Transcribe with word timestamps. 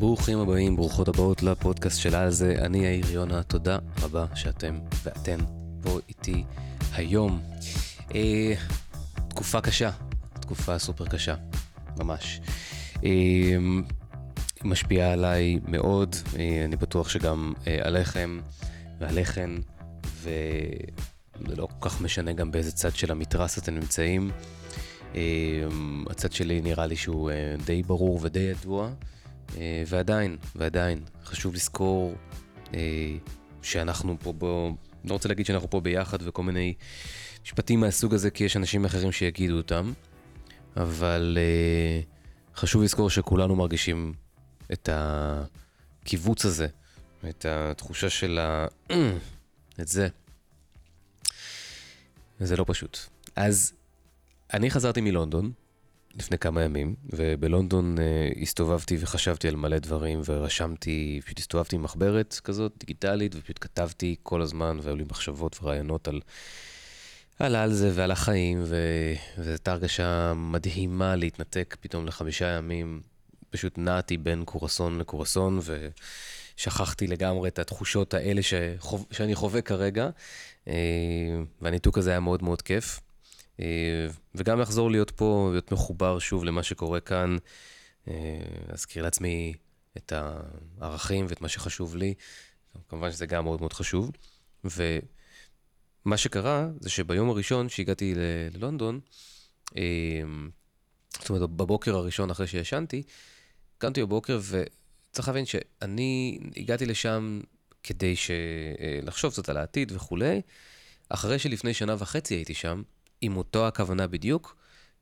ברוכים 0.00 0.38
הבאים, 0.38 0.76
ברוכות 0.76 1.08
הבאות 1.08 1.42
לפודקאסט 1.42 2.00
של 2.00 2.14
על 2.14 2.30
זה. 2.30 2.54
אני 2.58 2.78
יאיר 2.78 3.10
יונה, 3.10 3.42
תודה 3.42 3.78
רבה 4.02 4.26
שאתם 4.34 4.78
ואתן 5.04 5.38
פה 5.82 5.98
איתי 6.08 6.44
היום. 6.92 7.42
אה, 8.14 8.54
תקופה 9.28 9.60
קשה, 9.60 9.90
תקופה 10.40 10.78
סופר 10.78 11.06
קשה, 11.06 11.34
ממש. 11.98 12.40
אה, 13.04 13.56
משפיעה 14.64 15.12
עליי 15.12 15.58
מאוד, 15.68 16.16
אה, 16.38 16.62
אני 16.64 16.76
בטוח 16.76 17.08
שגם 17.08 17.52
אה, 17.66 17.78
עליכם 17.82 18.40
ועליכן, 19.00 19.50
וזה 20.22 21.56
לא 21.56 21.66
כל 21.66 21.88
כך 21.88 22.00
משנה 22.00 22.32
גם 22.32 22.50
באיזה 22.50 22.72
צד 22.72 22.94
של 22.94 23.10
המתרס 23.10 23.58
אתם 23.58 23.74
נמצאים. 23.74 24.30
אה, 25.14 25.20
הצד 26.10 26.32
שלי 26.32 26.60
נראה 26.60 26.86
לי 26.86 26.96
שהוא 26.96 27.30
אה, 27.30 27.54
די 27.64 27.82
ברור 27.82 28.18
ודי 28.22 28.38
ידוע. 28.40 28.90
אה, 29.56 29.82
ועדיין, 29.86 30.36
ועדיין, 30.56 31.04
חשוב 31.24 31.54
לזכור 31.54 32.14
אה, 32.74 33.16
שאנחנו 33.62 34.16
פה 34.20 34.32
בו, 34.32 34.76
לא 35.04 35.12
רוצה 35.12 35.28
להגיד 35.28 35.46
שאנחנו 35.46 35.70
פה 35.70 35.80
ביחד 35.80 36.18
וכל 36.20 36.42
מיני 36.42 36.74
משפטים 37.42 37.80
מהסוג 37.80 38.14
הזה, 38.14 38.30
כי 38.30 38.44
יש 38.44 38.56
אנשים 38.56 38.84
אחרים 38.84 39.12
שיגידו 39.12 39.56
אותם, 39.56 39.92
אבל 40.76 41.38
אה, 41.40 42.00
חשוב 42.56 42.82
לזכור 42.82 43.10
שכולנו 43.10 43.56
מרגישים 43.56 44.12
את 44.72 44.88
הקיבוץ 44.92 46.44
הזה, 46.44 46.66
את 47.28 47.46
התחושה 47.48 48.10
של 48.10 48.38
ה... 48.38 48.66
את 49.80 49.88
זה. 49.88 50.08
זה 52.40 52.56
לא 52.56 52.64
פשוט. 52.68 52.98
אז 53.36 53.72
אני 54.52 54.70
חזרתי 54.70 55.00
מלונדון, 55.00 55.52
לפני 56.20 56.38
כמה 56.38 56.62
ימים, 56.62 56.94
ובלונדון 57.12 57.96
uh, 57.98 58.42
הסתובבתי 58.42 58.96
וחשבתי 59.00 59.48
על 59.48 59.56
מלא 59.56 59.78
דברים, 59.78 60.20
ורשמתי, 60.26 61.20
פשוט 61.24 61.38
הסתובבתי 61.38 61.76
עם 61.76 61.82
מחברת 61.82 62.40
כזאת 62.44 62.72
דיגיטלית, 62.78 63.34
ופשוט 63.34 63.58
כתבתי 63.60 64.16
כל 64.22 64.42
הזמן, 64.42 64.78
והיו 64.82 64.96
לי 64.96 65.04
מחשבות 65.10 65.58
ורעיונות 65.62 66.08
על, 66.08 66.20
על 67.38 67.56
על 67.56 67.72
זה 67.72 67.90
ועל 67.94 68.10
החיים, 68.10 68.62
ו... 68.64 68.76
וזו 69.38 69.50
הייתה 69.50 69.72
הרגשה 69.72 70.32
מדהימה 70.34 71.16
להתנתק 71.16 71.76
פתאום 71.80 72.06
לחמישה 72.06 72.46
ימים. 72.46 73.00
פשוט 73.50 73.78
נעתי 73.78 74.16
בין 74.16 74.44
קורסון 74.44 74.98
לקורסון, 74.98 75.60
ושכחתי 76.56 77.06
לגמרי 77.06 77.48
את 77.48 77.58
התחושות 77.58 78.14
האלה 78.14 78.42
שחו... 78.42 79.04
שאני 79.10 79.34
חווה 79.34 79.62
כרגע, 79.62 80.08
uh, 80.64 80.70
והניתוק 81.62 81.98
הזה 81.98 82.10
היה 82.10 82.20
מאוד 82.20 82.42
מאוד 82.42 82.62
כיף. 82.62 83.00
אה, 83.60 84.06
וגם 84.34 84.60
לחזור 84.60 84.90
להיות 84.90 85.10
פה, 85.10 85.48
להיות 85.52 85.72
מחובר 85.72 86.18
שוב 86.18 86.44
למה 86.44 86.62
שקורה 86.62 87.00
כאן, 87.00 87.36
אה, 88.08 88.14
להזכיר 88.68 89.02
לעצמי 89.02 89.54
את 89.96 90.12
הערכים 90.80 91.26
ואת 91.28 91.40
מה 91.40 91.48
שחשוב 91.48 91.96
לי, 91.96 92.14
כמובן 92.88 93.12
שזה 93.12 93.26
גם 93.26 93.44
מאוד 93.44 93.60
מאוד 93.60 93.72
חשוב. 93.72 94.10
ומה 94.64 96.16
שקרה 96.16 96.68
זה 96.80 96.90
שביום 96.90 97.30
הראשון 97.30 97.68
שהגעתי 97.68 98.14
ללונדון, 98.16 99.00
אה, 99.76 99.82
זאת 101.18 101.28
אומרת 101.30 101.50
בבוקר 101.50 101.94
הראשון 101.94 102.30
אחרי 102.30 102.46
שישנתי, 102.46 103.02
קמתי 103.78 104.02
בבוקר 104.02 104.40
וצריך 104.42 105.28
להבין 105.28 105.44
שאני 105.46 106.38
הגעתי 106.56 106.86
לשם 106.86 107.40
כדי 107.82 108.14
לחשוב 109.02 109.32
קצת 109.32 109.48
על 109.48 109.56
העתיד 109.56 109.92
וכולי, 109.92 110.40
אחרי 111.08 111.38
שלפני 111.38 111.74
שנה 111.74 111.94
וחצי 111.98 112.34
הייתי 112.34 112.54
שם, 112.54 112.82
עם 113.20 113.36
אותו 113.36 113.66
הכוונה 113.66 114.06
בדיוק, 114.06 114.56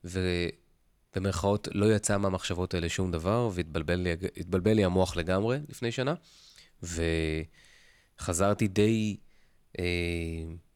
ובמרכאות 0.05 1.69
לא 1.75 1.95
יצא 1.95 2.19
מהמחשבות 2.19 2.75
האלה 2.75 2.89
שום 2.89 3.11
דבר, 3.11 3.51
והתבלבל 3.53 3.95
לי, 4.55 4.75
לי 4.75 4.85
המוח 4.85 5.17
לגמרי 5.17 5.59
לפני 5.69 5.93
שנה, 5.93 6.15
וחזרתי 8.19 8.69
די, 8.69 9.17
אה, 9.79 9.85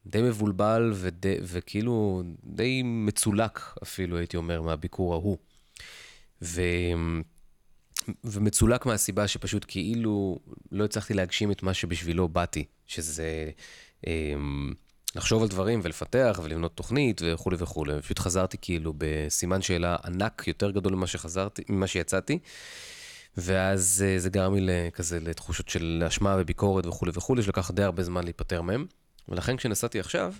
די 0.06 0.22
מבולבל 0.22 0.92
ודי, 0.94 1.36
וכאילו 1.42 2.22
די 2.44 2.82
מצולק 2.84 3.60
אפילו, 3.82 4.18
הייתי 4.18 4.36
אומר, 4.36 4.62
מהביקור 4.62 5.14
ההוא. 5.14 5.36
ו... 6.42 6.62
ומצולק 8.24 8.86
מהסיבה 8.86 9.28
שפשוט 9.28 9.64
כאילו 9.68 10.38
לא 10.72 10.84
הצלחתי 10.84 11.14
להגשים 11.14 11.50
את 11.50 11.62
מה 11.62 11.74
שבשבילו 11.74 12.28
באתי, 12.28 12.64
שזה... 12.86 13.50
אה, 14.06 14.34
לחשוב 15.16 15.42
על 15.42 15.48
דברים 15.48 15.80
ולפתח 15.82 16.40
ולבנות 16.42 16.76
תוכנית 16.76 17.20
וכולי 17.24 17.56
וכולי. 17.58 18.02
פשוט 18.02 18.18
חזרתי 18.18 18.56
כאילו 18.60 18.94
בסימן 18.98 19.62
שאלה 19.62 19.96
ענק 20.04 20.44
יותר 20.46 20.70
גדול 20.70 20.94
ממה 20.94 21.06
שחזרתי, 21.06 21.62
ממה 21.68 21.86
שיצאתי. 21.86 22.38
ואז 23.36 24.04
אה, 24.06 24.18
זה 24.18 24.30
גרם 24.30 24.54
לי 24.54 24.90
כזה 24.92 25.20
לתחושות 25.20 25.68
של 25.68 26.04
אשמה 26.08 26.36
וביקורת 26.38 26.86
וכולי 26.86 27.12
וכולי, 27.14 27.42
שלקח 27.42 27.70
די 27.70 27.82
הרבה 27.82 28.02
זמן 28.02 28.24
להיפטר 28.24 28.62
מהם. 28.62 28.86
ולכן 29.28 29.56
כשנסעתי 29.56 30.00
עכשיו, 30.00 30.34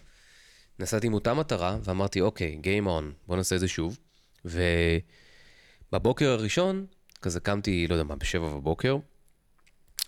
נסעתי 0.79 1.07
עם 1.07 1.15
אותה 1.15 1.35
מטרה, 1.35 1.79
ואמרתי, 1.85 2.21
אוקיי, 2.21 2.61
Game 2.63 2.87
on, 2.87 3.05
בוא 3.27 3.37
נעשה 3.37 3.55
את 3.55 3.61
זה 3.61 3.69
שוב. 3.69 3.99
ובבוקר 4.45 6.31
הראשון, 6.31 6.87
כזה 7.23 7.41
קמתי, 7.41 7.87
לא 7.87 7.95
יודע 7.95 8.05
מה, 8.05 8.17
בשבע 8.17 8.49
בבוקר, 8.49 8.97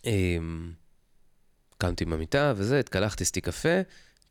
אמ, 0.05 0.73
קמתי 1.79 2.05
במיטה 2.05 2.53
וזה, 2.57 2.81
התקלחתי, 2.81 3.25
שתיתי 3.25 3.41
קפה, 3.41 3.81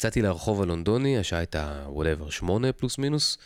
יצאתי 0.03 0.21
לרחוב 0.21 0.61
הלונדוני, 0.61 1.17
השעה 1.17 1.39
הייתה, 1.39 1.85
whatever, 1.87 2.29
שמונה 2.29 2.73
פלוס 2.73 2.97
מינוס, 2.97 3.37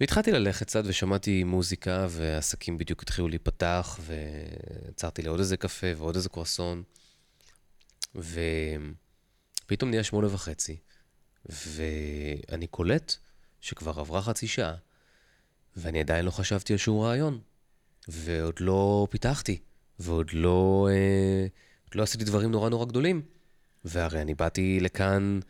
והתחלתי 0.00 0.32
ללכת 0.32 0.66
קצת 0.66 0.82
ושמעתי 0.86 1.44
מוזיקה, 1.44 2.06
ועסקים 2.10 2.78
בדיוק 2.78 3.02
התחילו 3.02 3.28
להיפתח, 3.28 4.00
ועצרתי 4.00 5.22
לעוד 5.22 5.38
איזה 5.38 5.56
קפה 5.56 5.86
ועוד 5.96 6.16
איזה 6.16 6.28
קרואסון, 6.28 6.82
ופתאום 8.14 9.90
נהיה 9.90 10.04
שמונה 10.04 10.34
וחצי, 10.34 10.76
ואני 11.46 12.66
קולט 12.66 13.16
שכבר 13.60 14.00
עברה 14.00 14.22
חצי 14.22 14.46
שעה, 14.46 14.74
ואני 15.76 16.00
עדיין 16.00 16.24
לא 16.24 16.30
חשבתי 16.30 16.72
על 16.72 16.78
שום 16.78 17.00
רעיון, 17.00 17.40
ועוד 18.08 18.54
לא 18.60 19.06
פיתחתי, 19.10 19.58
ועוד 19.98 20.30
לא, 20.32 20.88
אה, 20.90 21.46
לא 21.94 22.02
עשיתי 22.02 22.24
דברים 22.24 22.50
נורא 22.50 22.68
נורא 22.68 22.84
גדולים. 22.84 23.22
והרי 23.84 24.22
אני 24.22 24.34
באתי 24.34 24.80
לכאן 24.80 25.40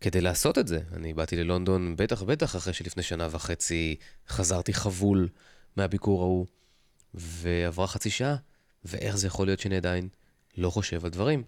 כדי 0.00 0.20
לעשות 0.20 0.58
את 0.58 0.68
זה. 0.68 0.80
אני 0.92 1.14
באתי 1.14 1.36
ללונדון 1.36 1.96
בטח 1.96 2.22
בטח 2.22 2.56
אחרי 2.56 2.72
שלפני 2.72 3.02
שנה 3.02 3.28
וחצי 3.30 3.96
חזרתי 4.28 4.72
חבול 4.72 5.28
מהביקור 5.76 6.22
ההוא, 6.22 6.46
ועברה 7.14 7.86
חצי 7.86 8.10
שעה, 8.10 8.36
ואיך 8.84 9.16
זה 9.16 9.26
יכול 9.26 9.46
להיות 9.46 9.60
שאני 9.60 9.76
עדיין 9.76 10.08
לא 10.56 10.70
חושב 10.70 11.04
על 11.04 11.10
דברים. 11.10 11.42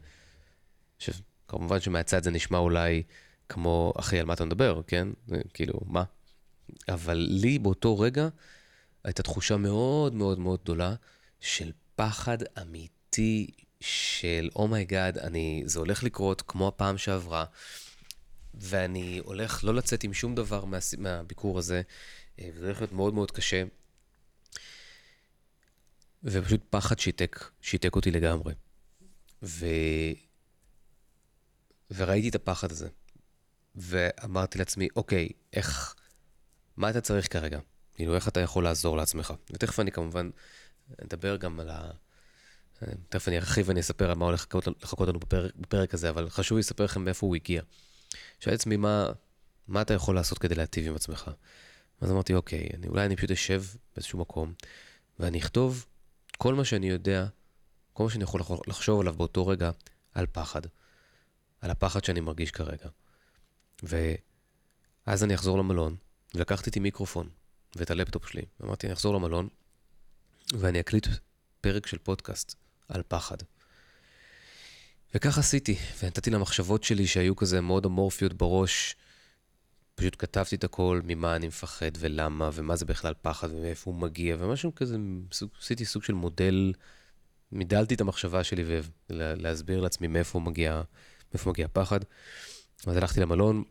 שכמובן 0.98 1.80
שמהצד 1.80 2.22
זה 2.22 2.30
נשמע 2.30 2.58
אולי 2.58 3.02
כמו, 3.48 3.92
אחי, 3.96 4.18
על 4.18 4.26
מה 4.26 4.34
אתה 4.34 4.44
מדבר, 4.44 4.80
כן? 4.86 5.08
כאילו, 5.54 5.80
מה? 5.86 6.04
אבל 6.88 7.26
לי 7.30 7.58
באותו 7.58 7.98
רגע 7.98 8.28
הייתה 9.04 9.22
תחושה 9.22 9.56
מאוד 9.56 10.14
מאוד 10.14 10.38
מאוד 10.38 10.60
גדולה 10.62 10.94
של 11.40 11.72
פחד 11.96 12.38
אמיתי 12.62 13.50
של 13.80 14.48
oh 14.56 14.87
my 14.87 15.18
god, 15.18 15.20
זה 15.64 15.78
הולך 15.78 16.02
לקרות 16.02 16.42
כמו 16.46 16.68
הפעם 16.68 16.98
שעברה, 16.98 17.44
ואני 18.54 19.20
הולך 19.24 19.64
לא 19.64 19.74
לצאת 19.74 20.04
עם 20.04 20.14
שום 20.14 20.34
דבר 20.34 20.64
מה, 20.64 20.78
מהביקור 20.98 21.58
הזה, 21.58 21.82
אה, 22.40 22.48
וזה 22.54 22.66
הולך 22.66 22.80
להיות 22.80 22.92
מאוד 22.92 23.14
מאוד 23.14 23.30
קשה. 23.30 23.64
ופשוט 26.24 26.60
פחד 26.70 26.98
שיתק, 26.98 27.50
שיתק 27.60 27.96
אותי 27.96 28.10
לגמרי. 28.10 28.54
ו... 29.42 29.66
וראיתי 31.90 32.28
את 32.28 32.34
הפחד 32.34 32.72
הזה, 32.72 32.88
ואמרתי 33.74 34.58
לעצמי, 34.58 34.88
אוקיי, 34.96 35.28
איך, 35.52 35.94
מה 36.76 36.90
אתה 36.90 37.00
צריך 37.00 37.32
כרגע? 37.32 37.58
כאילו, 37.94 38.14
איך 38.14 38.28
אתה 38.28 38.40
יכול 38.40 38.64
לעזור 38.64 38.96
לעצמך? 38.96 39.32
ותכף 39.50 39.80
אני 39.80 39.92
כמובן 39.92 40.30
אדבר 41.04 41.36
גם 41.36 41.60
על 41.60 41.70
ה... 41.70 41.90
תכף 43.08 43.28
אני 43.28 43.36
ארחיב 43.36 43.68
ואני 43.68 43.80
אספר 43.80 44.10
על 44.10 44.16
מה 44.16 44.24
הולך 44.24 44.46
לחכות 44.82 45.08
לנו 45.08 45.18
בפרק, 45.18 45.52
בפרק 45.56 45.94
הזה, 45.94 46.10
אבל 46.10 46.30
חשוב 46.30 46.56
לי 46.56 46.60
לספר 46.60 46.84
לכם 46.84 47.04
מאיפה 47.04 47.26
הוא 47.26 47.36
הגיע. 47.36 47.62
שאל 48.40 48.54
עצמי, 48.54 48.76
מה, 48.76 49.10
מה 49.68 49.82
אתה 49.82 49.94
יכול 49.94 50.14
לעשות 50.14 50.38
כדי 50.38 50.54
להטיב 50.54 50.86
עם 50.86 50.94
עצמך? 50.94 51.30
אז 52.00 52.10
אמרתי, 52.10 52.34
אוקיי, 52.34 52.68
אני, 52.74 52.88
אולי 52.88 53.06
אני 53.06 53.16
פשוט 53.16 53.30
אשב 53.30 53.62
באיזשהו 53.94 54.18
מקום, 54.18 54.54
ואני 55.18 55.38
אכתוב 55.38 55.86
כל 56.38 56.54
מה 56.54 56.64
שאני 56.64 56.88
יודע, 56.88 57.26
כל 57.92 58.04
מה 58.04 58.10
שאני 58.10 58.24
יכול 58.24 58.40
לחשוב 58.66 59.00
עליו 59.00 59.14
באותו 59.14 59.46
רגע, 59.46 59.70
על 60.14 60.26
פחד. 60.32 60.60
על 61.60 61.70
הפחד 61.70 62.04
שאני 62.04 62.20
מרגיש 62.20 62.50
כרגע. 62.50 62.88
ואז 63.82 65.24
אני 65.24 65.34
אחזור 65.34 65.58
למלון, 65.58 65.96
ולקחתי 66.34 66.66
איתי 66.66 66.80
מיקרופון 66.80 67.28
ואת 67.76 67.90
הלפטופ 67.90 68.28
שלי. 68.28 68.42
אמרתי, 68.64 68.86
אני 68.86 68.94
אחזור 68.94 69.14
למלון, 69.14 69.48
ואני 70.52 70.80
אקליט 70.80 71.06
פרק 71.60 71.86
של 71.86 71.98
פודקאסט. 71.98 72.65
על 72.88 73.02
פחד. 73.08 73.36
וכך 75.14 75.38
עשיתי, 75.38 75.76
ונתתי 76.02 76.30
למחשבות 76.30 76.84
שלי 76.84 77.06
שהיו 77.06 77.36
כזה 77.36 77.60
מאוד 77.60 77.86
אמורפיות 77.86 78.34
בראש, 78.34 78.96
פשוט 79.94 80.16
כתבתי 80.18 80.56
את 80.56 80.64
הכל, 80.64 81.00
ממה 81.04 81.36
אני 81.36 81.48
מפחד 81.48 81.90
ולמה, 81.98 82.50
ומה 82.52 82.76
זה 82.76 82.84
בכלל 82.84 83.14
פחד 83.22 83.48
ומאיפה 83.50 83.90
הוא 83.90 84.00
מגיע, 84.00 84.36
ומשהו 84.38 84.74
כזה, 84.74 84.96
סוג, 85.32 85.50
עשיתי 85.60 85.84
סוג 85.84 86.02
של 86.02 86.12
מודל 86.12 86.72
מידלתי 87.52 87.94
את 87.94 88.00
המחשבה 88.00 88.44
שלי 88.44 88.80
ולהסביר 89.10 89.80
לעצמי 89.80 90.06
מאיפה 90.06 90.40
מגיע, 90.40 90.82
מאיפה 91.34 91.50
מגיע 91.50 91.66
הפחד. 91.66 92.00
אז 92.86 92.96
הלכתי 92.96 93.20
למלון, 93.20 93.64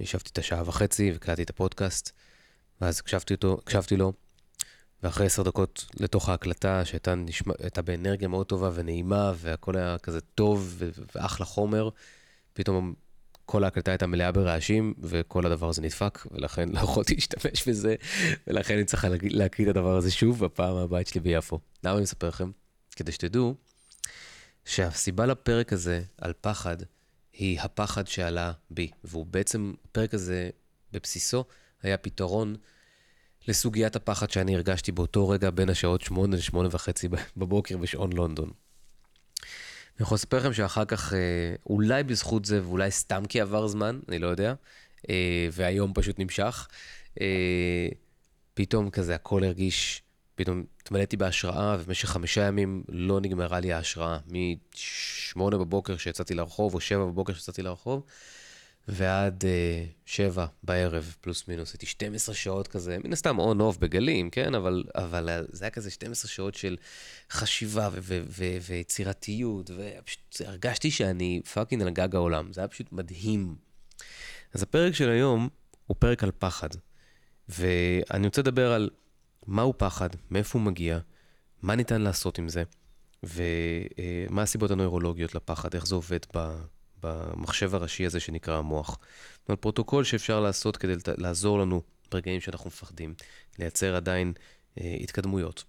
ישבתי 0.00 0.30
את 0.32 0.38
השעה 0.38 0.68
וחצי 0.68 1.12
וקראתי 1.14 1.42
את 1.42 1.50
הפודקאסט, 1.50 2.10
ואז 2.80 2.98
הקשבתי, 2.98 3.34
אותו, 3.34 3.58
הקשבתי 3.62 3.96
לו, 3.96 4.12
ואחרי 5.02 5.26
עשר 5.26 5.42
דקות 5.42 5.86
לתוך 6.00 6.28
ההקלטה, 6.28 6.84
שהייתה 6.84 7.14
נשמע, 7.14 7.54
באנרגיה 7.84 8.28
מאוד 8.28 8.46
טובה 8.46 8.70
ונעימה, 8.74 9.32
והכל 9.36 9.76
היה 9.76 9.98
כזה 9.98 10.20
טוב 10.20 10.82
ואחלה 11.14 11.46
חומר, 11.46 11.88
פתאום 12.52 12.94
כל 13.46 13.64
ההקלטה 13.64 13.90
הייתה 13.90 14.06
מלאה 14.06 14.32
ברעשים, 14.32 14.94
וכל 15.00 15.46
הדבר 15.46 15.68
הזה 15.68 15.82
נדפק, 15.82 16.26
ולכן 16.30 16.68
לא 16.68 16.78
יכולתי 16.78 17.14
להשתמש 17.14 17.68
בזה, 17.68 17.94
ולכן 18.46 18.74
אני 18.74 18.84
צריך 18.84 19.06
להקריא 19.22 19.70
את 19.70 19.76
הדבר 19.76 19.96
הזה 19.96 20.10
שוב 20.10 20.44
בפעם 20.44 20.76
הבית 20.76 21.06
שלי 21.06 21.20
ביפו. 21.20 21.58
למה 21.84 21.94
אני 21.94 22.02
מספר 22.02 22.28
לכם? 22.28 22.50
כדי 22.96 23.12
שתדעו 23.12 23.54
שהסיבה 24.64 25.26
לפרק 25.26 25.72
הזה 25.72 26.02
על 26.18 26.32
פחד, 26.40 26.76
היא 27.32 27.60
הפחד 27.60 28.06
שעלה 28.06 28.52
בי. 28.70 28.90
והוא 29.04 29.26
בעצם, 29.26 29.72
הפרק 29.84 30.14
הזה 30.14 30.50
בבסיסו 30.92 31.44
היה 31.82 31.96
פתרון 31.96 32.56
לסוגיית 33.48 33.96
הפחד 33.96 34.30
שאני 34.30 34.54
הרגשתי 34.54 34.92
באותו 34.92 35.28
רגע 35.28 35.50
בין 35.50 35.68
השעות 35.68 36.02
8 36.02 36.36
ל-8 36.36 36.56
וחצי 36.70 37.08
בבוקר 37.36 37.76
בשעון 37.76 38.12
לונדון. 38.12 38.50
אני 40.00 40.04
יכול 40.04 40.14
לספר 40.14 40.38
לכם 40.38 40.52
שאחר 40.52 40.84
כך, 40.84 41.12
אה, 41.14 41.18
אולי 41.66 42.02
בזכות 42.02 42.44
זה 42.44 42.60
ואולי 42.64 42.90
סתם 42.90 43.22
כי 43.28 43.40
עבר 43.40 43.66
זמן, 43.66 44.00
אני 44.08 44.18
לא 44.18 44.26
יודע, 44.26 44.54
אה, 45.10 45.48
והיום 45.52 45.92
פשוט 45.94 46.18
נמשך, 46.18 46.68
אה, 47.20 47.88
פתאום 48.54 48.90
כזה 48.90 49.14
הכל 49.14 49.44
הרגיש, 49.44 50.02
פתאום 50.34 50.64
התמלאתי 50.80 51.16
בהשראה, 51.16 51.76
ובמשך 51.80 52.08
חמישה 52.08 52.46
ימים 52.46 52.82
לא 52.88 53.20
נגמרה 53.20 53.60
לי 53.60 53.72
ההשראה. 53.72 54.18
מ-8 54.26 55.38
בבוקר 55.38 55.96
שיצאתי 55.96 56.34
לרחוב, 56.34 56.74
או 56.74 56.80
7 56.80 57.04
בבוקר 57.04 57.34
שיצאתי 57.34 57.62
לרחוב, 57.62 58.02
ועד 58.92 59.44
uh, 59.44 59.46
שבע 60.06 60.46
בערב, 60.62 61.14
פלוס 61.20 61.48
מינוס. 61.48 61.72
הייתי 61.72 61.86
12 61.86 62.34
שעות 62.34 62.68
כזה, 62.68 62.98
מן 63.04 63.12
הסתם 63.12 63.38
און 63.38 63.60
אוף 63.60 63.76
בגלים, 63.76 64.30
כן? 64.30 64.54
אבל, 64.54 64.84
אבל 64.94 65.28
אה, 65.28 65.40
זה 65.48 65.64
היה 65.64 65.70
כזה 65.70 65.90
12 65.90 66.30
שעות 66.30 66.54
של 66.54 66.76
חשיבה 67.30 67.88
ויצירתיות, 68.66 69.70
ופשוט 69.76 70.40
הרגשתי 70.44 70.90
שאני 70.90 71.40
fucking 71.52 71.82
על 71.82 71.90
גג 71.90 72.14
העולם. 72.14 72.52
זה 72.52 72.60
היה 72.60 72.68
פשוט 72.68 72.92
מדהים. 72.92 73.54
אז 74.54 74.62
הפרק 74.62 74.94
של 74.94 75.10
היום 75.10 75.48
הוא 75.86 75.96
פרק 75.98 76.24
על 76.24 76.30
פחד. 76.38 76.68
ואני 77.48 78.26
רוצה 78.26 78.40
לדבר 78.40 78.72
על 78.72 78.90
מהו 79.46 79.74
פחד, 79.78 80.08
מאיפה 80.30 80.58
הוא 80.58 80.66
מגיע, 80.66 80.98
מה 81.62 81.74
ניתן 81.74 82.00
לעשות 82.00 82.38
עם 82.38 82.48
זה, 82.48 82.62
ומה 83.22 84.42
הסיבות 84.42 84.70
הנוירולוגיות 84.70 85.34
לפחד, 85.34 85.74
איך 85.74 85.86
זה 85.86 85.94
עובד 85.94 86.18
ב... 86.36 86.56
במחשב 87.02 87.74
הראשי 87.74 88.06
הזה 88.06 88.20
שנקרא 88.20 88.56
המוח. 88.58 88.98
זאת 89.40 89.48
אומרת, 89.48 89.62
פרוטוקול 89.62 90.04
שאפשר 90.04 90.40
לעשות 90.40 90.76
כדי 90.76 90.94
לעזור 91.18 91.58
לנו 91.58 91.82
ברגעים 92.10 92.40
שאנחנו 92.40 92.66
מפחדים, 92.66 93.14
לייצר 93.58 93.96
עדיין 93.96 94.32
אה, 94.80 94.96
התקדמויות. 95.00 95.64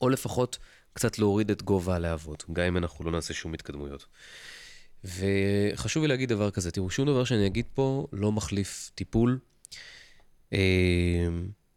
או 0.00 0.08
לפחות 0.08 0.58
קצת 0.92 1.18
להוריד 1.18 1.50
את 1.50 1.62
גובה 1.62 1.96
הלהבות, 1.96 2.44
גם 2.52 2.64
אם 2.64 2.76
אנחנו 2.76 3.04
לא 3.04 3.10
נעשה 3.10 3.34
שום 3.34 3.54
התקדמויות. 3.54 4.06
וחשוב 5.04 6.02
לי 6.02 6.08
להגיד 6.08 6.28
דבר 6.28 6.50
כזה, 6.50 6.70
תראו, 6.70 6.90
שום 6.90 7.06
דבר 7.06 7.24
שאני 7.24 7.46
אגיד 7.46 7.66
פה 7.74 8.06
לא 8.12 8.32
מחליף 8.32 8.90
טיפול. 8.94 9.38
אה, 10.52 11.28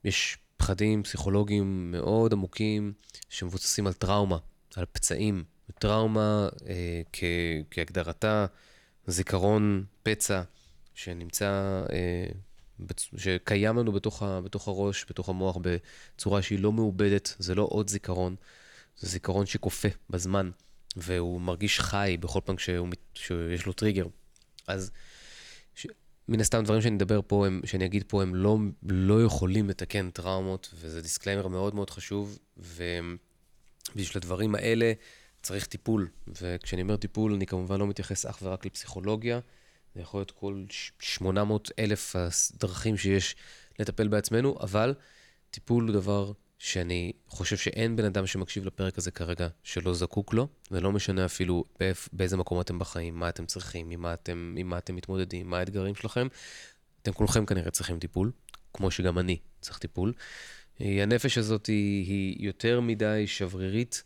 יש 0.03 0.37
פחדים 0.57 1.03
פסיכולוגיים 1.03 1.91
מאוד 1.91 2.33
עמוקים 2.33 2.93
שמבוססים 3.29 3.87
על 3.87 3.93
טראומה, 3.93 4.37
על 4.75 4.85
פצעים, 4.91 5.43
טראומה 5.79 6.49
אה, 6.67 7.01
כ, 7.13 7.23
כהגדרתה, 7.71 8.45
זיכרון 9.07 9.85
פצע 10.03 10.41
שנמצא, 10.93 11.83
אה, 11.91 12.25
בצ... 12.79 13.09
שקיים 13.17 13.77
לנו 13.77 13.91
בתוך, 13.91 14.23
ה, 14.23 14.41
בתוך 14.41 14.67
הראש, 14.67 15.05
בתוך 15.09 15.29
המוח, 15.29 15.57
בצורה 15.61 16.41
שהיא 16.41 16.59
לא 16.59 16.71
מעובדת, 16.71 17.35
זה 17.39 17.55
לא 17.55 17.67
עוד 17.71 17.89
זיכרון, 17.89 18.35
זה 18.97 19.09
זיכרון 19.09 19.45
שקפוא 19.45 19.87
בזמן, 20.09 20.51
והוא 20.95 21.41
מרגיש 21.41 21.79
חי 21.79 22.17
בכל 22.19 22.39
פעם 22.45 22.57
שהוא, 22.57 22.87
שיש 23.13 23.65
לו 23.65 23.73
טריגר. 23.73 24.07
אז 24.67 24.91
ש... 25.75 25.87
מן 26.27 26.39
הסתם 26.39 26.63
דברים 26.63 26.81
שאני 26.81 26.95
אדבר 26.95 27.19
פה, 27.27 27.47
הם, 27.47 27.61
שאני 27.65 27.85
אגיד 27.85 28.03
פה, 28.07 28.21
הם 28.21 28.35
לא, 28.35 28.57
לא 28.83 29.23
יכולים 29.23 29.69
לתקן 29.69 30.09
טראומות, 30.09 30.73
וזה 30.75 31.01
disclaimer 31.01 31.47
מאוד 31.47 31.75
מאוד 31.75 31.89
חשוב, 31.89 32.39
ובשביל 32.57 34.15
הדברים 34.15 34.55
האלה, 34.55 34.93
צריך 35.41 35.65
טיפול, 35.65 36.07
וכשאני 36.27 36.81
אומר 36.81 36.95
טיפול, 36.95 37.33
אני 37.33 37.45
כמובן 37.45 37.79
לא 37.79 37.87
מתייחס 37.87 38.25
אך 38.25 38.39
ורק 38.41 38.65
לפסיכולוגיה, 38.65 39.39
זה 39.95 40.01
יכול 40.01 40.19
להיות 40.19 40.31
כל 40.31 40.63
800 40.99 41.71
אלף 41.79 42.15
הדרכים 42.15 42.97
שיש 42.97 43.35
לטפל 43.79 44.07
בעצמנו, 44.07 44.57
אבל 44.61 44.93
טיפול 45.51 45.83
הוא 45.83 45.93
דבר 45.93 46.31
שאני 46.59 47.11
חושב 47.27 47.57
שאין 47.57 47.95
בן 47.95 48.05
אדם 48.05 48.27
שמקשיב 48.27 48.65
לפרק 48.65 48.97
הזה 48.97 49.11
כרגע 49.11 49.47
שלא 49.63 49.93
זקוק 49.93 50.33
לו, 50.33 50.47
ולא 50.71 50.91
משנה 50.91 51.25
אפילו 51.25 51.63
באיפ, 51.79 52.09
באיזה 52.13 52.37
מקום 52.37 52.61
אתם 52.61 52.79
בחיים, 52.79 53.15
מה 53.15 53.29
אתם 53.29 53.45
צריכים, 53.45 53.89
עם 53.89 54.01
מה 54.01 54.13
אתם, 54.13 54.55
עם 54.57 54.69
מה 54.69 54.77
אתם 54.77 54.95
מתמודדים, 54.95 55.49
מה 55.49 55.59
האתגרים 55.59 55.95
שלכם. 55.95 56.27
אתם 57.01 57.11
כולכם 57.11 57.45
כנראה 57.45 57.71
צריכים 57.71 57.99
טיפול, 57.99 58.31
כמו 58.73 58.91
שגם 58.91 59.19
אני 59.19 59.37
צריך 59.61 59.77
טיפול. 59.77 60.13
הנפש 60.79 61.37
הזאת 61.37 61.65
היא, 61.65 62.05
היא 62.05 62.47
יותר 62.47 62.79
מדי 62.79 63.23
שברירית. 63.27 64.03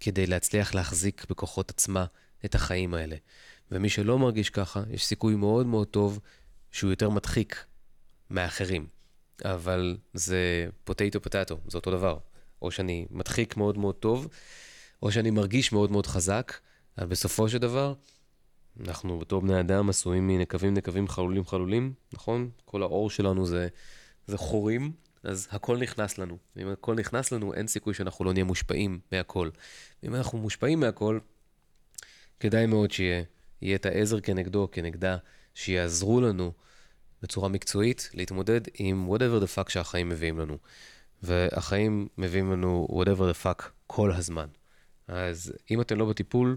כדי 0.00 0.26
להצליח 0.26 0.74
להחזיק 0.74 1.26
בכוחות 1.30 1.70
עצמה 1.70 2.04
את 2.44 2.54
החיים 2.54 2.94
האלה. 2.94 3.16
ומי 3.70 3.88
שלא 3.88 4.18
מרגיש 4.18 4.50
ככה, 4.50 4.82
יש 4.90 5.06
סיכוי 5.06 5.34
מאוד 5.34 5.66
מאוד 5.66 5.86
טוב 5.86 6.20
שהוא 6.70 6.90
יותר 6.90 7.10
מדחיק 7.10 7.64
מאחרים. 8.30 8.86
אבל 9.44 9.96
זה 10.14 10.68
פוטטו 10.84 11.20
פוטטו, 11.20 11.58
זה 11.68 11.78
אותו 11.78 11.90
דבר. 11.90 12.18
או 12.62 12.70
שאני 12.70 13.06
מדחיק 13.10 13.56
מאוד 13.56 13.78
מאוד 13.78 13.94
טוב, 13.94 14.28
או 15.02 15.12
שאני 15.12 15.30
מרגיש 15.30 15.72
מאוד 15.72 15.90
מאוד 15.90 16.06
חזק, 16.06 16.52
אבל 16.98 17.06
בסופו 17.06 17.48
של 17.48 17.58
דבר, 17.58 17.94
אנחנו 18.80 19.18
בתור 19.18 19.42
בני 19.42 19.60
אדם 19.60 19.88
עשויים 19.88 20.26
מנקבים 20.26 20.74
נקבים 20.74 21.08
חלולים 21.08 21.44
חלולים, 21.44 21.92
נכון? 22.12 22.50
כל 22.64 22.82
האור 22.82 23.10
שלנו 23.10 23.46
זה, 23.46 23.68
זה 24.26 24.38
חורים, 24.38 24.92
אז 25.24 25.48
הכל 25.50 25.78
נכנס 25.78 26.18
לנו. 26.18 26.38
ואם 26.56 26.68
הכל 26.68 26.94
נכנס 26.94 27.32
לנו, 27.32 27.54
אין 27.54 27.66
סיכוי 27.66 27.94
שאנחנו 27.94 28.24
לא 28.24 28.32
נהיה 28.32 28.44
מושפעים 28.44 29.00
מהכל. 29.12 29.50
ואם 30.02 30.14
אנחנו 30.14 30.38
מושפעים 30.38 30.80
מהכל, 30.80 31.18
כדאי 32.40 32.66
מאוד 32.66 32.90
שיהיה 32.90 33.22
יהיה 33.62 33.76
את 33.76 33.86
העזר 33.86 34.20
כנגדו, 34.20 34.68
כנגדה, 34.72 35.16
שיעזרו 35.54 36.20
לנו 36.20 36.52
בצורה 37.22 37.48
מקצועית 37.48 38.10
להתמודד 38.14 38.60
עם 38.74 39.08
whatever 39.12 39.44
the 39.44 39.58
fuck 39.58 39.70
שהחיים 39.70 40.08
מביאים 40.08 40.38
לנו. 40.38 40.58
והחיים 41.22 42.08
מביאים 42.18 42.52
לנו 42.52 42.88
whatever 42.90 43.34
the 43.34 43.44
fuck 43.44 43.62
כל 43.86 44.12
הזמן. 44.12 44.46
אז 45.08 45.52
אם 45.70 45.80
אתם 45.80 45.98
לא 45.98 46.06
בטיפול, 46.06 46.56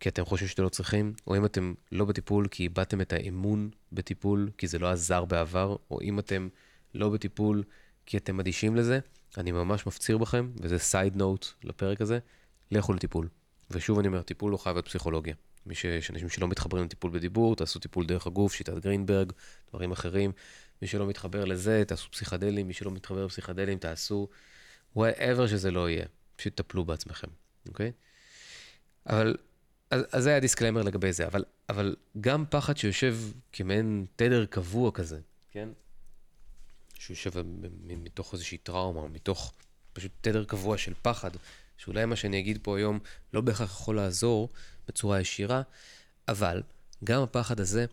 כי 0.00 0.08
אתם 0.08 0.24
חושבים 0.24 0.48
שאתם 0.48 0.62
לא 0.62 0.68
צריכים, 0.68 1.14
או 1.26 1.36
אם 1.36 1.44
אתם 1.44 1.74
לא 1.92 2.04
בטיפול 2.04 2.48
כי 2.48 2.62
איבדתם 2.62 3.00
את 3.00 3.12
האמון 3.12 3.70
בטיפול, 3.92 4.50
כי 4.58 4.66
זה 4.66 4.78
לא 4.78 4.90
עזר 4.90 5.24
בעבר, 5.24 5.76
או 5.90 6.00
אם 6.00 6.18
אתם 6.18 6.48
לא 6.96 7.08
בטיפול 7.08 7.62
כי 8.06 8.16
אתם 8.16 8.40
אדישים 8.40 8.76
לזה, 8.76 8.98
אני 9.38 9.52
ממש 9.52 9.86
מפציר 9.86 10.18
בכם, 10.18 10.50
וזה 10.60 10.78
side 10.78 11.16
note 11.16 11.46
לפרק 11.64 12.00
הזה, 12.00 12.18
לכו 12.70 12.92
לטיפול. 12.92 13.28
ושוב 13.70 13.98
אני 13.98 14.08
אומר, 14.08 14.22
טיפול 14.22 14.52
לא 14.52 14.56
חייב 14.56 14.76
להיות 14.76 14.88
פסיכולוגיה. 14.88 15.34
מי 15.66 15.74
ש... 15.74 15.84
יש 15.84 16.10
אנשים 16.10 16.28
שלא 16.28 16.48
מתחברים 16.48 16.84
לטיפול 16.84 17.10
בדיבור, 17.10 17.56
תעשו 17.56 17.78
טיפול 17.78 18.06
דרך 18.06 18.26
הגוף, 18.26 18.52
שיטת 18.52 18.78
גרינברג, 18.78 19.32
דברים 19.70 19.92
אחרים. 19.92 20.32
מי 20.82 20.88
שלא 20.88 21.06
מתחבר 21.06 21.44
לזה, 21.44 21.82
תעשו 21.86 22.10
פסיכדלים, 22.10 22.66
מי 22.66 22.72
שלא 22.72 22.90
מתחבר 22.90 23.24
לפסיכדלים, 23.26 23.78
תעשו 23.78 24.28
whatever 24.96 25.46
שזה 25.46 25.70
לא 25.70 25.90
יהיה. 25.90 26.04
פשוט 26.36 26.56
טפלו 26.56 26.84
בעצמכם, 26.84 27.28
אוקיי? 27.68 27.92
אבל, 29.06 29.36
אז, 29.90 30.02
אז 30.12 30.22
זה 30.22 30.30
היה 30.30 30.40
disclaimer 30.40 30.82
לגבי 30.82 31.12
זה, 31.12 31.26
אבל, 31.26 31.44
אבל 31.68 31.96
גם 32.20 32.44
פחד 32.50 32.76
שיושב 32.76 33.16
כמעין 33.52 34.06
תדר 34.16 34.46
קבוע 34.46 34.90
כזה, 34.90 35.20
כן? 35.50 35.68
שהוא 36.98 37.14
יושב 37.14 37.30
מתוך 37.86 38.32
איזושהי 38.32 38.58
טראומה, 38.58 39.08
מתוך 39.08 39.52
פשוט 39.92 40.12
תדר 40.20 40.44
קבוע 40.44 40.78
של 40.78 40.92
פחד, 41.02 41.30
שאולי 41.78 42.04
מה 42.04 42.16
שאני 42.16 42.38
אגיד 42.38 42.58
פה 42.62 42.78
היום 42.78 42.98
לא 43.32 43.40
בהכרח 43.40 43.70
יכול 43.70 43.96
לעזור 43.96 44.48
בצורה 44.88 45.20
ישירה, 45.20 45.62
אבל 46.28 46.62
גם 47.04 47.22
הפחד 47.22 47.60
הזה, 47.60 47.86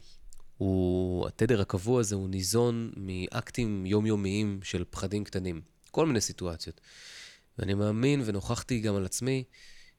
הוא, 0.57 1.27
התדר 1.27 1.61
הקבוע 1.61 1.99
הזה 1.99 2.15
הוא 2.15 2.29
ניזון 2.29 2.91
מאקטים 2.97 3.85
יומיומיים 3.85 4.59
של 4.63 4.83
פחדים 4.89 5.23
קטנים, 5.23 5.61
כל 5.91 6.05
מיני 6.05 6.21
סיטואציות. 6.21 6.81
ואני 7.57 7.73
מאמין 7.73 8.21
ונוכחתי 8.25 8.79
גם 8.79 8.95
על 8.95 9.05
עצמי, 9.05 9.43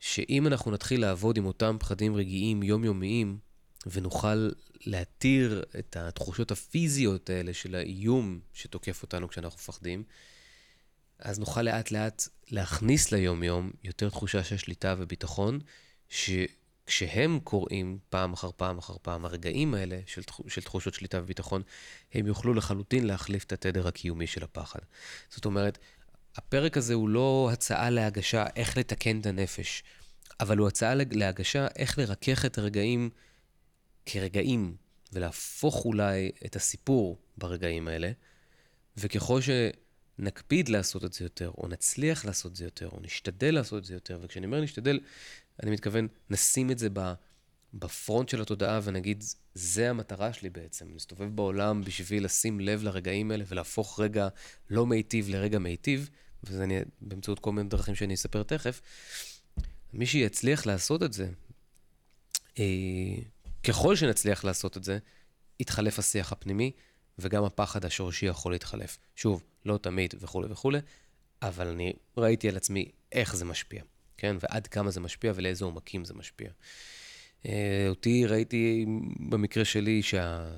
שאם 0.00 0.46
אנחנו 0.46 0.70
נתחיל 0.70 1.00
לעבוד 1.00 1.36
עם 1.36 1.46
אותם 1.46 1.76
פחדים 1.80 2.16
רגעיים 2.16 2.62
יומיומיים, 2.62 3.38
ונוכל 3.86 4.50
להתיר 4.86 5.64
את 5.78 5.96
התחושות 5.96 6.50
הפיזיות 6.50 7.30
האלה 7.30 7.54
של 7.54 7.74
האיום 7.74 8.40
שתוקף 8.52 9.02
אותנו 9.02 9.28
כשאנחנו 9.28 9.56
מפחדים, 9.58 10.04
אז 11.18 11.38
נוכל 11.38 11.62
לאט 11.62 11.90
לאט 11.90 12.22
להכניס 12.50 13.12
ליום-יום 13.12 13.70
יותר 13.84 14.08
תחושה 14.08 14.44
של 14.44 14.56
שליטה 14.56 14.94
וביטחון, 14.98 15.60
שכשהם 16.08 17.40
קוראים 17.44 17.98
פעם 18.10 18.32
אחר 18.32 18.50
פעם 18.56 18.78
אחר 18.78 18.96
פעם, 19.02 19.24
הרגעים 19.24 19.74
האלה 19.74 20.00
של, 20.06 20.22
של 20.48 20.62
תחושות 20.62 20.94
שליטה 20.94 21.18
וביטחון, 21.22 21.62
הם 22.14 22.26
יוכלו 22.26 22.54
לחלוטין 22.54 23.06
להחליף 23.06 23.44
את 23.44 23.52
התדר 23.52 23.88
הקיומי 23.88 24.26
של 24.26 24.44
הפחד. 24.44 24.80
זאת 25.30 25.44
אומרת, 25.44 25.78
הפרק 26.36 26.76
הזה 26.76 26.94
הוא 26.94 27.08
לא 27.08 27.50
הצעה 27.52 27.90
להגשה 27.90 28.46
איך 28.56 28.76
לתקן 28.76 29.20
את 29.20 29.26
הנפש, 29.26 29.82
אבל 30.40 30.58
הוא 30.58 30.68
הצעה 30.68 30.94
להגשה 30.94 31.66
איך 31.76 31.98
לרכך 31.98 32.44
את 32.44 32.58
הרגעים 32.58 33.10
כרגעים, 34.06 34.76
ולהפוך 35.12 35.84
אולי 35.84 36.30
את 36.46 36.56
הסיפור 36.56 37.18
ברגעים 37.38 37.88
האלה, 37.88 38.10
וככל 38.96 39.40
שנקפיד 39.40 40.68
לעשות 40.68 41.04
את 41.04 41.12
זה 41.12 41.24
יותר, 41.24 41.50
או 41.58 41.68
נצליח 41.68 42.24
לעשות 42.24 42.52
את 42.52 42.56
זה 42.56 42.64
יותר, 42.64 42.88
או 42.88 43.00
נשתדל 43.00 43.54
לעשות 43.54 43.78
את 43.78 43.84
זה 43.84 43.94
יותר, 43.94 44.18
וכשאני 44.22 44.46
אומר 44.46 44.60
נשתדל, 44.60 45.00
אני 45.62 45.70
מתכוון, 45.70 46.08
נשים 46.30 46.70
את 46.70 46.78
זה 46.78 46.88
בפרונט 47.74 48.28
של 48.28 48.42
התודעה 48.42 48.80
ונגיד, 48.82 49.24
זה 49.54 49.90
המטרה 49.90 50.32
שלי 50.32 50.50
בעצם, 50.50 50.86
נסתובב 50.94 51.36
בעולם 51.36 51.84
בשביל 51.84 52.24
לשים 52.24 52.60
לב 52.60 52.82
לרגעים 52.82 53.30
האלה 53.30 53.44
ולהפוך 53.48 54.00
רגע 54.00 54.28
לא 54.70 54.86
מיטיב 54.86 55.28
לרגע 55.28 55.58
מיטיב, 55.58 56.10
וזה 56.44 56.64
אני, 56.64 56.78
באמצעות 57.00 57.38
כל 57.38 57.52
מיני 57.52 57.68
דרכים 57.68 57.94
שאני 57.94 58.14
אספר 58.14 58.42
תכף. 58.42 58.80
מי 59.92 60.06
שיצליח 60.06 60.66
לעשות 60.66 61.02
את 61.02 61.12
זה, 61.12 61.28
אה, 62.58 62.64
ככל 63.64 63.96
שנצליח 63.96 64.44
לעשות 64.44 64.76
את 64.76 64.84
זה, 64.84 64.98
יתחלף 65.60 65.98
השיח 65.98 66.32
הפנימי, 66.32 66.72
וגם 67.18 67.44
הפחד 67.44 67.84
השורשי 67.84 68.26
יכול 68.26 68.52
להתחלף. 68.52 68.98
שוב, 69.16 69.42
לא 69.64 69.78
תמיד 69.78 70.14
וכולי 70.20 70.48
וכולי, 70.50 70.78
אבל 71.42 71.68
אני 71.68 71.92
ראיתי 72.16 72.48
על 72.48 72.56
עצמי 72.56 72.90
איך 73.12 73.36
זה 73.36 73.44
משפיע, 73.44 73.82
כן? 74.16 74.36
ועד 74.40 74.66
כמה 74.66 74.90
זה 74.90 75.00
משפיע 75.00 75.32
ולאיזה 75.34 75.64
עומקים 75.64 76.04
זה 76.04 76.14
משפיע. 76.14 76.50
אה, 77.46 77.86
אותי 77.88 78.26
ראיתי 78.26 78.86
במקרה 79.30 79.64
שלי 79.64 80.02
שה... 80.02 80.50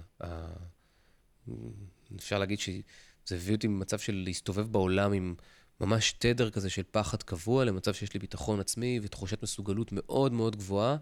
אפשר 2.16 2.38
להגיד 2.38 2.58
שזה 2.58 3.34
הביא 3.34 3.54
אותי 3.54 3.66
ממצב 3.66 3.98
של 3.98 4.22
להסתובב 4.24 4.72
בעולם 4.72 5.12
עם 5.12 5.34
ממש 5.80 6.12
תדר 6.12 6.50
כזה 6.50 6.70
של 6.70 6.82
פחד 6.90 7.22
קבוע, 7.22 7.64
למצב 7.64 7.94
שיש 7.94 8.14
לי 8.14 8.20
ביטחון 8.20 8.60
עצמי 8.60 9.00
ותחושת 9.02 9.42
מסוגלות 9.42 9.88
מאוד 9.92 10.32
מאוד 10.32 10.56
גבוהה. 10.56 10.96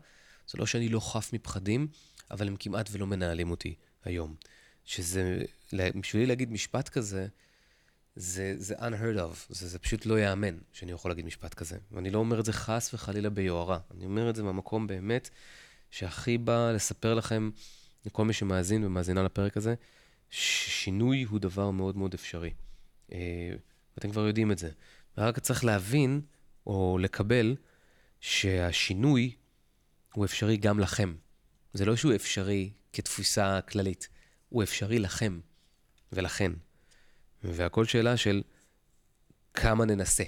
זה 0.48 0.58
לא 0.58 0.66
שאני 0.66 0.88
לא 0.88 1.00
חף 1.00 1.32
מפחדים, 1.32 1.88
אבל 2.30 2.48
הם 2.48 2.56
כמעט 2.56 2.88
ולא 2.92 3.06
מנהלים 3.06 3.50
אותי 3.50 3.74
היום. 4.04 4.34
שזה, 4.84 5.42
בשבילי 5.72 6.26
להגיד 6.26 6.52
משפט 6.52 6.88
כזה, 6.88 7.26
זה, 8.16 8.54
זה 8.58 8.74
unheard 8.74 9.18
of, 9.18 9.36
זה, 9.48 9.68
זה 9.68 9.78
פשוט 9.78 10.06
לא 10.06 10.18
ייאמן 10.18 10.58
שאני 10.72 10.92
יכול 10.92 11.10
להגיד 11.10 11.24
משפט 11.24 11.54
כזה. 11.54 11.76
ואני 11.92 12.10
לא 12.10 12.18
אומר 12.18 12.40
את 12.40 12.44
זה 12.44 12.52
חס 12.52 12.94
וחלילה 12.94 13.30
ביוהרה, 13.30 13.78
אני 13.94 14.04
אומר 14.04 14.30
את 14.30 14.36
זה 14.36 14.42
מהמקום 14.42 14.86
באמת 14.86 15.30
שהכי 15.90 16.38
בא 16.38 16.72
לספר 16.74 17.14
לכם, 17.14 17.50
לכל 18.06 18.24
מי 18.24 18.32
שמאזין 18.32 18.84
ומאזינה 18.84 19.22
לפרק 19.22 19.56
הזה, 19.56 19.74
ששינוי 20.30 21.22
הוא 21.22 21.40
דבר 21.40 21.70
מאוד 21.70 21.96
מאוד 21.96 22.14
אפשרי. 22.14 22.50
אה, 23.12 23.52
ואתם 23.96 24.10
כבר 24.10 24.26
יודעים 24.26 24.52
את 24.52 24.58
זה. 24.58 24.70
ורק 25.18 25.38
צריך 25.38 25.64
להבין, 25.64 26.20
או 26.66 26.98
לקבל, 27.00 27.56
שהשינוי 28.20 29.34
הוא 30.14 30.24
אפשרי 30.24 30.56
גם 30.56 30.80
לכם. 30.80 31.14
זה 31.74 31.84
לא 31.84 31.96
שהוא 31.96 32.14
אפשרי 32.14 32.70
כתפיסה 32.92 33.60
כללית, 33.60 34.08
הוא 34.48 34.62
אפשרי 34.62 34.98
לכם 34.98 35.40
ולכן. 36.12 36.52
והכל 37.44 37.84
שאלה 37.84 38.16
של 38.16 38.42
כמה 39.54 39.84
ננסה. 39.84 40.24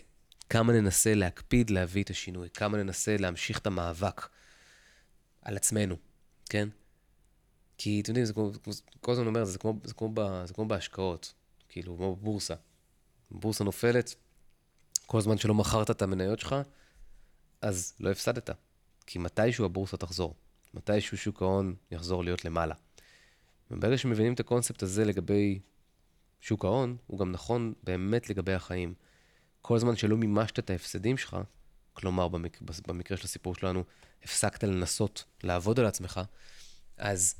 כמה 0.50 0.72
ננסה 0.72 1.14
להקפיד 1.14 1.70
להביא 1.70 2.02
את 2.02 2.10
השינוי, 2.10 2.48
כמה 2.50 2.78
ננסה 2.78 3.16
להמשיך 3.16 3.58
את 3.58 3.66
המאבק 3.66 4.28
על 5.42 5.56
עצמנו, 5.56 5.96
כן? 6.48 6.68
כי 7.78 8.00
אתם 8.00 8.10
יודעים, 8.10 8.26
זה 8.26 8.32
כמו, 8.32 8.52
כל 9.00 9.12
הזמן 9.12 9.26
אומר, 9.26 9.44
זה 9.44 9.58
כמו, 9.58 9.74
זה 9.84 9.94
כמו, 9.94 10.12
זה 10.44 10.54
כמו 10.54 10.68
בהשקעות, 10.68 11.34
כאילו, 11.68 11.96
כמו 11.96 12.16
בבורסה. 12.16 12.54
בורסה 13.30 13.64
נופלת, 13.64 14.14
כל 15.06 15.20
זמן 15.20 15.38
שלא 15.38 15.54
מכרת 15.54 15.90
את 15.90 16.02
המניות 16.02 16.40
שלך, 16.40 16.54
אז 17.60 17.94
לא 18.00 18.10
הפסדת. 18.10 18.50
כי 19.06 19.18
מתישהו 19.18 19.64
הבורסה 19.64 19.96
תחזור, 19.96 20.34
מתישהו 20.74 21.18
שוק 21.18 21.42
ההון 21.42 21.74
יחזור 21.90 22.24
להיות 22.24 22.44
למעלה. 22.44 22.74
וברגע 23.70 23.98
שמבינים 23.98 24.34
את 24.34 24.40
הקונספט 24.40 24.82
הזה 24.82 25.04
לגבי 25.04 25.58
שוק 26.40 26.64
ההון, 26.64 26.96
הוא 27.06 27.18
גם 27.18 27.32
נכון 27.32 27.72
באמת 27.82 28.30
לגבי 28.30 28.52
החיים. 28.52 28.94
כל 29.62 29.78
זמן 29.78 29.96
שלא 29.96 30.16
מימשת 30.16 30.58
את 30.58 30.70
ההפסדים 30.70 31.16
שלך, 31.16 31.36
כלומר, 31.92 32.28
במק... 32.28 32.60
במקרה 32.86 33.16
של 33.16 33.24
הסיפור 33.24 33.54
שלנו, 33.54 33.84
הפסקת 34.24 34.64
לנסות 34.64 35.24
לעבוד 35.42 35.80
על 35.80 35.86
עצמך, 35.86 36.20
אז 36.96 37.34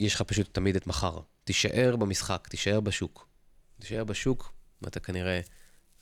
יש 0.00 0.14
לך 0.14 0.22
פשוט 0.22 0.54
תמיד 0.54 0.76
את 0.76 0.86
מחר. 0.86 1.20
תישאר 1.44 1.96
במשחק, 1.96 2.48
תישאר 2.50 2.80
בשוק. 2.80 3.28
תישאר 3.80 4.04
בשוק, 4.04 4.52
ואתה 4.82 5.00
כנראה, 5.00 5.40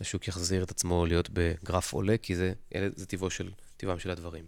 השוק 0.01 0.29
יחזיר 0.29 0.63
את 0.63 0.71
עצמו 0.71 1.07
להיות 1.07 1.31
בגרף 1.33 1.93
עולה, 1.93 2.17
כי 2.19 2.37
זה, 2.37 2.53
זה 2.97 3.07
טבעו 3.07 3.31
של, 3.31 3.51
טבעם 3.83 3.99
של 3.99 4.11
הדברים. 4.11 4.47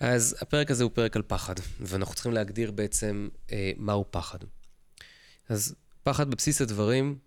אז 0.00 0.36
הפרק 0.40 0.70
הזה 0.70 0.84
הוא 0.84 0.90
פרק 0.94 1.16
על 1.16 1.22
פחד, 1.22 1.54
ואנחנו 1.80 2.14
צריכים 2.14 2.32
להגדיר 2.32 2.70
בעצם 2.70 3.28
אה, 3.52 3.72
מהו 3.76 4.04
פחד. 4.10 4.38
אז 5.48 5.74
פחד 6.02 6.30
בבסיס 6.30 6.60
הדברים, 6.60 7.18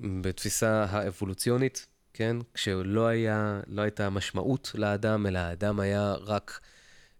בתפיסה 0.00 0.84
האבולוציונית, 0.90 1.86
כן? 2.12 2.36
כשלא 2.54 3.06
היה, 3.06 3.60
לא 3.66 3.82
הייתה 3.82 4.10
משמעות 4.10 4.72
לאדם, 4.74 5.26
אלא 5.26 5.38
האדם 5.38 5.80
היה 5.80 6.14
רק 6.14 6.60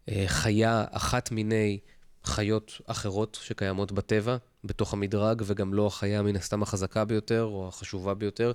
אה, 0.08 0.24
חיה 0.26 0.84
אחת 0.90 1.30
מיני 1.30 1.78
חיות 2.24 2.80
אחרות 2.86 3.38
שקיימות 3.42 3.92
בטבע, 3.92 4.36
בתוך 4.64 4.92
המדרג, 4.92 5.42
וגם 5.46 5.74
לא 5.74 5.86
החיה 5.86 6.22
מן 6.22 6.36
הסתם 6.36 6.62
החזקה 6.62 7.04
ביותר 7.04 7.42
או 7.42 7.68
החשובה 7.68 8.14
ביותר, 8.14 8.52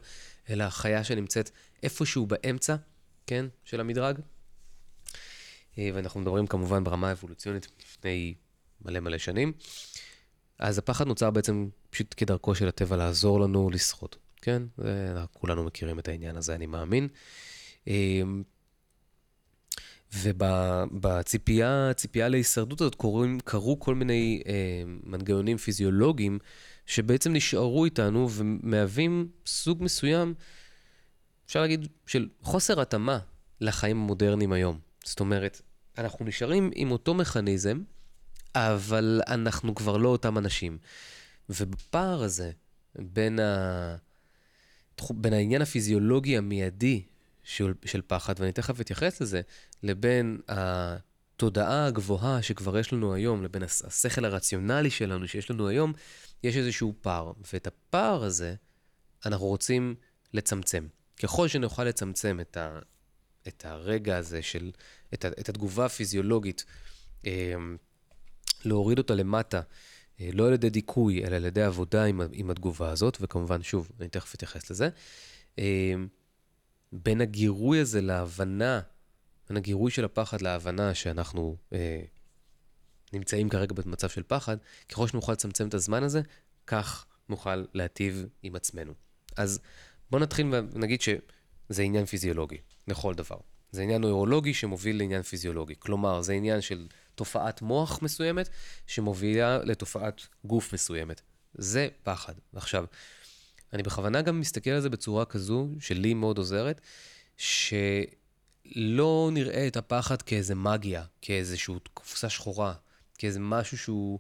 אלא 0.50 0.64
החיה 0.64 1.04
שנמצאת 1.04 1.50
איפשהו 1.84 2.26
באמצע, 2.26 2.76
כן, 3.28 3.46
של 3.64 3.80
המדרג. 3.80 4.20
אה, 5.78 5.90
ואנחנו 5.94 6.20
מדברים 6.20 6.48
כמובן 6.48 6.84
ברמה 6.84 7.10
האבולוציונית 7.10 7.68
לפני 7.80 8.34
מלא 8.86 9.00
מלא 9.00 9.18
שנים. 9.18 9.54
אז 10.60 10.78
הפחד 10.78 11.08
נוצר 11.08 11.32
בעצם 11.32 11.70
פשוט 11.90 12.14
כדרכו 12.18 12.56
של 12.56 12.68
הטבע 12.68 12.98
לעזור 12.98 13.40
לנו 13.40 13.70
לשחות, 13.70 14.18
כן? 14.42 14.64
כולנו 15.34 15.64
מכירים 15.64 16.00
את 16.00 16.08
העניין 16.08 16.38
הזה, 16.38 16.56
אני 16.56 16.66
מאמין. 16.66 17.08
אה, 17.88 18.22
ובציפייה, 20.14 21.92
ציפייה 21.96 22.30
להישרדות 22.30 22.82
הזאת 22.82 22.96
קורים, 22.96 23.40
קרו 23.40 23.80
כל 23.80 23.96
מיני 23.96 24.42
אה, 24.48 24.84
מנגנונים 25.04 25.58
פיזיולוגיים 25.58 26.40
שבעצם 26.86 27.34
נשארו 27.34 27.86
איתנו 27.86 28.30
ומהווים 28.32 29.28
סוג 29.46 29.84
מסוים, 29.84 30.34
אפשר 31.54 31.62
להגיד, 31.62 31.88
של 32.08 32.30
חוסר 32.42 32.82
התאמה 32.82 33.20
לחיים 33.62 33.98
המודרניים 33.98 34.54
היום. 34.54 34.80
זאת 35.04 35.20
אומרת, 35.20 35.62
אנחנו 35.98 36.26
נשארים 36.26 36.72
עם 36.76 36.92
אותו 36.92 37.14
מכניזם, 37.14 37.82
אבל 38.56 39.22
אנחנו 39.28 39.76
כבר 39.76 39.98
לא 39.98 40.10
אותם 40.10 40.38
אנשים. 40.38 40.78
ובפער 41.50 42.24
הזה 42.24 42.52
בין, 42.96 43.40
ה... 43.40 43.96
בין 45.10 45.34
העניין 45.34 45.62
הפיזיולוגי 45.62 46.38
המיידי 46.38 47.04
של, 47.44 47.74
של 47.86 48.02
פחד, 48.08 48.34
ואני 48.40 48.52
תכף 48.52 48.82
אתייחס 48.82 49.22
לזה, 49.22 49.42
לבין 49.84 50.42
התודעה 50.48 51.86
הגבוהה 51.86 52.42
שכבר 52.42 52.78
יש 52.78 52.94
לנו 52.94 53.14
היום, 53.14 53.44
לבין 53.44 53.64
השכל 53.64 54.26
הרציונלי 54.26 54.90
שלנו 54.90 55.28
שיש 55.28 55.52
לנו 55.52 55.68
היום, 55.68 55.94
יש 56.44 56.58
איזשהו 56.58 56.94
פער. 57.02 57.32
ואת 57.54 57.68
הפער 57.68 58.24
הזה 58.24 58.56
אנחנו 59.26 59.46
רוצים 59.46 59.96
לצמצם. 60.34 60.88
ככל 61.22 61.48
שנוכל 61.48 61.84
לצמצם 61.84 62.40
את, 62.42 62.58
ה, 62.58 62.80
את 63.48 63.66
הרגע 63.66 64.18
הזה 64.18 64.42
של, 64.42 64.72
את, 65.14 65.26
ה, 65.26 65.28
את 65.28 65.50
התגובה 65.50 65.86
הפיזיולוגית, 65.86 66.66
אה, 67.26 67.54
להוריד 68.66 68.98
אותה 68.98 69.16
למטה, 69.16 69.62
אה, 70.22 70.30
לא 70.34 70.48
על 70.48 70.54
ידי 70.54 70.70
דיכוי, 70.70 71.26
אלא 71.26 71.36
על 71.36 71.46
ידי 71.46 71.64
עבודה 71.64 72.04
עם, 72.04 72.22
עם 72.32 72.50
התגובה 72.50 72.90
הזאת, 72.90 73.18
וכמובן, 73.22 73.64
שוב, 73.64 73.92
אני 74.00 74.10
תכף 74.10 74.36
אתייחס 74.36 74.72
לזה. 74.72 74.90
אה, 75.60 75.94
בין 76.92 77.22
הגירוי 77.22 77.80
הזה 77.80 78.02
להבנה, 78.02 78.82
בין 79.50 79.58
הגירוי 79.58 79.92
של 79.92 80.06
הפחד 80.06 80.42
להבנה 80.42 80.94
שאנחנו 80.94 81.58
אה, 81.74 82.02
נמצאים 83.14 83.50
כרגע 83.50 83.74
במצב 83.74 84.10
של 84.10 84.24
פחד, 84.28 84.58
ככל 84.90 85.08
שנוכל 85.08 85.32
לצמצם 85.32 85.68
את 85.68 85.74
הזמן 85.74 86.04
הזה, 86.04 86.22
כך 86.68 87.06
נוכל 87.30 87.66
להטיב 87.74 88.26
עם 88.44 88.56
עצמנו. 88.56 88.94
אז 89.38 89.60
בואו 90.14 90.24
נתחיל 90.24 90.48
ונגיד 90.72 91.02
שזה 91.02 91.82
עניין 91.84 92.06
פיזיולוגי, 92.06 92.58
לכל 92.88 93.14
דבר. 93.14 93.38
זה 93.72 93.82
עניין 93.82 94.02
נוירולוגי 94.02 94.54
שמוביל 94.54 94.98
לעניין 94.98 95.22
פיזיולוגי. 95.22 95.74
כלומר, 95.80 96.22
זה 96.22 96.34
עניין 96.34 96.62
של 96.62 96.88
תופעת 97.16 97.62
מוח 97.62 98.02
מסוימת 98.02 98.50
שמובילה 98.88 99.58
לתופעת 99.58 100.22
גוף 100.46 100.74
מסוימת. 100.74 101.22
זה 101.54 101.88
פחד. 102.04 102.34
עכשיו, 102.56 102.86
אני 103.74 103.84
בכוונה 103.84 104.22
גם 104.22 104.40
מסתכל 104.40 104.70
על 104.70 104.82
זה 104.82 104.90
בצורה 104.90 105.26
כזו, 105.26 105.68
שלי 105.80 106.14
מאוד 106.14 106.38
עוזרת, 106.38 106.82
שלא 107.38 109.30
נראה 109.34 109.68
את 109.68 109.78
הפחד 109.78 110.22
כאיזה 110.22 110.56
מגיה, 110.56 111.04
כאיזושהי 111.22 111.76
קופסה 111.94 112.30
שחורה, 112.30 112.74
כאיזה 113.18 113.40
משהו 113.40 113.78
שהוא 113.78 114.20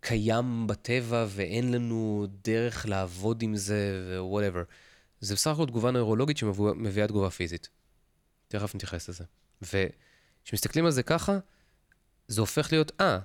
קיים 0.00 0.66
בטבע 0.66 1.26
ואין 1.28 1.72
לנו 1.72 2.26
דרך 2.44 2.86
לעבוד 2.86 3.42
עם 3.42 3.56
זה 3.56 4.04
ו-whatever. 4.08 4.64
זה 5.24 5.34
בסך 5.34 5.50
הכל 5.50 5.66
תגובה 5.66 5.90
נוירולוגית 5.90 6.36
שמביאה 6.36 7.06
תגובה 7.06 7.30
פיזית. 7.30 7.68
תכף 8.48 8.74
נתייחס 8.74 9.08
לזה. 9.08 9.24
וכשמסתכלים 9.62 10.84
על 10.84 10.90
זה 10.90 11.02
ככה, 11.02 11.38
זה 12.28 12.40
הופך 12.40 12.72
להיות, 12.72 12.92
אה, 13.00 13.18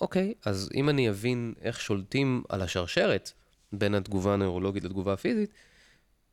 אוקיי, 0.00 0.34
אז 0.44 0.70
אם 0.74 0.88
אני 0.88 1.10
אבין 1.10 1.54
איך 1.60 1.80
שולטים 1.80 2.42
על 2.48 2.62
השרשרת 2.62 3.32
בין 3.72 3.94
התגובה 3.94 4.34
הנוירולוגית 4.34 4.84
לתגובה 4.84 5.12
הפיזית, 5.12 5.50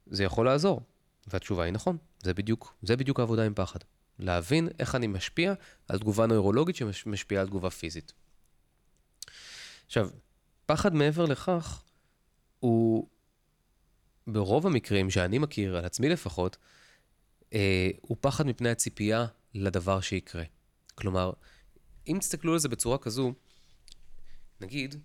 זה 0.07 0.23
יכול 0.23 0.45
לעזור. 0.45 0.81
והתשובה 1.27 1.63
היא 1.63 1.73
נכון, 1.73 1.97
זה 2.23 2.33
בדיוק, 2.33 2.75
זה 2.81 2.97
בדיוק 2.97 3.19
העבודה 3.19 3.45
עם 3.45 3.53
פחד. 3.53 3.79
להבין 4.19 4.69
איך 4.79 4.95
אני 4.95 5.07
משפיע 5.07 5.53
על 5.87 5.99
תגובה 5.99 6.25
נוירולוגית 6.25 6.75
שמשפיעה 6.75 7.41
על 7.41 7.47
תגובה 7.47 7.69
פיזית. 7.69 8.13
עכשיו, 9.85 10.09
פחד 10.65 10.93
מעבר 10.93 11.25
לכך, 11.25 11.83
הוא 12.59 13.07
ברוב 14.27 14.67
המקרים 14.67 15.09
שאני 15.09 15.37
מכיר, 15.37 15.77
על 15.77 15.85
עצמי 15.85 16.09
לפחות, 16.09 16.57
אה, 17.53 17.89
הוא 18.01 18.17
פחד 18.21 18.45
מפני 18.45 18.69
הציפייה 18.69 19.25
לדבר 19.53 20.01
שיקרה. 20.01 20.43
כלומר, 20.95 21.31
אם 22.07 22.17
תסתכלו 22.19 22.53
על 22.53 22.59
זה 22.59 22.69
בצורה 22.69 22.97
כזו, 22.97 23.33
נגיד, 24.61 24.95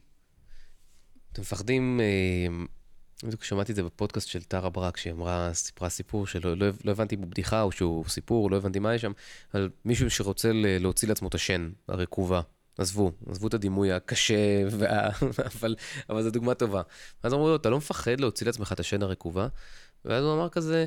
אתם 1.32 1.42
מפחדים, 1.42 2.00
אה, 2.00 2.64
בדיוק 3.24 3.44
שמעתי 3.44 3.72
את 3.72 3.76
זה 3.76 3.82
בפודקאסט 3.82 4.28
של 4.28 4.42
טרה 4.42 4.70
ברק, 4.70 4.96
שהיא 4.96 5.12
אמרה, 5.12 5.54
סיפרה 5.54 5.88
סיפור 5.88 6.26
שלא 6.26 6.56
לא, 6.56 6.66
לא 6.84 6.90
הבנתי 6.90 7.14
אם 7.14 7.20
הוא 7.20 7.28
בדיחה 7.28 7.62
או 7.62 7.72
שהוא 7.72 8.04
סיפור, 8.08 8.50
לא 8.50 8.56
הבנתי 8.56 8.78
מה 8.78 8.94
יש 8.94 9.02
שם, 9.02 9.12
על 9.52 9.70
מישהו 9.84 10.10
שרוצה 10.10 10.50
להוציא 10.54 11.08
לעצמו 11.08 11.28
את 11.28 11.34
השן, 11.34 11.70
הרקובה. 11.88 12.40
עזבו, 12.78 13.12
עזבו 13.30 13.46
את 13.48 13.54
הדימוי 13.54 13.92
הקשה, 13.92 14.34
וה... 14.70 15.08
אבל, 15.60 15.76
אבל 16.10 16.22
זו 16.22 16.30
דוגמה 16.30 16.54
טובה. 16.54 16.82
ואז 17.24 17.32
אמרו 17.32 17.48
לו, 17.48 17.56
אתה 17.56 17.70
לא 17.70 17.76
מפחד 17.76 18.20
להוציא 18.20 18.46
לעצמך 18.46 18.72
את 18.72 18.80
השן 18.80 19.02
הרקובה? 19.02 19.48
ואז 20.04 20.24
הוא 20.24 20.34
אמר 20.34 20.48
כזה, 20.48 20.84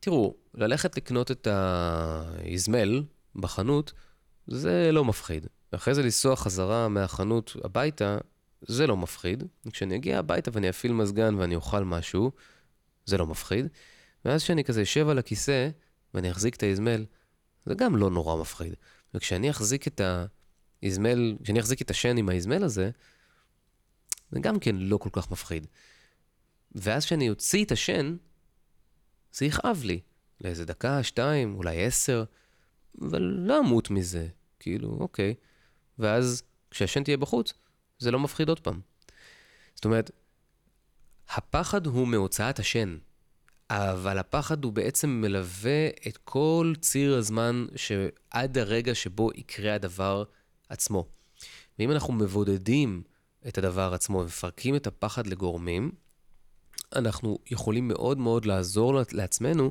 תראו, 0.00 0.34
ללכת 0.54 0.96
לקנות 0.96 1.30
את 1.30 1.46
האזמל 1.50 3.02
בחנות, 3.36 3.92
זה 4.46 4.90
לא 4.92 5.04
מפחיד. 5.04 5.46
ואחרי 5.72 5.94
זה 5.94 6.02
לנסוע 6.02 6.36
חזרה 6.36 6.88
מהחנות 6.88 7.56
הביתה, 7.64 8.18
זה 8.62 8.86
לא 8.86 8.96
מפחיד. 8.96 9.44
כשאני 9.70 9.96
אגיע 9.96 10.18
הביתה 10.18 10.50
ואני 10.54 10.68
אפעיל 10.70 10.92
מזגן 10.92 11.34
ואני 11.34 11.54
אוכל 11.54 11.84
משהו, 11.84 12.30
זה 13.06 13.18
לא 13.18 13.26
מפחיד. 13.26 13.66
ואז 14.24 14.42
כשאני 14.42 14.64
כזה 14.64 14.82
אשב 14.82 15.08
על 15.08 15.18
הכיסא 15.18 15.68
ואני 16.14 16.30
אחזיק 16.30 16.56
את 16.56 16.62
האזמל, 16.62 17.04
זה 17.66 17.74
גם 17.74 17.96
לא 17.96 18.10
נורא 18.10 18.36
מפחיד. 18.36 18.74
וכשאני 19.14 19.50
אחזיק 19.50 19.86
את 19.86 20.00
האזמל, 20.82 21.36
כשאני 21.42 21.60
אחזיק 21.60 21.82
את 21.82 21.90
השן 21.90 22.16
עם 22.16 22.28
האזמל 22.28 22.64
הזה, 22.64 22.90
זה 24.30 24.40
גם 24.40 24.58
כן 24.58 24.76
לא 24.76 24.96
כל 24.96 25.10
כך 25.12 25.30
מפחיד. 25.30 25.66
ואז 26.74 27.04
כשאני 27.04 27.30
אוציא 27.30 27.64
את 27.64 27.72
השן, 27.72 28.16
זה 29.32 29.46
יכאב 29.46 29.82
לי. 29.84 30.00
לאיזה 30.40 30.64
דקה, 30.64 31.02
שתיים, 31.02 31.54
אולי 31.54 31.84
עשר, 31.84 32.24
אבל 33.00 33.22
לא 33.22 33.60
אמות 33.60 33.90
מזה. 33.90 34.28
כאילו, 34.60 34.96
אוקיי. 35.00 35.34
ואז 35.98 36.42
כשהשן 36.70 37.04
תהיה 37.04 37.16
בחוץ, 37.16 37.52
זה 37.98 38.10
לא 38.10 38.18
מפחיד 38.18 38.48
עוד 38.48 38.60
פעם. 38.60 38.80
זאת 39.74 39.84
אומרת, 39.84 40.10
הפחד 41.28 41.86
הוא 41.86 42.08
מהוצאת 42.08 42.58
השן, 42.58 42.98
אבל 43.70 44.18
הפחד 44.18 44.64
הוא 44.64 44.72
בעצם 44.72 45.08
מלווה 45.08 45.88
את 46.08 46.16
כל 46.16 46.72
ציר 46.80 47.16
הזמן 47.16 47.66
שעד 47.76 48.58
הרגע 48.58 48.94
שבו 48.94 49.30
יקרה 49.34 49.74
הדבר 49.74 50.24
עצמו. 50.68 51.06
ואם 51.78 51.90
אנחנו 51.90 52.12
מבודדים 52.12 53.02
את 53.48 53.58
הדבר 53.58 53.94
עצמו 53.94 54.18
ומפרקים 54.18 54.76
את 54.76 54.86
הפחד 54.86 55.26
לגורמים, 55.26 55.92
אנחנו 56.92 57.38
יכולים 57.50 57.88
מאוד 57.88 58.18
מאוד 58.18 58.44
לעזור 58.46 59.00
לעצמנו, 59.12 59.70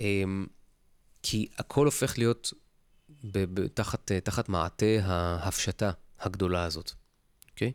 אמ, 0.00 0.46
כי 1.22 1.48
הכל 1.58 1.84
הופך 1.84 2.18
להיות 2.18 2.52
תחת, 3.74 4.12
תחת 4.12 4.48
מעטה 4.48 4.86
ההפשטה 5.02 5.90
הגדולה 6.20 6.64
הזאת, 6.64 6.92
אוקיי? 7.50 7.72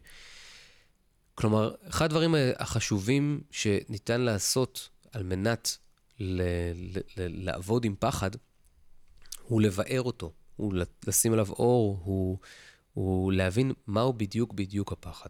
כלומר, 1.35 1.75
אחד 1.89 2.05
הדברים 2.05 2.35
החשובים 2.55 3.41
שניתן 3.51 4.21
לעשות 4.21 4.89
על 5.11 5.23
מנת 5.23 5.77
ל- 6.19 6.41
ל- 6.73 6.99
ל- 7.17 7.45
לעבוד 7.45 7.85
עם 7.85 7.95
פחד, 7.99 8.31
הוא 9.43 9.61
לבאר 9.61 10.01
אותו, 10.01 10.33
הוא 10.61 10.73
לשים 11.07 11.33
עליו 11.33 11.47
אור, 11.49 12.01
הוא, 12.03 12.37
הוא 12.93 13.31
להבין 13.33 13.71
מהו 13.87 14.13
בדיוק 14.13 14.53
בדיוק 14.53 14.91
הפחד. 14.91 15.29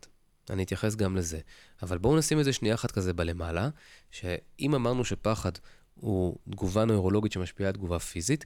אני 0.50 0.64
אתייחס 0.64 0.96
גם 0.96 1.16
לזה. 1.16 1.40
אבל 1.82 1.98
בואו 1.98 2.18
נשים 2.18 2.40
את 2.40 2.46
זה 2.46 2.54
שנייה 2.54 2.76
אחת 2.76 2.92
כזה 2.92 3.14
בלמעלה, 3.14 3.70
שאם 4.12 4.76
אמרנו 4.76 5.06
שפחד 5.06 5.52
הוא 5.96 6.38
תגובה 6.52 6.86
נוירולוגית 6.86 7.32
שמשפיעה 7.32 7.70
על 7.70 7.76
תגובה 7.76 8.00
פיזית, 8.00 8.46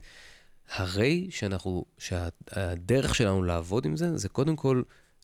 הרי 0.68 1.28
שאנחנו, 1.30 1.84
שהדרך 1.98 3.14
שלנו 3.14 3.42
לעבוד 3.42 3.86
עם 3.86 3.96
זה, 3.96 4.18
זה 4.18 4.28
קודם 4.28 4.56
כל 4.56 4.82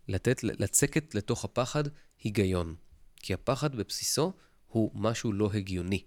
לתת, 0.09 0.45
לצקת 0.45 1.15
לתוך 1.15 1.45
הפחד 1.45 1.85
היגיון. 2.23 2.75
כי 3.17 3.35
הפחד 3.35 3.77
בבסיסו 3.77 4.33
הוא 4.67 4.91
משהו 4.95 5.33
לא 5.33 5.51
הגיוני. 5.55 6.03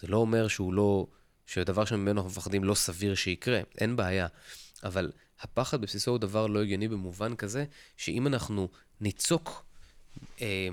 זה 0.00 0.06
לא 0.06 0.16
אומר 0.16 0.48
שהוא 0.48 0.74
לא, 0.74 1.06
שדבר 1.46 1.84
שממנו 1.84 2.10
אנחנו 2.20 2.30
מפחדים 2.30 2.64
לא 2.64 2.74
סביר 2.74 3.14
שיקרה, 3.14 3.60
אין 3.78 3.96
בעיה. 3.96 4.26
אבל 4.84 5.12
הפחד 5.40 5.80
בבסיסו 5.80 6.10
הוא 6.10 6.18
דבר 6.18 6.46
לא 6.46 6.62
הגיוני 6.62 6.88
במובן 6.88 7.36
כזה, 7.36 7.64
שאם 7.96 8.26
אנחנו 8.26 8.68
ניצוק 9.00 9.64
אה, 10.40 10.68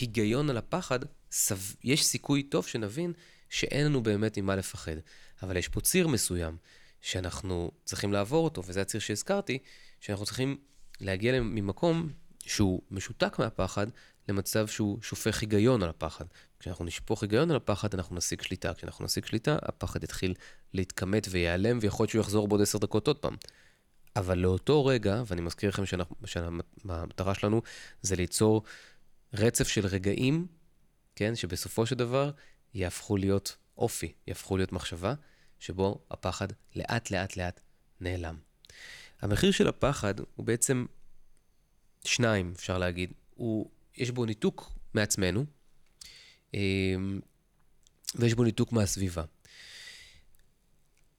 היגיון 0.00 0.50
על 0.50 0.56
הפחד, 0.56 0.98
סב... 1.30 1.58
יש 1.84 2.04
סיכוי 2.04 2.42
טוב 2.42 2.66
שנבין 2.66 3.12
שאין 3.50 3.86
לנו 3.86 4.02
באמת 4.02 4.38
ממה 4.38 4.56
לפחד. 4.56 4.96
אבל 5.42 5.56
יש 5.56 5.68
פה 5.68 5.80
ציר 5.80 6.08
מסוים 6.08 6.56
שאנחנו 7.00 7.70
צריכים 7.84 8.12
לעבור 8.12 8.44
אותו, 8.44 8.62
וזה 8.66 8.80
הציר 8.80 9.00
שהזכרתי, 9.00 9.58
שאנחנו 10.00 10.24
צריכים 10.24 10.56
להגיע 11.00 11.40
ממקום 11.40 12.12
שהוא 12.46 12.82
משותק 12.90 13.38
מהפחד, 13.38 13.86
למצב 14.28 14.66
שהוא 14.66 15.02
שופך 15.02 15.40
היגיון 15.40 15.82
על 15.82 15.88
הפחד. 15.88 16.24
כשאנחנו 16.64 16.84
נשפוך 16.84 17.22
היגיון 17.22 17.50
על 17.50 17.56
הפחד, 17.56 17.94
אנחנו 17.94 18.16
נשיג 18.16 18.42
שליטה. 18.42 18.74
כשאנחנו 18.74 19.04
נשיג 19.04 19.24
שליטה, 19.24 19.56
הפחד 19.62 20.04
יתחיל 20.04 20.34
להתכמת 20.74 21.26
וייעלם, 21.30 21.78
ויכול 21.80 22.04
להיות 22.04 22.10
שהוא 22.10 22.20
יחזור 22.20 22.48
בעוד 22.48 22.62
עשר 22.62 22.78
דקות 22.78 23.06
עוד 23.06 23.18
פעם. 23.18 23.36
אבל 24.16 24.38
לאותו 24.38 24.86
רגע, 24.86 25.22
ואני 25.26 25.40
מזכיר 25.40 25.68
לכם 25.68 25.82
שהמטרה 26.26 27.34
שלנו 27.34 27.62
זה 28.02 28.16
ליצור 28.16 28.62
רצף 29.34 29.68
של 29.68 29.86
רגעים, 29.86 30.46
כן, 31.16 31.36
שבסופו 31.36 31.86
של 31.86 31.94
דבר 31.94 32.30
יהפכו 32.74 33.16
להיות 33.16 33.56
אופי, 33.78 34.12
יהפכו 34.26 34.56
להיות 34.56 34.72
מחשבה, 34.72 35.14
שבו 35.58 36.04
הפחד 36.10 36.48
לאט 36.76 37.10
לאט 37.10 37.36
לאט 37.36 37.60
נעלם. 38.00 38.36
המחיר 39.22 39.50
של 39.50 39.68
הפחד 39.68 40.14
הוא 40.34 40.46
בעצם 40.46 40.86
שניים, 42.04 42.52
אפשר 42.56 42.78
להגיד. 42.78 43.12
הוא, 43.34 43.70
יש 43.96 44.10
בו 44.10 44.24
ניתוק 44.24 44.72
מעצמנו, 44.94 45.44
ויש 48.14 48.34
בו 48.34 48.44
ניתוק 48.44 48.72
מהסביבה. 48.72 49.22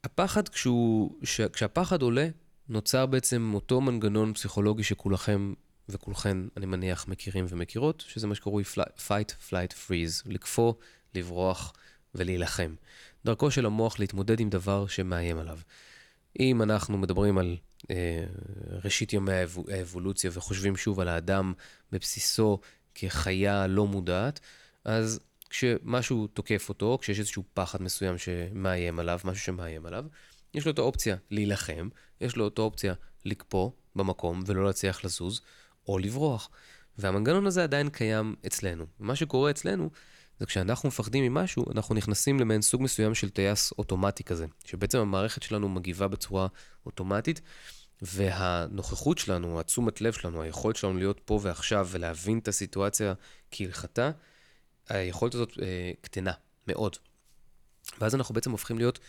הפחד, 0.03 0.49
כשהוא, 0.49 1.15
כשהפחד 1.53 2.01
עולה, 2.01 2.27
נוצר 2.69 3.05
בעצם 3.05 3.51
אותו 3.53 3.81
מנגנון 3.81 4.33
פסיכולוגי 4.33 4.83
שכולכם 4.83 5.53
וכולכן, 5.89 6.37
אני 6.57 6.65
מניח, 6.65 7.07
מכירים 7.07 7.45
ומכירות, 7.49 8.03
שזה 8.07 8.27
מה 8.27 8.35
שקרוי 8.35 8.63
fight, 9.07 9.49
flight, 9.49 9.73
freeze, 9.87 10.21
לקפוא, 10.25 10.73
לברוח 11.15 11.73
ולהילחם. 12.15 12.75
דרכו 13.25 13.51
של 13.51 13.65
המוח 13.65 13.99
להתמודד 13.99 14.39
עם 14.39 14.49
דבר 14.49 14.87
שמאיים 14.87 15.37
עליו. 15.37 15.59
אם 16.39 16.61
אנחנו 16.61 16.97
מדברים 16.97 17.37
על 17.37 17.57
אה, 17.89 18.25
ראשית 18.83 19.13
ימי 19.13 19.31
האבולוציה 19.71 20.31
וחושבים 20.33 20.75
שוב 20.75 20.99
על 20.99 21.07
האדם 21.07 21.53
בבסיסו 21.91 22.59
כחיה 22.95 23.67
לא 23.67 23.87
מודעת, 23.87 24.39
אז 24.85 25.19
כשמשהו 25.49 26.27
תוקף 26.27 26.69
אותו, 26.69 26.97
כשיש 27.01 27.19
איזשהו 27.19 27.43
פחד 27.53 27.81
מסוים 27.81 28.17
שמאיים 28.17 28.99
עליו, 28.99 29.19
משהו 29.23 29.43
שמאיים 29.43 29.85
עליו, 29.85 30.05
יש 30.53 30.65
לו 30.65 30.71
את 30.71 30.79
האופציה 30.79 31.15
להילחם, 31.31 31.89
יש 32.21 32.35
לו 32.35 32.47
את 32.47 32.57
האופציה 32.57 32.93
לקפוא 33.25 33.71
במקום 33.95 34.43
ולא 34.45 34.65
להצליח 34.65 35.05
לזוז, 35.05 35.41
או 35.87 35.97
לברוח. 35.97 36.49
והמנגנון 36.97 37.47
הזה 37.47 37.63
עדיין 37.63 37.89
קיים 37.89 38.35
אצלנו. 38.47 38.85
מה 38.99 39.15
שקורה 39.15 39.51
אצלנו 39.51 39.89
זה 40.39 40.45
כשאנחנו 40.45 40.89
מפחדים 40.89 41.23
ממשהו, 41.23 41.65
אנחנו 41.71 41.95
נכנסים 41.95 42.39
למעין 42.39 42.61
סוג 42.61 42.81
מסוים 42.81 43.15
של 43.15 43.29
טייס 43.29 43.73
אוטומטי 43.77 44.23
כזה, 44.23 44.45
שבעצם 44.65 44.99
המערכת 44.99 45.43
שלנו 45.43 45.69
מגיבה 45.69 46.07
בצורה 46.07 46.47
אוטומטית, 46.85 47.41
והנוכחות 48.01 49.17
שלנו, 49.17 49.59
התשומת 49.59 50.01
לב 50.01 50.13
שלנו, 50.13 50.41
היכולת 50.41 50.75
שלנו 50.75 50.97
להיות 50.97 51.21
פה 51.25 51.39
ועכשיו 51.41 51.87
ולהבין 51.91 52.39
את 52.39 52.47
הסיטואציה 52.47 53.13
כהלכתה, 53.51 54.11
היכולת 54.89 55.33
הזאת 55.33 55.51
אה, 55.61 55.91
קטנה 56.01 56.31
מאוד. 56.67 56.97
ואז 57.99 58.15
אנחנו 58.15 58.35
בעצם 58.35 58.51
הופכים 58.51 58.77
להיות 58.77 58.99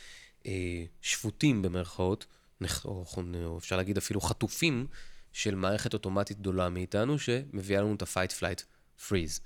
אה, 0.47 0.85
שפוטים 1.03 1.63
במרכאות, 1.63 2.27
או, 2.85 3.05
או 3.45 3.59
אפשר 3.59 3.77
להגיד 3.77 3.97
אפילו 3.97 4.21
חטופים 4.21 4.87
של 5.33 5.55
מערכת 5.55 5.95
אוטומטית 5.95 6.39
גדולה 6.39 6.69
מאיתנו, 6.69 7.19
שמביאה 7.19 7.81
לנו 7.81 7.95
את 7.95 8.03
ה-fight, 8.03 8.31
flight, 8.41 8.63
freeze. 9.09 9.41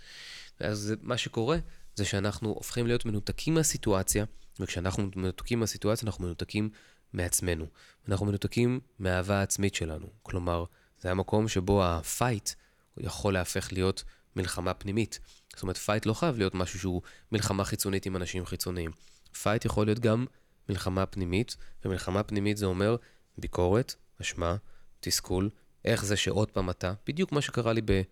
אז 0.61 0.95
מה 1.01 1.19
שקורה 1.19 1.59
זה 1.95 2.05
שאנחנו 2.05 2.49
הופכים 2.49 2.87
להיות 2.87 3.05
מנותקים 3.05 3.55
מהסיטואציה, 3.55 4.25
וכשאנחנו 4.61 5.11
מנותקים 5.17 5.61
מהסיטואציה 5.61 6.07
אנחנו 6.07 6.25
מנותקים 6.25 6.71
מעצמנו. 7.13 7.67
אנחנו 8.09 8.27
מנותקים 8.27 8.81
מהאהבה 8.99 9.39
העצמית 9.39 9.75
שלנו. 9.75 10.07
כלומר, 10.23 10.65
זה 11.01 11.11
המקום 11.11 11.49
שבו 11.49 11.85
ה-fight 11.85 12.55
יכול 12.97 13.33
להפך 13.33 13.73
להיות 13.73 14.05
מלחמה 14.37 14.75
פנימית. 14.75 15.19
זאת 15.61 15.63
אומרת, 15.63 15.77
fight 15.77 16.03
לא 16.07 16.15
חייב 16.15 16.39
להיות 16.39 16.55
משהו 16.55 16.79
שהוא 16.79 17.03
מלחמה 17.33 17.65
חיצונית 17.65 18.07
עם 18.07 18.17
אנשים 18.17 18.47
חיצוניים. 18.47 18.91
fight 19.35 19.61
יכול 19.65 19.87
להיות 19.87 19.99
גם 19.99 20.27
מלחמה 20.69 21.07
פנימית, 21.07 21.57
ומלחמה 21.85 22.23
פנימית 22.23 22.57
זה 22.57 22.67
אומר 22.67 22.97
ביקורת, 23.39 23.95
אשמה, 24.21 24.57
תסכול, 25.01 25.51
איך 25.85 26.05
זה 26.05 26.17
שעוד 26.17 26.51
פעם 26.51 26.71
אתה, 26.71 26.93
בדיוק 27.07 27.33
מה 27.33 27.41
שקרה 27.41 27.73
לי 27.73 27.81
ב, 27.85 28.03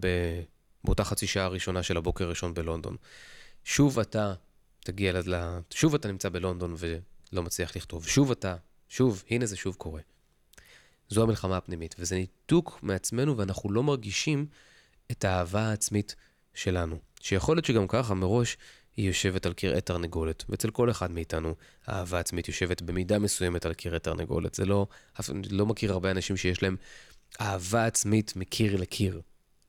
ב, 0.00 0.06
באותה 0.84 1.04
חצי 1.04 1.26
שעה 1.26 1.44
הראשונה 1.44 1.82
של 1.82 1.96
הבוקר 1.96 2.24
הראשון 2.24 2.54
בלונדון. 2.54 2.96
שוב 3.64 3.98
אתה 3.98 4.34
תגיע, 4.80 5.12
ל... 5.12 5.58
שוב 5.70 5.94
אתה 5.94 6.08
נמצא 6.08 6.28
בלונדון 6.28 6.74
ולא 6.78 7.42
מצליח 7.42 7.76
לכתוב, 7.76 8.06
שוב 8.06 8.30
אתה, 8.30 8.56
שוב, 8.88 9.22
הנה 9.30 9.46
זה 9.46 9.56
שוב 9.56 9.74
קורה. 9.74 10.00
זו 11.08 11.22
המלחמה 11.22 11.56
הפנימית, 11.56 11.94
וזה 11.98 12.16
ניתוק 12.16 12.78
מעצמנו 12.82 13.36
ואנחנו 13.36 13.72
לא 13.72 13.82
מרגישים 13.82 14.46
את 15.10 15.24
האהבה 15.24 15.68
העצמית 15.68 16.16
שלנו. 16.54 16.96
שיכול 17.20 17.56
להיות 17.56 17.64
שגם 17.64 17.88
ככה 17.88 18.14
מראש 18.14 18.56
היא 18.96 19.06
יושבת 19.06 19.46
על 19.46 19.52
קרעי 19.52 19.80
תרנגולת, 19.80 20.44
ואצל 20.48 20.70
כל 20.70 20.90
אחד 20.90 21.10
מאיתנו 21.10 21.54
האהבה 21.86 22.18
עצמית 22.18 22.48
יושבת 22.48 22.82
במידה 22.82 23.18
מסוימת 23.18 23.66
על 23.66 23.74
קרעי 23.74 23.98
תרנגולת. 23.98 24.54
זה 24.54 24.64
לא, 24.64 24.86
אני 25.28 25.48
לא 25.50 25.66
מכיר 25.66 25.92
הרבה 25.92 26.10
אנשים 26.10 26.36
שיש 26.36 26.62
להם 26.62 26.76
אהבה 27.40 27.86
עצמית 27.86 28.36
מקיר 28.36 28.76
לקיר. 28.76 29.20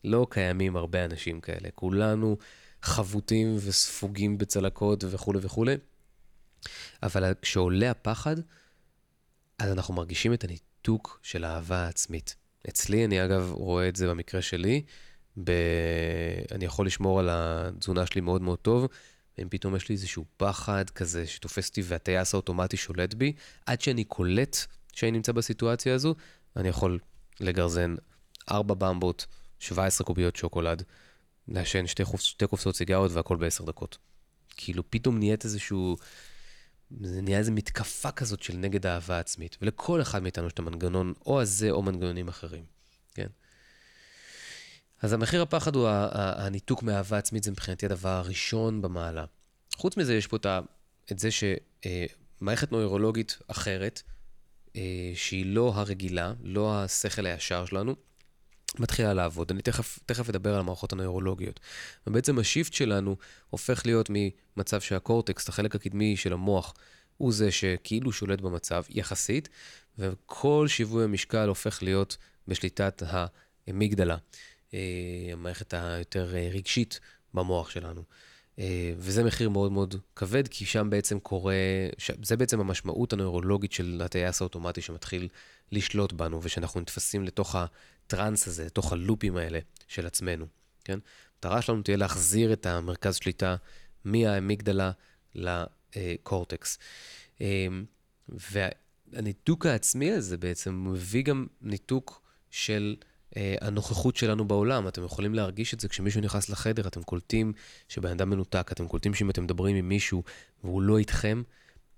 לא 0.04 0.28
קיימים 0.30 0.76
הרבה 0.76 1.06
אנשים 1.06 1.42
כאלה. 1.42 1.70
כולנו 1.76 2.38
חבוטים 2.82 3.56
וספוגים 3.56 4.38
בצלקות 4.38 5.04
וכולי 5.04 5.40
וכולי. 5.42 5.76
אבל 7.04 7.34
כשעולה 7.42 7.92
הפחד, 7.92 8.36
אז 9.60 9.72
אנחנו 9.72 9.94
מרגישים 9.94 10.34
את 10.34 10.44
הניתוק 10.44 11.20
של 11.24 11.44
האהבה 11.44 11.78
העצמית. 11.78 12.36
אצלי, 12.70 13.06
אני 13.06 13.26
אגב 13.26 13.52
רואה 13.52 13.88
את 13.90 13.96
זה 13.96 14.08
במקרה 14.08 14.42
שלי, 14.42 14.82
ב... 15.44 15.52
אני 16.52 16.66
יכול 16.66 16.86
לשמור 16.86 17.20
על 17.20 17.30
התזונה 17.32 18.06
שלי 18.06 18.22
מאוד 18.22 18.42
מאוד 18.42 18.60
טוב, 18.60 18.88
ואם 19.38 19.48
פתאום 19.50 19.76
יש 19.76 19.90
לי 19.90 19.96
איזשהו 19.96 20.26
פחד 20.38 20.90
כזה 20.90 21.28
שתופס 21.28 21.70
אותי 21.70 21.82
והטייס 21.86 22.34
האוטומטי 22.34 22.78
שולט 22.78 23.14
בי, 23.14 23.34
עד 23.66 23.82
שאני 23.82 24.04
קולט 24.04 24.58
שאני 24.94 25.12
נמצא 25.12 25.32
בסיטואציה 25.32 25.96
הזו, 25.96 26.16
אני 26.56 26.70
יכול 26.70 27.00
לגרזן 27.40 27.96
4 28.52 28.74
במבות, 28.74 29.26
17 29.60 30.06
קוביות 30.06 30.36
שוקולד, 30.36 30.84
לעשן 31.48 31.88
שתי, 31.88 32.06
חופ... 32.06 32.22
שתי 32.22 32.48
קופסאות 32.48 32.76
סיגריות 32.76 33.12
והכל 33.12 33.38
בעשר 33.38 33.64
דקות. 33.64 33.98
כאילו 34.50 34.84
פתאום 34.90 35.20
נהיית 35.20 35.46
איזשהו... 35.46 35.96
זה 37.02 37.22
נהיה 37.22 37.38
איזו 37.38 37.52
מתקפה 37.52 38.12
כזאת 38.12 38.44
של 38.44 38.58
נגד 38.58 38.86
אהבה 38.86 39.20
עצמית. 39.20 39.58
ולכל 39.62 40.02
אחד 40.02 40.24
מאיתנו 40.24 40.48
יש 40.48 40.54
את 40.54 40.60
המנגנון 40.60 41.14
או 41.26 41.42
הזה 41.42 41.72
או 41.72 41.84
מנגנונים 41.84 42.28
אחרים, 42.28 42.64
כן? 43.14 43.28
אז 45.04 45.14
המחיר 45.14 45.42
הפחד 45.42 45.76
הוא 45.76 45.88
הניתוק 46.16 46.84
מאהבה 46.84 47.18
עצמית, 47.18 47.44
זה 47.44 47.52
מבחינתי 47.52 47.86
הדבר 47.86 48.10
הראשון 48.10 48.82
במעלה. 48.82 49.26
חוץ 49.76 49.98
מזה, 49.98 50.16
יש 50.16 50.28
פה 50.28 50.38
את 51.12 51.20
זה 51.20 51.30
שמערכת 51.32 52.72
נוירולוגית 52.72 53.40
אחרת, 53.48 54.02
אה, 54.76 55.12
שהיא 55.16 55.46
לא 55.46 55.72
הרגילה, 55.76 56.34
לא 56.44 56.84
השכל 56.84 57.26
הישר 57.26 57.66
שלנו, 57.66 57.96
מתחילה 58.80 59.14
לעבוד. 59.14 59.52
אני 59.52 59.62
תכף, 59.62 60.00
תכף 60.06 60.30
אדבר 60.30 60.54
על 60.54 60.60
המערכות 60.60 60.94
הנוירולוגיות. 60.94 61.60
ובעצם 62.08 62.40
השיפט 62.40 62.74
שלנו 62.74 63.16
הופך 63.50 63.86
להיות 63.86 64.10
ממצב 64.10 64.82
שהקורטקס, 64.82 65.50
החלק 65.50 65.76
הקדמי 65.76 66.18
של 66.18 66.34
המוח, 66.34 66.74
הוא 67.18 67.34
זה 67.34 67.52
שכאילו 67.52 68.12
שולט 68.12 68.42
במצב, 68.42 68.84
יחסית, 68.90 69.50
וכל 69.98 70.66
שיווי 70.68 71.04
המשקל 71.04 71.48
הופך 71.48 71.84
להיות 71.84 72.18
בשליטת 72.48 73.04
האמיגדלה. 73.08 74.18
אה, 74.74 74.80
המערכת 75.34 75.74
היותר 75.74 76.36
אה, 76.36 76.50
רגשית 76.52 77.00
במוח 77.34 77.70
שלנו. 77.70 78.04
אה, 78.60 78.94
וזה 78.98 79.24
מחיר 79.24 79.50
מאוד 79.50 79.72
מאוד 79.72 79.96
כבד, 80.16 80.48
כי 80.48 80.66
שם 80.66 80.90
בעצם 80.90 81.20
קורה, 81.20 81.56
זה 82.24 82.38
בעצם 82.38 82.60
המשמעות 82.60 83.14
הנוירולוגית 83.14 83.72
של 83.72 84.02
הטייס 84.06 84.42
האוטומטי 84.42 84.82
שמתחיל 84.82 85.28
לשלוט 85.72 86.14
בנו, 86.14 86.40
ושאנחנו 86.44 86.82
נתפסים 86.82 87.24
לתוך 87.24 87.56
הטראנס 87.56 88.48
הזה, 88.48 88.66
לתוך 88.66 88.94
הלופים 88.94 89.38
האלה 89.38 89.60
של 89.88 90.06
עצמנו, 90.06 90.46
כן? 90.84 91.00
המטרה 91.36 91.62
שלנו 91.62 91.82
תהיה 91.82 91.98
להחזיר 91.98 92.54
את 92.54 92.66
המרכז 92.66 93.16
שליטה 93.16 93.56
מהאמיגדלה 94.06 94.92
לקורטקס. 95.36 96.78
והניתוק 98.30 99.66
העצמי 99.66 100.12
הזה 100.12 100.38
בעצם 100.38 100.88
מביא 100.94 101.24
גם 101.24 101.48
ניתוק 101.62 102.22
של... 102.52 102.96
אה, 103.38 103.56
הנוכחות 103.62 104.16
שלנו 104.16 104.48
בעולם. 104.48 104.88
אתם 104.88 105.04
יכולים 105.04 105.34
להרגיש 105.34 105.74
את 105.74 105.80
זה 105.80 105.88
כשמישהו 105.88 106.22
נכנס 106.22 106.50
לחדר, 106.50 106.88
אתם 106.88 107.04
קולטים 107.04 107.54
שבן 107.90 108.12
אדם 108.12 108.30
מנותק, 108.30 108.70
אתם 108.72 108.88
קולטים 108.88 109.14
שאם 109.14 109.30
אתם 109.30 109.44
מדברים 109.44 109.76
עם 109.76 109.90
מישהו 109.90 110.24
והוא 110.64 110.82
לא 110.82 110.98
איתכם, 110.98 111.44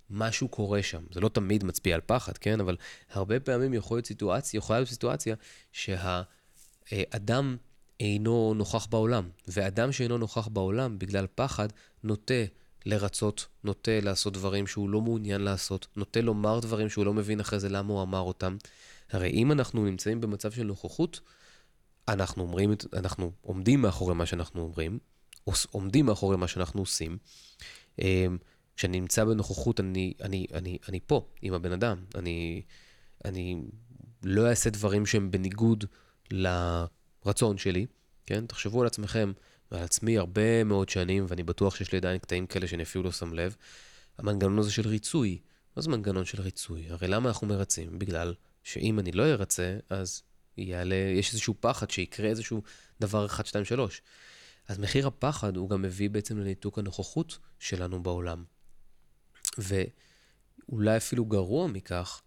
משהו 0.10 0.48
קורה 0.48 0.84
שם. 0.84 1.04
זה 1.12 1.20
לא 1.20 1.30
תמיד 1.30 1.64
מצביע 1.64 1.96
על 1.96 2.02
פחד, 2.06 2.38
כן? 2.38 2.60
אבל 2.60 2.78
הרבה 3.12 3.40
פעמים 3.40 3.74
יכול 3.74 3.98
להיות 3.98 4.06
סיטואציה, 4.06 4.58
יכולה 4.58 4.80
להיות 4.80 4.90
סיטואציה 4.90 5.36
שהאדם 5.72 7.58
אינו 8.00 8.54
נוכח 8.54 8.86
בעולם, 8.86 9.30
ואדם 9.48 9.92
שאינו 9.92 10.18
נוכח 10.18 10.48
בעולם 10.48 11.00
בגלל 11.00 11.28
פחד 11.36 11.68
נוטה 12.04 12.44
לרצות, 12.86 13.48
נוטה 13.64 14.00
לעשות 14.02 14.34
דברים 14.34 14.68
שהוא 14.68 14.90
לא 14.90 15.02
מעוניין 15.02 15.42
לעשות, 15.42 15.88
נוטה 15.96 16.22
לומר 16.22 16.60
דברים 16.60 16.90
שהוא 16.90 17.06
לא 17.06 17.14
מבין 17.14 17.40
אחרי 17.40 17.60
זה 17.60 17.70
למה 17.70 17.94
הוא 17.94 18.02
אמר 18.02 18.20
אותם. 18.20 18.58
הרי 19.12 19.30
אם 19.30 19.52
אנחנו 19.52 19.86
נמצאים 19.86 20.22
במצב 20.22 20.52
של 20.52 20.64
נוכחות, 20.64 21.20
אנחנו 22.08 22.44
אומרים, 22.44 22.74
אנחנו 22.94 23.32
עומדים 23.42 23.82
מאחורי 23.82 24.16
מה 24.16 24.26
שאנחנו 24.26 24.62
אומרים, 24.62 25.00
עומדים 25.72 26.06
מאחורי 26.06 26.38
מה 26.38 26.48
שאנחנו 26.48 26.82
עושים. 26.82 27.18
אמ, 28.00 28.38
כשאני 28.76 29.00
נמצא 29.00 29.24
בנוכחות, 29.24 29.80
אני, 29.80 30.14
אני, 30.22 30.48
אני, 30.54 30.78
אני 30.90 31.00
פה 31.08 31.28
עם 31.42 31.54
הבן 31.54 31.72
אדם. 31.72 31.98
אני, 32.16 32.62
אני 33.26 33.62
לא 34.24 34.50
אעשה 34.50 34.70
דברים 34.70 35.06
שהם 35.06 35.32
בניגוד 35.32 35.86
לרצון 36.32 37.58
שלי, 37.58 37.86
כן? 38.26 38.46
תחשבו 38.46 38.82
על 38.82 38.88
עצמכם 38.88 39.32
ועל 39.72 39.84
עצמי 39.84 40.18
הרבה 40.18 40.64
מאוד 40.64 40.90
שנים, 40.90 41.26
ואני 41.28 41.44
בטוח 41.44 41.76
שיש 41.76 41.92
לי 41.92 41.98
עדיין 41.98 42.18
קטעים 42.18 42.48
כאלה 42.48 42.68
שאני 42.68 42.84
אפילו 42.84 43.04
לא 43.04 43.12
שם 43.12 43.34
לב. 43.34 43.56
המנגנון 44.18 44.60
הזה 44.60 44.72
של 44.72 44.88
ריצוי. 44.88 45.40
מה 45.76 45.82
זה 45.82 45.90
מנגנון 45.90 46.26
של 46.26 46.42
ריצוי? 46.42 46.90
הרי 46.90 47.08
למה 47.08 47.30
אנחנו 47.30 47.48
מרצים? 47.48 48.00
בגלל 48.00 48.34
שאם 48.66 49.00
אני 49.00 49.12
לא 49.12 49.24
ארצה, 49.24 49.78
אז 49.90 50.22
יעלה, 50.58 50.96
יש 50.96 51.32
איזשהו 51.32 51.56
פחד 51.60 51.92
שיקרה 51.92 52.30
איזשהו 52.30 52.62
דבר 53.00 53.26
1, 53.26 53.46
2, 53.46 53.66
3. 53.66 54.02
אז 54.68 54.80
מחיר 54.80 55.08
הפחד 55.08 55.58
הוא 55.58 55.70
גם 55.70 55.82
מביא 55.82 56.10
בעצם 56.10 56.38
לניתוק 56.38 56.80
הנוכחות 56.80 57.38
שלנו 57.60 58.04
בעולם. 58.04 58.44
ואולי 59.58 60.98
אפילו 60.98 61.26
גרוע 61.26 61.68
מכך, 61.68 62.22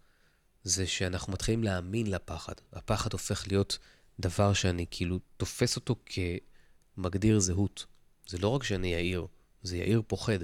זה 0.63 0.87
שאנחנו 0.87 1.33
מתחילים 1.33 1.63
להאמין 1.63 2.07
לפחד. 2.07 2.53
הפחד 2.73 3.13
הופך 3.13 3.47
להיות 3.47 3.77
דבר 4.19 4.53
שאני 4.53 4.85
כאילו 4.91 5.19
תופס 5.37 5.75
אותו 5.75 5.95
כמגדיר 6.05 7.39
זהות. 7.39 7.85
זה 8.27 8.37
לא 8.37 8.47
רק 8.47 8.63
שאני 8.63 8.93
יאיר, 8.93 9.27
זה 9.63 9.77
יאיר 9.77 10.01
פוחד. 10.07 10.39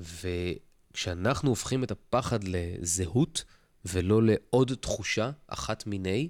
וכשאנחנו 0.00 1.50
הופכים 1.50 1.84
את 1.84 1.90
הפחד 1.90 2.44
לזהות, 2.44 3.44
ולא 3.88 4.22
לעוד 4.22 4.72
תחושה 4.80 5.30
אחת 5.46 5.86
מיני, 5.86 6.28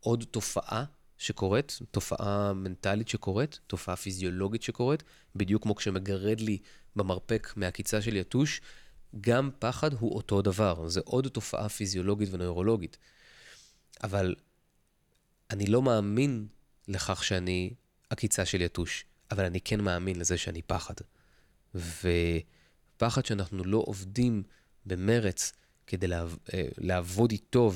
עוד 0.00 0.24
תופעה 0.30 0.84
שקורית, 1.18 1.78
תופעה 1.90 2.52
מנטלית 2.52 3.08
שקורית, 3.08 3.60
תופעה 3.66 3.96
פיזיולוגית 3.96 4.62
שקורית, 4.62 5.02
בדיוק 5.36 5.62
כמו 5.62 5.74
כשמגרד 5.74 6.40
לי 6.40 6.58
במרפק 6.96 7.52
מהקיצה 7.56 8.02
של 8.02 8.16
יתוש, 8.16 8.60
גם 9.20 9.50
פחד 9.58 9.92
הוא 9.92 10.14
אותו 10.14 10.42
דבר, 10.42 10.88
זה 10.88 11.00
עוד 11.04 11.28
תופעה 11.28 11.68
פיזיולוגית 11.68 12.28
ונוירולוגית. 12.32 12.98
אבל 14.02 14.34
אני 15.50 15.66
לא 15.66 15.82
מאמין 15.82 16.46
לכך 16.88 17.24
שאני 17.24 17.74
עקיצה 18.10 18.44
של 18.44 18.60
יתוש, 18.60 19.04
אבל 19.30 19.44
אני 19.44 19.60
כן 19.60 19.80
מאמין 19.80 20.18
לזה 20.18 20.38
שאני 20.38 20.62
פחד. 20.62 20.94
ופחד 21.74 23.24
שאנחנו 23.26 23.64
לא 23.64 23.82
עובדים 23.86 24.42
במרץ 24.86 25.52
כדי 25.86 26.06
אה, 26.12 26.24
לעבוד 26.78 27.30
איתו 27.30 27.72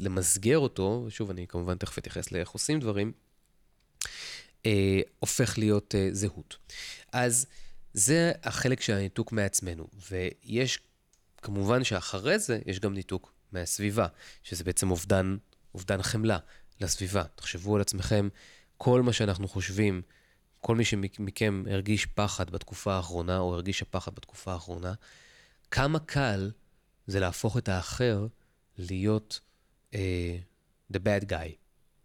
ולמסגר 0.00 0.58
אותו, 0.58 1.06
שוב, 1.08 1.30
אני 1.30 1.46
כמובן 1.46 1.76
תכף 1.76 1.98
אתייחס 1.98 2.32
לאיך 2.32 2.50
עושים 2.50 2.80
דברים, 2.80 3.12
אה, 4.66 5.00
הופך 5.18 5.58
להיות 5.58 5.94
אה, 5.94 6.08
זהות. 6.12 6.56
אז 7.12 7.46
זה 7.94 8.32
החלק 8.42 8.80
של 8.80 8.92
הניתוק 8.92 9.32
מעצמנו, 9.32 9.86
ויש, 10.10 10.78
כמובן 11.42 11.84
שאחרי 11.84 12.38
זה 12.38 12.58
יש 12.66 12.80
גם 12.80 12.94
ניתוק 12.94 13.32
מהסביבה, 13.52 14.06
שזה 14.42 14.64
בעצם 14.64 14.90
אובדן, 14.90 15.36
אובדן 15.74 16.02
חמלה 16.02 16.38
לסביבה. 16.80 17.24
תחשבו 17.34 17.74
על 17.74 17.80
עצמכם, 17.80 18.28
כל 18.76 19.02
מה 19.02 19.12
שאנחנו 19.12 19.48
חושבים, 19.48 20.02
כל 20.60 20.76
מי 20.76 20.84
שמכם 20.84 21.64
הרגיש 21.70 22.06
פחד 22.06 22.50
בתקופה 22.50 22.94
האחרונה, 22.94 23.38
או 23.38 23.54
הרגישה 23.54 23.84
פחד 23.84 24.14
בתקופה 24.14 24.52
האחרונה, 24.52 24.94
כמה 25.70 25.98
קל 25.98 26.50
זה 27.06 27.20
להפוך 27.20 27.56
את 27.56 27.68
האחר 27.68 28.26
להיות 28.78 29.40
uh, 29.92 29.96
the 30.92 30.96
bad 30.96 31.30
guy. 31.30 31.64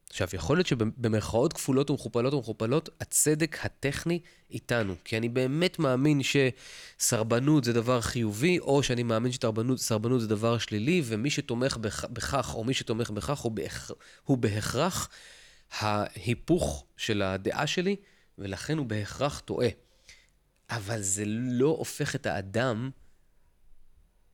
עכשיו, 0.09 0.27
יכול 0.33 0.57
להיות 0.57 0.67
שבמרכאות 0.67 1.53
כפולות 1.53 1.89
ומכופלות 1.89 2.33
ומכופלות, 2.33 2.89
הצדק 3.01 3.65
הטכני 3.65 4.19
איתנו. 4.51 4.95
כי 5.03 5.17
אני 5.17 5.29
באמת 5.29 5.79
מאמין 5.79 6.21
שסרבנות 6.23 7.63
זה 7.63 7.73
דבר 7.73 8.01
חיובי, 8.01 8.59
או 8.59 8.83
שאני 8.83 9.03
מאמין 9.03 9.31
שסרבנות 9.31 10.21
זה 10.21 10.27
דבר 10.27 10.57
שלילי, 10.57 11.01
ומי 11.05 11.29
שתומך 11.29 11.77
בכך, 12.13 12.55
או 12.55 12.63
מי 12.63 12.73
שתומך 12.73 13.09
בכך, 13.09 13.39
הוא, 13.39 13.51
בהכ... 13.51 13.91
הוא 14.23 14.37
בהכרח 14.37 15.09
ההיפוך 15.71 16.85
של 16.97 17.21
הדעה 17.21 17.67
שלי, 17.67 17.95
ולכן 18.37 18.77
הוא 18.77 18.85
בהכרח 18.85 19.39
טועה. 19.39 19.69
אבל 20.69 21.01
זה 21.01 21.23
לא 21.27 21.67
הופך 21.67 22.15
את 22.15 22.25
האדם, 22.25 22.89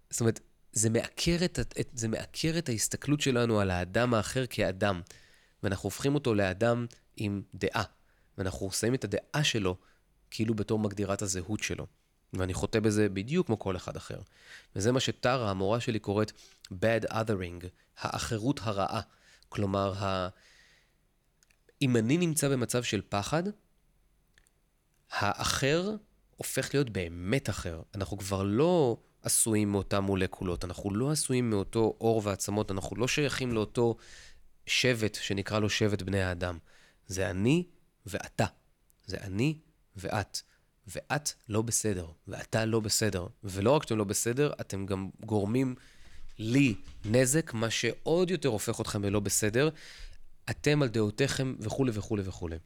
זאת 0.10 0.20
אומרת, 0.20 0.40
זה 0.76 0.90
מעקר 0.90 1.38
את, 1.46 1.60
את, 1.60 1.90
זה 1.94 2.08
מעקר 2.08 2.58
את 2.58 2.70
ההסתכלות 2.70 3.22
שלנו 3.22 3.60
על 3.60 3.72
האדם 3.72 4.14
האחר 4.14 4.46
כאדם. 4.46 5.02
ואנחנו 5.64 5.88
הופכים 5.88 6.16
אותו 6.16 6.36
לאדם 6.36 6.86
עם 7.18 7.42
דעה. 7.54 7.84
ואנחנו 8.38 8.72
שמים 8.72 8.96
את 8.96 9.04
הדעה 9.04 9.44
שלו 9.44 9.78
כאילו 10.32 10.54
בתור 10.54 10.80
מגדירת 10.80 11.22
הזהות 11.22 11.64
שלו. 11.64 11.88
ואני 12.34 12.54
חוטא 12.54 12.80
בזה 12.80 13.10
בדיוק 13.10 13.48
כמו 13.48 13.60
כל 13.60 13.76
אחד 13.76 13.96
אחר. 13.96 14.22
וזה 14.76 14.92
מה 14.92 15.00
שטרה, 15.00 15.52
המורה 15.52 15.80
שלי, 15.80 16.00
קוראת 16.00 16.32
bad 16.72 17.12
othering, 17.12 17.66
האחרות 17.98 18.60
הרעה. 18.64 19.02
כלומר, 19.50 19.94
ה... 20.04 20.30
אם 21.82 21.98
אני 21.98 22.18
נמצא 22.18 22.50
במצב 22.50 22.84
של 22.84 23.02
פחד, 23.10 23.44
האחר 25.12 25.96
הופך 26.38 26.74
להיות 26.74 26.90
באמת 26.90 27.50
אחר. 27.50 27.82
אנחנו 27.96 28.18
כבר 28.18 28.44
לא 28.44 28.98
עשויים 29.26 29.72
מאותן 29.72 30.00
מולקולות, 30.00 30.66
אנחנו 30.66 30.94
לא 30.94 31.12
עשויים 31.12 31.50
מאותו 31.50 31.96
עור 31.98 32.22
ועצמות, 32.24 32.72
אנחנו 32.72 32.96
לא 32.96 33.08
שייכים 33.08 33.52
לאותו 33.52 33.96
שבט 34.68 35.16
שנקרא 35.16 35.60
לו 35.60 35.70
שבט 35.70 36.02
בני 36.02 36.22
האדם. 36.22 36.58
זה 37.08 37.30
אני 37.30 37.64
ואתה. 38.06 38.46
זה 39.06 39.18
אני 39.18 39.60
ואת. 39.96 40.42
ואת 40.88 41.30
לא 41.50 41.62
בסדר, 41.62 42.08
ואתה 42.28 42.66
לא 42.66 42.80
בסדר. 42.80 43.28
ולא 43.44 43.72
רק 43.72 43.84
שאתם 43.84 43.98
לא 43.98 44.04
בסדר, 44.04 44.54
אתם 44.62 44.86
גם 44.86 45.10
גורמים 45.26 45.76
לי 46.40 46.76
נזק, 47.06 47.54
מה 47.54 47.70
שעוד 47.70 48.32
יותר 48.32 48.50
הופך 48.50 48.82
אתכם 48.82 49.04
ללא 49.04 49.20
בסדר. 49.20 49.70
אתם 50.50 50.82
על 50.82 50.88
דעותיכם 50.88 51.56
וכולי 51.60 51.92
וכולי 51.94 52.24
וכולי. 52.26 52.58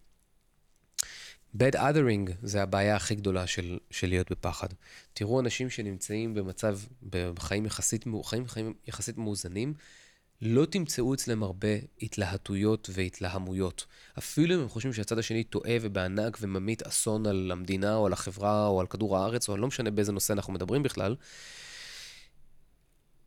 Bad 1.57 1.75
othering 1.75 2.31
זה 2.43 2.63
הבעיה 2.63 2.95
הכי 2.95 3.15
גדולה 3.15 3.47
של, 3.47 3.77
של 3.91 4.07
להיות 4.07 4.31
בפחד. 4.31 4.67
תראו 5.13 5.39
אנשים 5.39 5.69
שנמצאים 5.69 6.33
במצב, 6.33 6.79
בחיים 7.09 7.65
יחסית, 7.65 8.05
חיים, 8.23 8.47
חיים 8.47 8.73
יחסית 8.87 9.17
מאוזנים, 9.17 9.73
לא 10.41 10.65
תמצאו 10.65 11.13
אצלם 11.13 11.43
הרבה 11.43 11.67
התלהטויות 12.01 12.89
והתלהמויות. 12.93 13.85
אפילו 14.17 14.55
אם 14.55 14.59
הם 14.59 14.69
חושבים 14.69 14.93
שהצד 14.93 15.17
השני 15.17 15.43
טועה 15.43 15.75
ובענק 15.81 16.37
וממית 16.41 16.83
אסון 16.83 17.25
על 17.25 17.51
המדינה 17.51 17.95
או 17.95 18.05
על 18.05 18.13
החברה 18.13 18.67
או 18.67 18.79
על 18.79 18.87
כדור 18.87 19.17
הארץ, 19.17 19.49
או 19.49 19.57
לא 19.57 19.67
משנה 19.67 19.91
באיזה 19.91 20.11
נושא 20.11 20.33
אנחנו 20.33 20.53
מדברים 20.53 20.83
בכלל, 20.83 21.15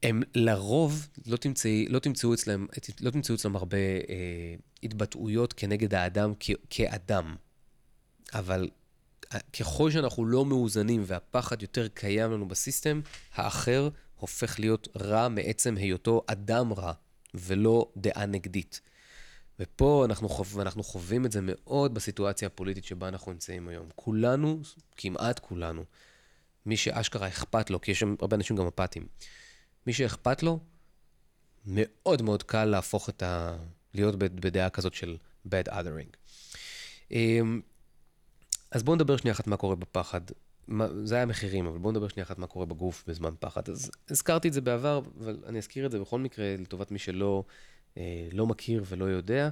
הם 0.02 0.22
לרוב 0.34 1.08
לא, 1.26 1.36
תמצאי, 1.36 1.86
לא, 1.88 1.98
תמצאו, 1.98 2.34
אצלם, 2.34 2.66
לא 3.00 3.10
תמצאו 3.10 3.34
אצלם 3.34 3.56
הרבה 3.56 3.76
אה, 3.78 4.54
התבטאויות 4.82 5.52
כנגד 5.52 5.94
האדם 5.94 6.32
כ, 6.40 6.50
כאדם. 6.70 7.36
אבל 8.34 8.70
אה, 9.34 9.38
ככל 9.60 9.90
שאנחנו 9.90 10.26
לא 10.26 10.44
מאוזנים 10.44 11.02
והפחד 11.06 11.62
יותר 11.62 11.88
קיים 11.88 12.32
לנו 12.32 12.48
בסיסטם, 12.48 13.00
האחר 13.34 13.88
הופך 14.16 14.60
להיות 14.60 14.88
רע 14.96 15.28
מעצם 15.28 15.76
היותו 15.76 16.22
אדם 16.26 16.72
רע, 16.72 16.92
ולא 17.34 17.92
דעה 17.96 18.26
נגדית. 18.26 18.80
ופה 19.60 20.04
אנחנו, 20.04 20.28
חו... 20.28 20.62
אנחנו 20.62 20.82
חווים 20.82 21.26
את 21.26 21.32
זה 21.32 21.40
מאוד 21.42 21.94
בסיטואציה 21.94 22.46
הפוליטית 22.46 22.84
שבה 22.84 23.08
אנחנו 23.08 23.32
נמצאים 23.32 23.68
היום. 23.68 23.88
כולנו, 23.94 24.60
כמעט 24.96 25.38
כולנו, 25.38 25.84
מי 26.66 26.76
שאשכרה 26.76 27.28
אכפת 27.28 27.70
לו, 27.70 27.80
כי 27.80 27.90
יש 27.90 28.00
שם 28.00 28.14
הרבה 28.20 28.36
אנשים 28.36 28.56
גם 28.56 28.66
אפתיים, 28.66 29.06
מי 29.86 29.92
שאכפת 29.92 30.42
לו, 30.42 30.60
מאוד 31.66 32.22
מאוד 32.22 32.42
קל 32.42 32.64
להפוך 32.64 33.08
את 33.08 33.22
ה... 33.22 33.56
להיות 33.94 34.18
בדעה 34.18 34.70
כזאת 34.70 34.94
של 34.94 35.16
bad 35.48 35.68
othering. 35.68 36.16
אז 38.72 38.82
בואו 38.82 38.96
נדבר 38.96 39.16
שנייה 39.16 39.34
אחת 39.34 39.46
מה 39.46 39.56
קורה 39.56 39.76
בפחד. 39.76 40.20
זה 41.04 41.14
היה 41.14 41.26
מחירים, 41.26 41.66
אבל 41.66 41.78
בואו 41.78 41.92
נדבר 41.92 42.08
שנייה 42.08 42.26
אחת 42.26 42.38
מה 42.38 42.46
קורה 42.46 42.66
בגוף 42.66 43.04
בזמן 43.06 43.34
פחד. 43.40 43.68
אז 43.68 43.90
הזכרתי 44.10 44.48
את 44.48 44.52
זה 44.52 44.60
בעבר, 44.60 45.00
אבל 45.20 45.36
אני 45.46 45.58
אזכיר 45.58 45.86
את 45.86 45.90
זה 45.90 45.98
בכל 45.98 46.18
מקרה 46.18 46.54
לטובת 46.58 46.90
מי 46.90 46.98
שלא 46.98 47.44
אה, 47.96 48.28
לא 48.32 48.46
מכיר 48.46 48.84
ולא 48.88 49.04
יודע. 49.04 49.48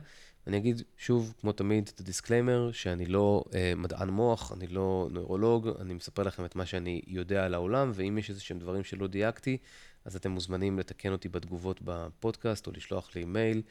אני 0.46 0.56
אגיד 0.56 0.82
שוב, 0.96 1.34
כמו 1.40 1.52
תמיד, 1.52 1.90
את 1.94 2.00
ה 2.00 2.06
disclaimer, 2.06 2.72
שאני 2.72 3.06
לא 3.06 3.44
אה, 3.54 3.72
מדען 3.76 4.08
מוח, 4.08 4.52
אני 4.52 4.66
לא 4.66 5.08
נוירולוג, 5.10 5.68
אני 5.80 5.94
מספר 5.94 6.22
לכם 6.22 6.44
את 6.44 6.56
מה 6.56 6.66
שאני 6.66 7.02
יודע 7.06 7.44
על 7.44 7.54
העולם, 7.54 7.90
ואם 7.94 8.18
יש 8.18 8.30
איזה 8.30 8.40
שהם 8.40 8.58
דברים 8.58 8.84
שלא 8.84 9.06
דייקתי, 9.06 9.56
אז 10.04 10.16
אתם 10.16 10.30
מוזמנים 10.30 10.78
לתקן 10.78 11.12
אותי 11.12 11.28
בתגובות 11.28 11.80
בפודקאסט, 11.84 12.66
או 12.66 12.72
לשלוח 12.72 13.16
לי 13.16 13.24
מייל. 13.24 13.62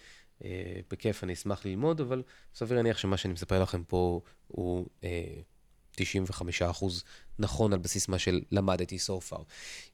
אה, 0.44 0.80
בכיף, 0.92 1.24
אני 1.24 1.34
אשמח 1.34 1.66
ללמוד, 1.66 2.02
אבל 2.02 2.24
סביר 2.56 2.78
להניח 2.78 2.98
שמה 2.98 3.18
שאני 3.18 3.34
מספר 3.34 3.62
לכם 3.62 3.84
פה 3.84 4.22
הוא... 4.48 4.86
אה, 5.04 5.42
95% 6.02 6.86
נכון 7.40 7.74
על 7.74 7.80
בסיס 7.80 8.08
מה 8.08 8.20
שלמדתי 8.20 8.98
so 8.98 9.32
far. 9.32 9.42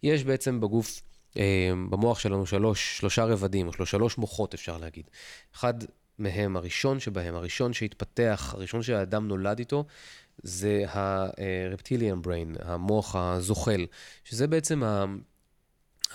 יש 0.04 0.24
בעצם 0.24 0.60
בגוף, 0.60 1.02
אה, 1.38 1.72
במוח 1.90 2.20
שלנו 2.20 2.46
שלוש, 2.46 2.98
שלושה 2.98 3.26
רבדים, 3.26 3.68
או 3.68 3.86
שלוש 3.86 4.18
מוחות 4.18 4.54
אפשר 4.54 4.78
להגיד. 4.78 5.10
אחד 5.56 5.74
מהם, 6.20 6.58
הראשון 6.58 7.00
שבהם, 7.00 7.36
הראשון 7.36 7.74
שהתפתח, 7.74 8.54
הראשון 8.58 8.84
שהאדם 8.84 9.28
נולד 9.28 9.60
איתו, 9.60 9.86
זה 10.44 10.84
ה-reptilian 10.88 12.28
brain, 12.28 12.66
המוח 12.66 13.16
הזוחל, 13.16 13.86
שזה 14.24 14.48
בעצם. 14.48 14.84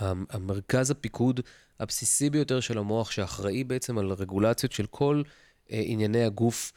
המרכז 0.00 0.90
הפיקוד 0.90 1.40
הבסיסי 1.80 2.30
ביותר 2.30 2.60
של 2.60 2.78
המוח, 2.78 3.10
שאחראי 3.10 3.64
בעצם 3.64 3.98
על 3.98 4.12
רגולציות 4.12 4.72
של 4.72 4.86
כל 4.86 5.22
אה, 5.72 5.82
ענייני 5.84 6.24
הגוף 6.24 6.72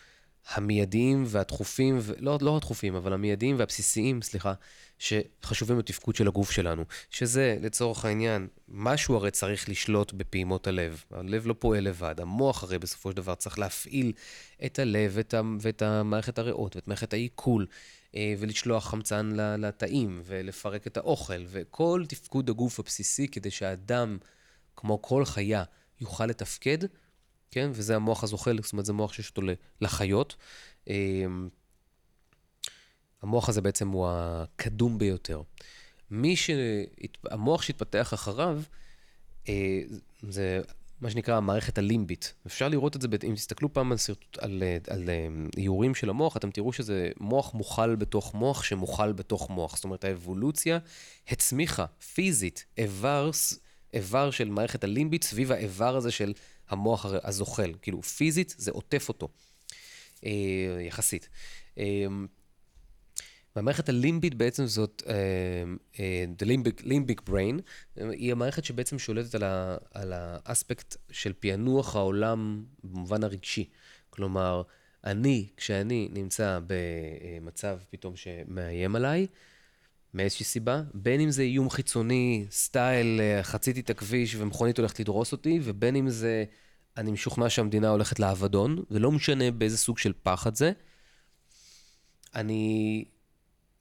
המיידיים 0.50 1.24
והדחופים, 1.28 2.00
לא, 2.18 2.38
לא 2.42 2.58
הדחופים, 2.58 2.96
אבל 2.96 3.14
המיידיים 3.14 3.56
והבסיסיים, 3.60 4.22
סליחה, 4.22 4.54
שחשובים 5.00 5.80
לתפקוד 5.80 6.16
של 6.16 6.28
הגוף 6.28 6.52
שלנו. 6.52 6.84
שזה, 7.10 7.58
לצורך 7.62 8.06
העניין, 8.06 8.48
משהו 8.68 9.16
הרי 9.16 9.32
צריך 9.32 9.70
לשלוט 9.70 10.14
בפעימות 10.14 10.68
הלב. 10.68 11.04
הלב 11.12 11.48
לא 11.48 11.56
פועל 11.60 11.84
לבד, 11.84 12.16
המוח 12.20 12.64
הרי 12.64 12.80
בסופו 12.80 13.12
של 13.12 13.18
דבר 13.18 13.36
צריך 13.36 13.60
להפעיל 13.60 14.12
את 14.66 14.80
הלב 14.80 15.12
ואת, 15.14 15.34
ואת 15.60 15.82
המערכת 15.82 16.40
הריאות 16.40 16.76
ואת 16.76 16.88
מערכת 16.88 17.14
העיכול, 17.14 17.66
אה, 18.16 18.34
ולשלוח 18.40 18.90
חמצן 18.90 19.32
לתאים, 19.36 20.22
ולפרק 20.26 20.88
את 20.88 20.98
האוכל, 20.98 21.44
וכל 21.48 22.04
תפקוד 22.08 22.50
הגוף 22.50 22.80
הבסיסי 22.80 23.28
כדי 23.28 23.52
שהאדם, 23.52 24.18
כמו 24.76 25.02
כל 25.02 25.26
חיה, 25.26 25.64
יוכל 26.02 26.26
לתפקד, 26.26 26.78
כן? 27.52 27.70
וזה 27.74 27.96
המוח 27.96 28.24
הזוחל, 28.24 28.60
זאת 28.62 28.74
אומרת, 28.74 28.86
זה 28.86 28.94
מוח 28.94 29.14
שיש 29.14 29.30
אותו 29.30 29.42
לחיות. 29.82 30.36
אמ, 30.88 31.50
המוח 33.22 33.50
הזה 33.50 33.62
בעצם 33.62 33.90
הוא 33.90 34.08
הקדום 34.10 34.98
ביותר. 34.98 35.42
מי 36.12 36.36
ש... 36.36 36.50
המוח 37.32 37.62
שהתפתח 37.62 38.14
אחריו, 38.14 38.62
אה, 39.50 39.82
זה 40.30 40.62
מה 41.02 41.10
שנקרא 41.10 41.38
המערכת 41.38 41.78
הלימבית. 41.78 42.34
אפשר 42.48 42.68
לראות 42.68 42.96
את 42.96 43.02
זה, 43.02 43.08
אם 43.24 43.36
תסתכלו 43.36 43.74
פעם 43.74 43.92
על, 43.92 43.98
סרט... 43.98 44.38
על, 44.38 44.64
על, 44.88 45.02
על 45.02 45.10
אה, 45.10 45.28
איורים 45.58 45.96
של 45.96 46.10
המוח, 46.10 46.38
אתם 46.38 46.52
תראו 46.52 46.74
שזה 46.74 47.10
מוח 47.20 47.54
מוכל 47.54 47.96
בתוך 47.96 48.34
מוח 48.34 48.64
שמוכל 48.64 49.12
בתוך 49.12 49.50
מוח. 49.50 49.76
זאת 49.76 49.84
אומרת, 49.84 50.04
האבולוציה 50.04 50.80
הצמיחה 51.28 51.86
פיזית 52.14 52.66
איבר, 52.78 53.32
איבר 53.94 54.32
של 54.32 54.50
מערכת 54.50 54.84
הלימבית 54.84 55.24
סביב 55.24 55.52
האיבר 55.52 55.96
הזה 55.96 56.12
של 56.12 56.34
המוח 56.70 57.06
הזוחל, 57.24 57.74
כאילו 57.82 58.02
פיזית 58.02 58.56
זה 58.58 58.72
עוטף 58.72 59.10
אותו, 59.10 59.28
אה, 60.26 60.82
יחסית. 60.82 61.30
אה, 61.78 62.06
והמערכת 63.56 63.90
הלימבית 63.90 64.36
בעצם 64.36 64.66
זאת, 64.66 65.04
אה, 65.08 65.14
אה, 66.00 66.26
the 66.40 66.46
limbic, 66.46 66.84
limbic 66.84 67.30
brain, 67.30 67.62
היא 67.96 68.32
המערכת 68.32 68.66
שבעצם 68.66 69.00
שולטת 69.00 69.36
על, 69.36 69.44
ה, 69.44 69.78
על 69.92 70.14
האספקט 70.16 70.96
של 71.12 71.34
פענוח 71.34 71.96
העולם 71.96 72.64
במובן 72.84 73.24
הרגשי. 73.24 73.70
כלומר, 74.10 74.62
אני, 75.04 75.48
כשאני 75.58 76.10
נמצא 76.12 76.60
במצב 76.68 77.80
פתאום 77.90 78.16
שמאיים 78.16 78.96
עליי, 78.96 79.28
מאיזושהי 80.14 80.46
סיבה, 80.46 80.82
בין 80.94 81.22
אם 81.22 81.32
זה 81.32 81.42
איום 81.42 81.70
חיצוני, 81.70 82.46
סטייל, 82.52 83.22
אה, 83.22 83.44
חציתי 83.44 83.80
את 83.80 83.90
הכביש 83.90 84.36
ומכונית 84.36 84.78
הולכת 84.78 85.00
לדרוס 85.00 85.32
אותי, 85.32 85.60
ובין 85.64 85.96
אם 85.96 86.10
זה, 86.10 86.44
אני 86.98 87.12
משוכנע 87.12 87.50
שהמדינה 87.50 87.90
הולכת 87.90 88.20
לאבדון, 88.20 88.84
ולא 88.92 89.12
משנה 89.12 89.52
באיזה 89.52 89.78
סוג 89.78 89.98
של 89.98 90.14
פחד 90.24 90.56
זה, 90.56 90.72
אני... 92.36 93.06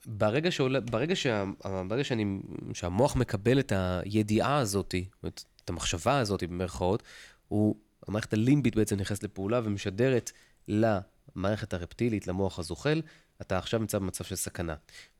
ברגע, 0.06 0.50
שעולה, 0.50 0.80
ברגע, 0.80 1.16
שה, 1.16 1.44
ברגע 1.88 2.04
שאני, 2.04 2.40
שהמוח 2.74 3.16
מקבל 3.16 3.60
את 3.60 3.72
הידיעה 3.76 4.58
הזאת, 4.58 4.94
את 5.26 5.70
המחשבה 5.70 6.18
הזאת 6.18 6.42
במרכאות, 6.42 7.02
הוא, 7.48 7.76
המערכת 8.08 8.32
הלימבית 8.32 8.76
בעצם 8.76 8.96
נכנסת 8.96 9.22
לפעולה 9.22 9.60
ומשדרת 9.64 10.30
למערכת 10.68 11.74
הרפטילית, 11.74 12.26
למוח 12.26 12.58
הזוחל, 12.58 13.02
אתה 13.42 13.58
עכשיו 13.58 13.80
נמצא 13.80 13.98
במצב 13.98 14.24
של 14.24 14.36
סכנה. 14.36 14.74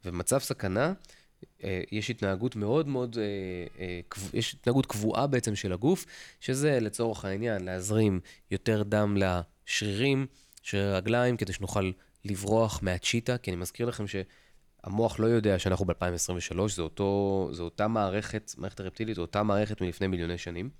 ובמצב 0.05 0.39
סכנה, 0.39 0.93
אה, 1.65 1.83
יש 1.93 2.11
התנהגות 2.11 2.57
מאוד 2.57 2.89
מאוד, 2.89 3.19
אה, 3.19 3.25
אה, 3.85 4.01
יש 4.33 4.55
התנהגות 4.55 4.87
קבועה 4.87 5.27
בעצם 5.27 5.55
של 5.55 5.73
הגוף, 5.73 6.07
שזה 6.41 6.81
לצורך 6.81 7.25
העניין 7.25 7.65
להזרים 7.65 8.21
יותר 8.51 8.83
דם 8.83 9.17
לשרירים, 9.17 10.27
שרירי 10.63 10.93
רגליים, 10.93 11.37
כדי 11.37 11.53
שנוכל 11.53 11.93
לברוח 12.25 12.79
מהצ'יטה, 12.83 13.39
כי 13.39 13.51
אני 13.51 13.57
מזכיר 13.57 13.87
לכם 13.87 14.05
שהמוח 14.07 15.21
לא 15.21 15.27
יודע 15.27 15.59
שאנחנו 15.59 15.85
ב-2023, 15.85 16.69
זו, 16.69 16.91
אותה 17.61 17.89
מערכת, 17.89 18.53
מערכת 18.59 18.81
הרפטילית, 18.81 19.17
זו 19.17 19.23
אותה 19.23 19.43
מערכת 19.43 19.81
מלפני 19.81 20.07
מיליוני 20.07 20.39
שנים. 20.39 20.71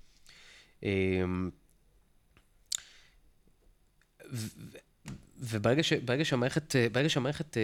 וברגע 5.43 5.83
ש, 5.83 5.93
ברגע 5.93 6.25
שהמערכת, 6.25 6.75
ברגע 6.91 7.09
שהמערכת 7.09 7.57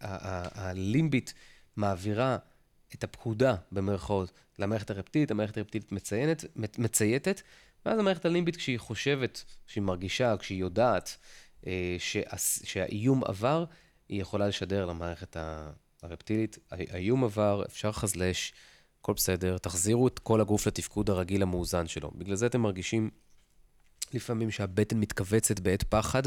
הלימבית 0.00 1.34
מעבירה 1.76 2.36
את 2.94 3.04
הפקודה, 3.04 3.54
במרכאות, 3.72 4.32
למערכת 4.58 4.90
הרפטילית, 4.90 5.30
המערכת 5.30 5.56
הרפטילית 5.56 5.92
מציינת, 5.92 6.44
מצייתת, 6.56 7.42
ואז 7.86 7.98
המערכת 7.98 8.24
הלימבית, 8.24 8.56
כשהיא 8.56 8.78
חושבת, 8.78 9.44
כשהיא 9.66 9.82
מרגישה, 9.82 10.36
כשהיא 10.36 10.60
יודעת 10.60 11.16
אה, 11.66 11.96
שה, 11.98 12.20
שהאיום 12.64 13.24
עבר, 13.24 13.64
היא 14.08 14.20
יכולה 14.20 14.48
לשדר 14.48 14.86
למערכת 14.86 15.36
הרפטילית, 16.02 16.58
האיום 16.70 17.24
עבר, 17.24 17.62
אפשר 17.66 17.92
חזלש, 17.92 18.52
הכל 19.00 19.12
בסדר, 19.12 19.58
תחזירו 19.58 20.08
את 20.08 20.18
כל 20.18 20.40
הגוף 20.40 20.66
לתפקוד 20.66 21.10
הרגיל 21.10 21.42
המאוזן 21.42 21.86
שלו. 21.86 22.10
בגלל 22.14 22.36
זה 22.36 22.46
אתם 22.46 22.60
מרגישים 22.60 23.10
לפעמים 24.14 24.50
שהבטן 24.50 25.00
מתכווצת 25.00 25.60
בעת 25.60 25.82
פחד, 25.82 26.22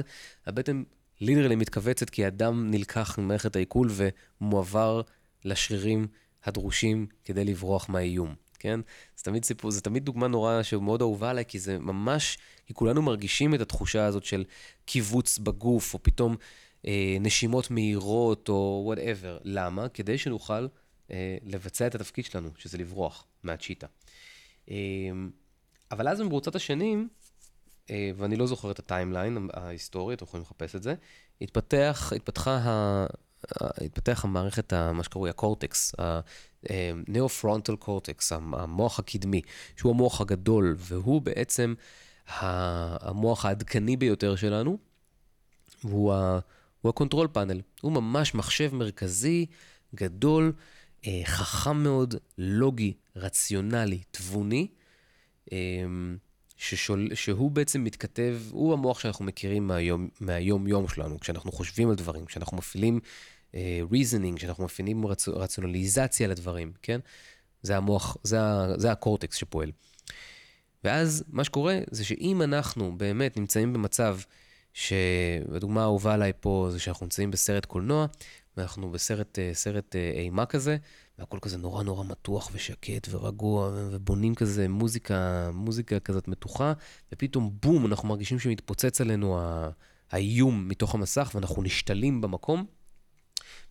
הבטן 0.46 0.84
literally 1.22 1.56
מתכווצת 1.56 2.10
כי 2.10 2.26
הדם 2.26 2.68
נלקח 2.72 3.20
ממערכת 3.20 3.56
העיכול 3.56 3.90
ומועבר 3.92 5.02
לשרירים 5.46 6.08
הדרושים 6.44 7.08
כדי 7.26 7.44
לברוח 7.46 7.90
מהאיום, 7.90 8.36
כן? 8.60 8.80
זה 9.18 9.24
תמיד 9.24 9.46
סיפור, 9.46 9.72
זה 9.72 9.82
תמיד 9.82 10.06
דוגמה 10.06 10.28
נורא 10.28 10.64
שמאוד 10.64 11.02
אהובה 11.02 11.30
עליי, 11.30 11.46
כי 11.48 11.60
זה 11.60 11.80
ממש, 11.80 12.38
כי 12.66 12.74
כולנו 12.74 13.02
מרגישים 13.02 13.56
את 13.56 13.62
התחושה 13.62 14.06
הזאת 14.06 14.24
של 14.24 14.44
כיווץ 14.86 15.38
בגוף, 15.38 15.94
או 15.94 16.04
פתאום 16.04 16.36
אה, 16.88 17.18
נשימות 17.20 17.72
מהירות, 17.72 18.50
או 18.50 18.82
whatever. 18.86 19.38
למה? 19.44 19.90
כדי 19.90 20.18
שנוכל 20.18 20.68
אה, 21.12 21.38
לבצע 21.44 21.88
את 21.88 21.96
התפקיד 21.96 22.26
שלנו, 22.26 22.50
שזה 22.58 22.78
לברוח 22.78 23.26
מהצ'יטה. 23.44 23.88
אה, 24.72 24.76
אבל 25.92 26.08
אז 26.08 26.22
במרוצת 26.22 26.56
השנים, 26.56 27.08
ואני 27.90 28.36
לא 28.36 28.48
זוכר 28.48 28.72
את 28.72 28.80
הטיימליין 28.80 29.50
ההיסטורי, 29.54 30.14
אתם 30.14 30.26
יכולים 30.26 30.42
לחפש 30.42 30.76
את 30.76 30.84
זה, 30.84 30.94
התפתח, 31.42 32.14
התפתחה 32.16 32.58
ה... 32.58 33.06
התפתח 33.62 34.26
המערכת, 34.26 34.74
מה 34.74 35.04
שקרוי 35.04 35.30
הקורטקס, 35.30 35.94
ה-neo-frontal 36.00 37.86
cortex, 37.86 38.36
המוח 38.36 39.00
הקדמי, 39.00 39.42
שהוא 39.76 39.92
המוח 39.92 40.22
הגדול, 40.22 40.76
והוא 40.78 41.22
בעצם 41.22 41.74
המוח 42.28 43.46
העדכני 43.46 43.98
ביותר 43.98 44.36
שלנו, 44.36 44.78
והוא 45.84 46.14
ה-control 46.14 47.28
panel. 47.34 47.62
הוא 47.82 47.92
ממש 47.92 48.36
מחשב 48.36 48.76
מרכזי, 48.76 49.46
גדול, 49.96 50.54
אה, 51.08 51.22
חכם 51.26 51.78
מאוד, 51.78 52.16
לוגי, 52.38 52.94
רציונלי, 53.16 54.00
תבוני. 54.12 54.68
ששול, 56.58 57.16
שהוא 57.16 57.52
בעצם 57.52 57.84
מתכתב, 57.84 58.38
הוא 58.52 58.74
המוח 58.74 59.00
שאנחנו 59.00 59.26
מכירים 59.26 59.68
מהיום, 59.68 60.10
מהיום-יום 60.20 60.88
שלנו, 60.88 61.20
כשאנחנו 61.20 61.52
חושבים 61.52 61.90
על 61.90 61.96
דברים, 61.96 62.26
כשאנחנו 62.26 62.58
מפעילים 62.58 63.00
uh, 63.52 63.56
reasoning, 63.92 64.36
כשאנחנו 64.36 64.66
מפעילים 64.66 65.08
רצ, 65.08 65.28
רציונליזציה 65.28 66.28
לדברים, 66.28 66.72
כן? 66.82 67.00
זה 67.62 67.78
המוח, 67.78 68.18
זה, 68.24 68.38
זה 68.78 68.92
הקורטקס 68.92 69.38
שפועל. 69.38 69.72
ואז 70.84 71.24
מה 71.30 71.44
שקורה 71.44 71.80
זה 71.92 72.06
שאם 72.06 72.42
אנחנו 72.42 72.98
באמת 72.98 73.38
נמצאים 73.38 73.74
במצב, 73.74 74.20
שהדוגמה 74.74 75.82
האהובה 75.82 76.14
עליי 76.14 76.32
פה 76.40 76.68
זה 76.72 76.80
שאנחנו 76.80 77.06
נמצאים 77.06 77.32
בסרט 77.32 77.66
קולנוע, 77.66 78.06
ואנחנו 78.58 78.92
בסרט 78.92 79.40
אה, 79.40 79.50
סרט 79.54 79.96
אה, 79.96 80.12
אימה 80.16 80.46
כזה, 80.46 80.78
והכל 81.20 81.38
כזה 81.42 81.58
נורא 81.58 81.84
נורא 81.84 82.04
מתוח 82.04 82.50
ושקט 82.54 83.08
ורגוע, 83.10 83.72
ובונים 83.92 84.36
כזה 84.36 84.68
מוזיקה, 84.68 85.50
מוזיקה 85.54 86.00
כזאת 86.00 86.28
מתוחה, 86.28 86.74
ופתאום 87.12 87.58
בום, 87.62 87.86
אנחנו 87.86 88.08
מרגישים 88.08 88.40
שמתפוצץ 88.40 89.02
עלינו 89.02 89.40
האיום 90.12 90.68
מתוך 90.68 90.96
המסך, 90.96 91.32
ואנחנו 91.36 91.64
נשתלים 91.64 92.22
במקום. 92.22 92.66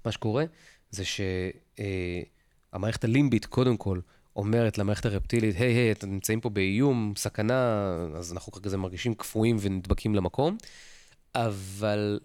מה 0.05 0.13
שקורה 0.13 0.45
זה 0.91 1.03
שהמערכת 1.05 3.05
אה, 3.05 3.11
הלימבית, 3.11 3.47
קודם 3.47 3.77
כל, 3.77 4.01
אומרת 4.37 4.79
למערכת 4.79 5.07
הרפטילית, 5.07 5.57
היי, 5.57 5.73
היי, 5.73 5.93
אתם 5.93 6.11
נמצאים 6.11 6.41
פה 6.41 6.49
באיום, 6.49 7.13
סכנה, 7.17 7.91
אז 8.15 8.33
אנחנו 8.33 8.53
כזה 8.53 8.77
מרגישים 8.77 9.15
קפואים 9.15 9.57
ונדבקים 9.61 10.15
למקום. 10.15 10.57
אבל 11.35 12.21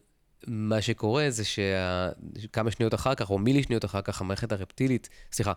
מה 0.48 0.82
שקורה 0.82 1.30
זה 1.30 1.44
שכמה 1.46 2.72
שניות 2.72 2.94
אחר 2.94 3.16
כך, 3.16 3.30
או 3.30 3.38
מילי 3.38 3.64
שניות 3.64 3.86
אחר 3.86 4.02
כך, 4.02 4.22
המערכת 4.22 4.52
הרפטילית, 4.52 5.10
סליחה, 5.32 5.54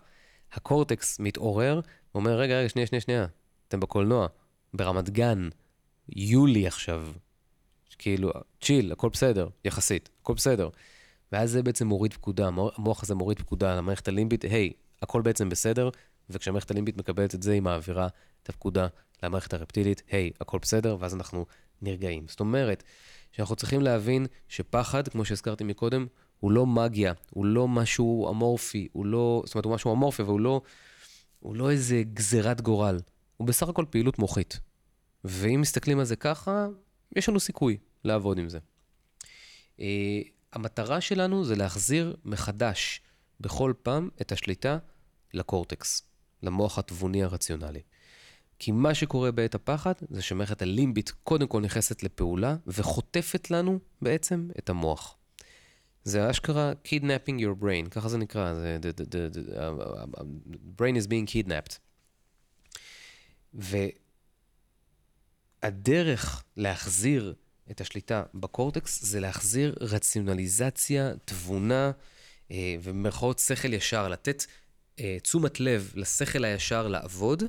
הקורטקס 0.53 1.21
מתעורר, 1.21 1.81
ואומר, 2.15 2.39
רגע, 2.39 2.59
רגע, 2.59 2.69
שנייה, 2.69 2.87
שנייה, 2.87 3.01
שנייה, 3.01 3.27
אתם 3.69 3.81
בקולנוע, 3.81 4.27
ברמת 4.75 5.11
גן, 5.11 5.49
יולי 6.09 6.67
עכשיו, 6.67 7.09
כאילו, 7.99 8.31
צ'יל, 8.61 8.93
הכל 8.93 9.09
בסדר, 9.09 9.49
יחסית, 9.65 10.11
הכל 10.21 10.35
בסדר. 10.35 10.69
ואז 11.33 11.51
זה 11.51 11.63
בעצם 11.63 11.87
מוריד 11.87 12.15
פקודה, 12.15 12.47
המוח 12.47 13.03
הזה 13.03 13.15
מוריד 13.15 13.39
פקודה 13.39 13.77
למערכת 13.77 14.09
הלימבית, 14.09 14.43
היי, 14.43 14.73
הכל 15.03 15.23
בעצם 15.23 15.49
בסדר, 15.49 15.91
וכשהמערכת 16.31 16.71
הלימבית 16.71 16.97
מקבלת 16.97 17.35
את 17.35 17.43
זה, 17.43 17.53
היא 17.53 17.63
מעבירה 17.63 18.09
את 18.43 18.49
הפקודה 18.49 18.87
למערכת 19.23 19.55
הרפטילית, 19.55 20.03
היי, 20.11 20.31
הכל 20.41 20.59
בסדר, 20.63 20.97
ואז 21.01 21.15
אנחנו 21.15 21.47
נרגעים. 21.83 22.25
זאת 22.29 22.41
אומרת, 22.41 22.83
שאנחנו 23.37 23.57
צריכים 23.57 23.81
להבין 23.81 24.27
שפחד, 24.49 25.09
כמו 25.09 25.25
שהזכרתי 25.25 25.65
מקודם, 25.65 26.07
הוא 26.41 26.53
לא 26.53 26.67
מגיה, 26.67 27.13
הוא 27.31 27.47
לא 27.47 27.69
משהו 27.69 28.31
אמורפי, 28.31 28.89
הוא 28.93 29.07
לא, 29.07 29.43
זאת 29.47 29.55
אומרת, 29.55 29.65
הוא 29.65 29.75
משהו 29.75 29.93
אמורפי, 29.93 30.23
אבל 30.23 30.31
הוא 30.31 30.41
לא, 30.41 30.61
הוא 31.41 31.57
לא 31.57 31.71
איזה 31.71 32.03
גזירת 32.15 32.61
גורל. 32.61 33.01
הוא 33.37 33.47
בסך 33.47 33.69
הכל 33.69 33.85
פעילות 33.91 34.19
מוחית. 34.19 34.61
ואם 35.25 35.61
מסתכלים 35.61 35.99
על 35.99 36.05
זה 36.05 36.17
ככה, 36.17 36.67
יש 37.17 37.29
לנו 37.29 37.41
סיכוי 37.41 37.77
לעבוד 38.05 38.39
עם 38.39 38.49
זה. 38.49 38.59
Uh, 39.79 39.81
המטרה 40.53 41.01
שלנו 41.01 41.45
זה 41.45 41.57
להחזיר 41.57 42.17
מחדש 42.25 43.01
בכל 43.41 43.73
פעם 43.83 44.09
את 44.21 44.33
השליטה 44.33 44.79
לקורטקס, 45.35 46.03
למוח 46.43 46.79
התבוני 46.79 47.25
הרציונלי. 47.25 47.81
כי 48.59 48.73
מה 48.73 48.95
שקורה 48.95 49.33
בעת 49.33 49.55
הפחד 49.55 49.93
זה 50.11 50.23
שמערכת 50.23 50.63
הלימבית 50.63 51.11
קודם 51.11 51.47
כל 51.47 51.61
נכנסת 51.61 52.03
לפעולה 52.03 52.57
וחוטפת 52.67 53.51
לנו 53.51 53.79
בעצם 54.03 54.49
את 54.59 54.69
המוח. 54.71 55.17
זה 56.05 56.31
אשכרה 56.31 56.73
kidnapping 56.85 57.41
your 57.41 57.63
brain, 57.63 57.89
ככה 57.91 58.09
זה 58.09 58.19
נקרא, 58.19 58.55
זה 58.55 58.79
the, 58.83 59.01
the, 59.01 59.05
the, 59.05 59.37
the, 59.37 59.41
uh, 59.57 60.23
brain 60.81 60.97
is 60.97 61.07
being 61.07 61.27
kidnapped. 61.35 61.79
והדרך 65.63 66.45
להחזיר 66.57 67.35
את 67.71 67.81
השליטה 67.81 68.23
בקורטקס 68.35 69.05
זה 69.05 69.21
להחזיר 69.21 69.75
רציונליזציה, 69.81 71.13
תבונה 71.25 71.91
אה, 72.51 72.77
ובמירכאות 72.83 73.39
שכל 73.39 73.73
ישר, 73.73 74.09
לתת 74.09 74.45
אה, 75.01 75.17
תשומת 75.23 75.61
לב 75.61 75.93
לשכל 75.95 76.45
הישר 76.45 76.89
לעבוד. 76.89 77.43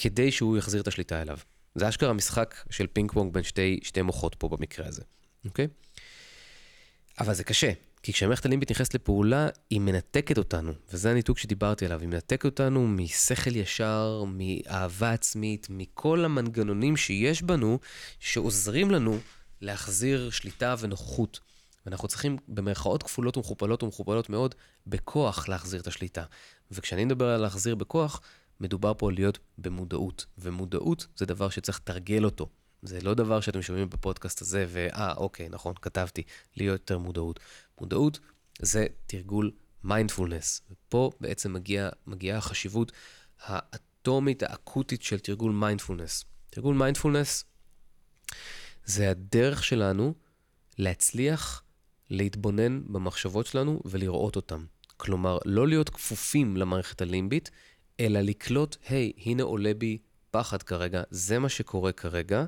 כדי 0.00 0.30
שהוא 0.30 0.58
יחזיר 0.58 0.80
את 0.80 0.88
השליטה 0.88 1.22
אליו. 1.22 1.38
זה 1.74 1.88
אשכרה 1.88 2.12
משחק 2.12 2.54
של 2.70 2.86
פינג 2.86 3.12
פונג 3.12 3.32
בין 3.32 3.42
שתי, 3.42 3.80
שתי 3.82 4.02
מוחות 4.02 4.34
פה 4.34 4.48
במקרה 4.48 4.86
הזה, 4.86 5.02
אוקיי? 5.44 5.66
אבל 7.20 7.34
זה 7.34 7.44
קשה, 7.44 7.72
כי 8.02 8.12
כשהמערכת 8.12 8.46
הלימבית 8.46 8.70
נכנסת 8.70 8.94
לפעולה, 8.94 9.48
היא 9.70 9.80
מנתקת 9.80 10.38
אותנו, 10.38 10.72
וזה 10.92 11.10
הניתוק 11.10 11.38
שדיברתי 11.38 11.86
עליו, 11.86 12.00
היא 12.00 12.08
מנתקת 12.08 12.44
אותנו 12.44 12.86
משכל 12.86 13.56
ישר, 13.56 14.24
מאהבה 14.26 15.12
עצמית, 15.12 15.66
מכל 15.70 16.24
המנגנונים 16.24 16.96
שיש 16.96 17.42
בנו, 17.42 17.78
שעוזרים 18.18 18.90
לנו 18.90 19.18
להחזיר 19.60 20.30
שליטה 20.30 20.74
ונוכחות. 20.78 21.40
ואנחנו 21.86 22.08
צריכים 22.08 22.36
במרכאות 22.48 23.02
כפולות 23.02 23.36
ומכופלות 23.36 23.82
ומכופלות 23.82 24.30
מאוד, 24.30 24.54
בכוח 24.86 25.48
להחזיר 25.48 25.80
את 25.80 25.86
השליטה. 25.86 26.24
וכשאני 26.70 27.04
מדבר 27.04 27.28
על 27.28 27.40
להחזיר 27.40 27.74
בכוח, 27.74 28.20
מדובר 28.60 28.92
פה 28.98 29.12
להיות 29.12 29.38
במודעות. 29.58 30.26
ומודעות 30.38 31.06
זה 31.16 31.26
דבר 31.26 31.48
שצריך 31.48 31.80
לתרגל 31.82 32.24
אותו. 32.24 32.48
זה 32.82 33.00
לא 33.00 33.14
דבר 33.14 33.40
שאתם 33.40 33.62
שומעים 33.62 33.90
בפודקאסט 33.90 34.42
הזה, 34.42 34.66
ואה, 34.68 35.14
אוקיי, 35.16 35.48
נכון, 35.48 35.74
כתבתי, 35.82 36.22
להיות 36.56 36.80
יותר 36.80 36.98
מודעות. 36.98 37.40
מודעות 37.80 38.20
זה 38.62 38.86
תרגול 39.06 39.50
מיינדפולנס. 39.84 40.62
ופה 40.70 41.10
בעצם 41.20 41.52
מגיע, 41.52 41.88
מגיעה 42.06 42.38
החשיבות 42.38 42.92
האטומית, 43.40 44.42
האקוטית 44.42 45.02
של 45.02 45.18
תרגול 45.18 45.52
מיינדפולנס. 45.52 46.24
תרגול 46.50 46.76
מיינדפולנס 46.76 47.44
זה 48.84 49.10
הדרך 49.10 49.64
שלנו 49.64 50.14
להצליח 50.78 51.62
להתבונן 52.10 52.82
במחשבות 52.86 53.46
שלנו 53.46 53.80
ולראות 53.84 54.36
אותן. 54.36 54.64
כלומר, 54.96 55.38
לא 55.44 55.68
להיות 55.68 55.90
כפופים 55.90 56.56
למערכת 56.56 57.02
הלימבית, 57.02 57.50
אלא 58.00 58.20
לקלוט, 58.20 58.76
היי, 58.88 59.12
hey, 59.16 59.20
הנה 59.26 59.42
עולה 59.42 59.74
בי 59.74 59.98
פחד 60.30 60.62
כרגע, 60.62 61.02
זה 61.10 61.38
מה 61.38 61.48
שקורה 61.48 61.92
כרגע, 61.92 62.44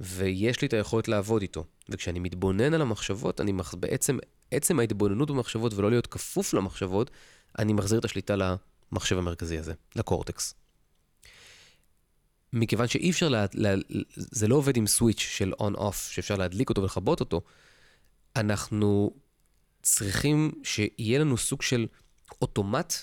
ויש 0.00 0.62
לי 0.62 0.68
את 0.68 0.72
היכולת 0.72 1.08
לעבוד 1.08 1.42
איתו. 1.42 1.64
וכשאני 1.88 2.18
מתבונן 2.18 2.74
על 2.74 2.82
המחשבות, 2.82 3.40
אני 3.40 3.52
מח... 3.52 3.74
בעצם, 3.74 4.18
עצם 4.50 4.80
ההתבוננות 4.80 5.30
במחשבות 5.30 5.74
ולא 5.74 5.90
להיות 5.90 6.06
כפוף 6.06 6.54
למחשבות, 6.54 7.10
אני 7.58 7.72
מחזיר 7.72 7.98
את 7.98 8.04
השליטה 8.04 8.34
למחשב 8.36 9.18
המרכזי 9.18 9.58
הזה, 9.58 9.72
לקורטקס. 9.96 10.54
מכיוון 12.52 12.86
שאי 12.86 13.10
אפשר, 13.10 13.28
לה, 13.28 13.46
לה, 13.54 13.74
זה 14.16 14.48
לא 14.48 14.54
עובד 14.54 14.76
עם 14.76 14.86
switch 14.86 15.20
של 15.20 15.52
on-off, 15.60 16.10
שאפשר 16.10 16.36
להדליק 16.36 16.70
אותו 16.70 16.82
ולכבות 16.82 17.20
אותו, 17.20 17.42
אנחנו 18.36 19.10
צריכים 19.82 20.52
שיהיה 20.62 21.18
לנו 21.18 21.36
סוג 21.36 21.62
של 21.62 21.86
אוטומט, 22.42 22.94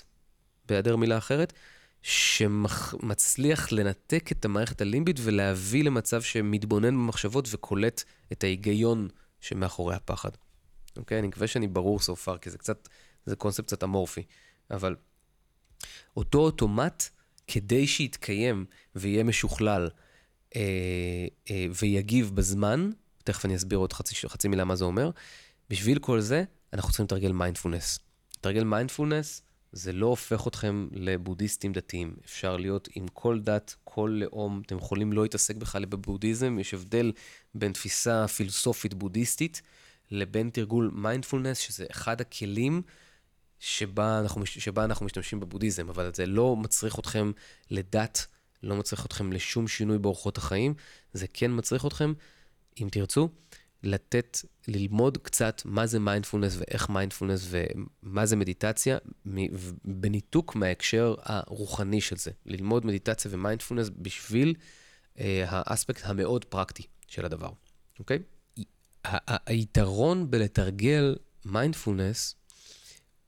בהיעדר 0.67 0.95
מילה 0.95 1.17
אחרת, 1.17 1.53
שמצליח 2.01 3.71
לנתק 3.71 4.31
את 4.31 4.45
המערכת 4.45 4.81
הלימבית 4.81 5.17
ולהביא 5.23 5.83
למצב 5.83 6.21
שמתבונן 6.21 6.95
במחשבות 6.95 7.47
וקולט 7.51 8.03
את 8.31 8.43
ההיגיון 8.43 9.07
שמאחורי 9.41 9.95
הפחד. 9.95 10.29
אוקיי? 10.97 11.19
אני 11.19 11.27
מקווה 11.27 11.47
שאני 11.47 11.67
ברור 11.67 11.99
so 11.99 12.27
far, 12.27 12.37
כי 12.41 12.49
זה 12.49 12.57
קצת, 12.57 12.89
זה 13.25 13.35
קונספט 13.35 13.65
קצת 13.65 13.83
אמורפי. 13.83 14.23
אבל 14.71 14.95
אותו 16.17 16.39
אוטומט, 16.39 17.03
כדי 17.47 17.87
שיתקיים 17.87 18.65
ויהיה 18.95 19.23
משוכלל 19.23 19.89
אה, 20.55 20.61
אה, 21.51 21.65
ויגיב 21.79 22.31
בזמן, 22.35 22.89
תכף 23.23 23.45
אני 23.45 23.55
אסביר 23.55 23.77
עוד 23.77 23.93
חצי, 23.93 24.15
חצי 24.27 24.47
מילה 24.47 24.65
מה 24.65 24.75
זה 24.75 24.85
אומר, 24.85 25.09
בשביל 25.69 25.99
כל 25.99 26.21
זה, 26.21 26.43
אנחנו 26.73 26.89
צריכים 26.89 27.05
לתרגל 27.05 27.31
מיינדפולנס. 27.31 27.99
לתרגל 28.37 28.63
מיינדפולנס 28.63 29.41
זה 29.75 29.91
לא 29.91 30.05
הופך 30.05 30.47
אתכם 30.47 30.87
לבודהיסטים 30.91 31.73
דתיים. 31.73 32.15
אפשר 32.25 32.57
להיות 32.57 32.89
עם 32.95 33.07
כל 33.07 33.39
דת, 33.39 33.75
כל 33.83 34.21
לאום, 34.23 34.61
אתם 34.65 34.77
יכולים 34.77 35.13
לא 35.13 35.23
להתעסק 35.23 35.55
בכלל 35.55 35.85
בבודהיזם, 35.85 36.59
יש 36.59 36.73
הבדל 36.73 37.11
בין 37.55 37.73
תפיסה 37.73 38.27
פילוסופית 38.27 38.93
בודהיסטית 38.93 39.61
לבין 40.11 40.49
תרגול 40.49 40.91
מיינדפולנס, 40.93 41.57
שזה 41.57 41.85
אחד 41.91 42.21
הכלים 42.21 42.81
שבה 43.59 44.19
אנחנו, 44.19 44.45
שבה 44.45 44.85
אנחנו 44.85 45.05
משתמשים 45.05 45.39
בבודהיזם, 45.39 45.89
אבל 45.89 46.11
זה 46.13 46.25
לא 46.25 46.55
מצריך 46.55 46.99
אתכם 46.99 47.31
לדת, 47.71 48.25
לא 48.63 48.75
מצריך 48.75 49.05
אתכם 49.05 49.33
לשום 49.33 49.67
שינוי 49.67 49.97
באורחות 49.97 50.37
החיים, 50.37 50.73
זה 51.13 51.25
כן 51.33 51.51
מצריך 51.53 51.85
אתכם, 51.85 52.13
אם 52.81 52.87
תרצו, 52.91 53.29
לתת, 53.85 54.37
ללמוד 54.67 55.17
קצת 55.17 55.61
מה 55.65 55.85
זה 55.85 55.99
מיינדפולנס 55.99 56.55
ואיך 56.57 56.89
מיינדפולנס 56.89 57.47
ומה 57.49 58.25
זה 58.25 58.35
מדיטציה, 58.35 58.97
בניתוק 59.85 60.55
מההקשר 60.55 61.15
הרוחני 61.21 62.01
של 62.01 62.17
זה. 62.17 62.31
ללמוד 62.45 62.85
מדיטציה 62.85 63.31
ומיינדפולנס 63.33 63.89
בשביל 63.97 64.55
אה, 65.19 65.43
האספקט 65.47 66.01
המאוד 66.05 66.45
פרקטי 66.45 66.83
של 67.07 67.25
הדבר, 67.25 67.49
אוקיי? 67.99 68.19
היתרון 69.45 70.31
בלתרגל 70.31 71.15
מיינדפולנס 71.45 72.35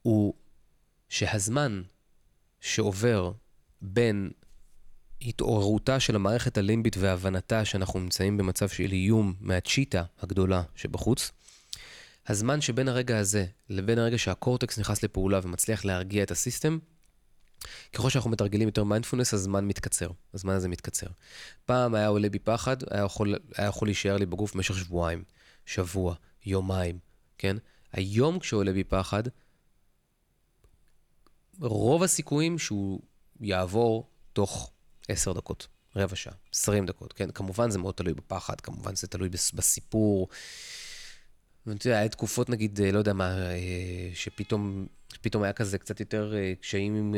הוא 0.02 0.34
שהזמן 1.10 1.82
שעובר 2.62 3.32
בין 3.82 4.32
התעוררותה 5.22 6.00
של 6.00 6.16
המערכת 6.16 6.58
הלימבית 6.58 6.98
והבנתה 7.00 7.66
שאנחנו 7.66 8.00
נמצאים 8.00 8.38
במצב 8.38 8.70
של 8.70 8.92
איום 8.92 9.34
מהצ'יטה 9.40 10.04
הגדולה 10.22 10.64
שבחוץ, 10.76 11.32
הזמן 12.28 12.62
שבין 12.62 12.88
הרגע 12.88 13.18
הזה 13.18 13.46
לבין 13.70 14.00
הרגע 14.00 14.18
שהקורטקס 14.18 14.80
נכנס 14.80 15.04
לפעולה 15.04 15.40
ומצליח 15.44 15.86
להרגיע 15.86 16.24
את 16.24 16.32
הסיסטם, 16.32 16.78
ככל 17.94 18.10
שאנחנו 18.10 18.30
מתרגלים 18.30 18.68
יותר 18.68 18.84
מיינדפולנס, 18.84 19.34
הזמן 19.34 19.66
מתקצר. 19.66 20.10
הזמן 20.34 20.54
הזה 20.54 20.68
מתקצר. 20.68 21.08
פעם 21.66 21.96
היה 21.96 22.08
עולה 22.08 22.30
בי 22.30 22.40
פחד, 22.40 22.78
היה 22.92 23.04
יכול, 23.04 23.36
היה 23.56 23.68
יכול 23.68 23.88
להישאר 23.88 24.18
לי 24.18 24.26
בגוף 24.26 24.56
במשך 24.56 24.78
שבועיים, 24.78 25.24
שבוע, 25.66 26.16
יומיים, 26.46 27.00
כן? 27.38 27.58
היום 27.94 28.40
כשעולה 28.40 28.74
בי 28.74 28.84
פחד, 28.84 29.24
רוב 31.62 32.04
הסיכויים 32.04 32.60
שהוא 32.60 33.02
יעבור 33.42 34.10
תוך 34.34 34.72
עשר 35.08 35.34
דקות, 35.34 35.68
רבע 35.96 36.16
שעה, 36.16 36.34
עשרים 36.54 36.86
דקות, 36.86 37.14
כן? 37.14 37.32
כמובן 37.32 37.70
זה 37.70 37.80
מאוד 37.80 37.94
תלוי 37.94 38.14
בפחד, 38.14 38.62
כמובן 38.62 38.96
זה 38.96 39.08
תלוי 39.08 39.30
בסיפור. 39.30 40.28
ואתה 41.68 41.88
יודע, 41.88 42.00
היה 42.00 42.10
תקופות 42.10 42.50
נגיד, 42.50 42.82
אה, 42.82 42.92
לא 42.92 42.98
יודע 42.98 43.14
מה, 43.14 43.52
אה, 43.52 44.10
שפתאום 44.14 44.88
פתאום 45.22 45.44
היה 45.44 45.54
כזה 45.54 45.78
קצת 45.78 46.00
יותר 46.00 46.34
אה, 46.36 46.54
קשיים 46.62 46.96
עם 46.96 47.16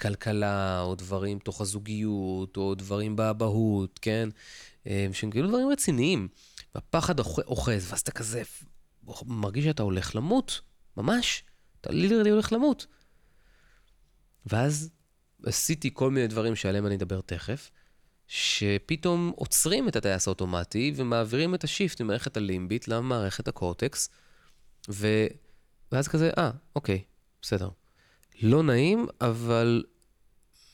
כלכלה, 0.00 0.80
או 0.80 0.94
דברים 0.94 1.38
תוך 1.38 1.60
הזוגיות, 1.60 2.56
או 2.56 2.74
דברים 2.74 3.16
באבהות, 3.16 3.98
כן? 4.02 4.28
שהם 5.12 5.30
כאילו 5.30 5.48
דברים 5.48 5.68
רציניים. 5.68 6.28
והפחד 6.74 7.20
אוחז, 7.20 7.90
ואז 7.90 8.00
אתה 8.00 8.12
כזה 8.12 8.42
מרגיש 9.26 9.64
שאתה 9.64 9.82
הולך 9.82 10.16
למות, 10.16 10.60
ממש. 10.96 11.44
אתה 11.80 11.92
לילי 11.92 12.30
הולך 12.30 12.52
למות. 12.52 12.86
ואז 14.46 14.90
עשיתי 15.44 15.90
כל 15.92 16.10
מיני 16.10 16.26
דברים 16.26 16.56
שעליהם 16.56 16.86
אני 16.86 16.94
אדבר 16.96 17.20
תכף, 17.20 17.70
שפתאום 18.26 19.32
עוצרים 19.36 19.88
את 19.88 19.96
הטייס 19.96 20.28
האוטומטי 20.28 20.92
ומעבירים 20.96 21.54
את 21.54 21.64
השיפט 21.64 22.00
ממערכת 22.00 22.36
הלימבית 22.36 22.88
למערכת 22.88 23.48
הקורטקס, 23.48 24.08
ו... 24.90 25.26
ואז 25.92 26.08
כזה, 26.08 26.30
אה, 26.38 26.50
אוקיי, 26.76 27.02
בסדר. 27.42 27.68
לא 28.42 28.62
נעים, 28.62 29.06
אבל 29.20 29.84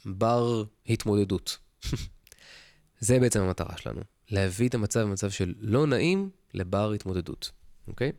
בר 0.05 0.65
התמודדות. 0.87 1.59
זה 3.01 3.21
בעצם 3.21 3.41
המטרה 3.41 3.77
שלנו, 3.77 4.01
להביא 4.31 4.69
את 4.69 4.75
המצב 4.75 5.01
במצב 5.01 5.31
של 5.31 5.55
לא 5.59 5.87
נעים 5.87 6.31
לבר 6.55 6.93
התמודדות, 6.93 7.51
אוקיי? 7.89 8.13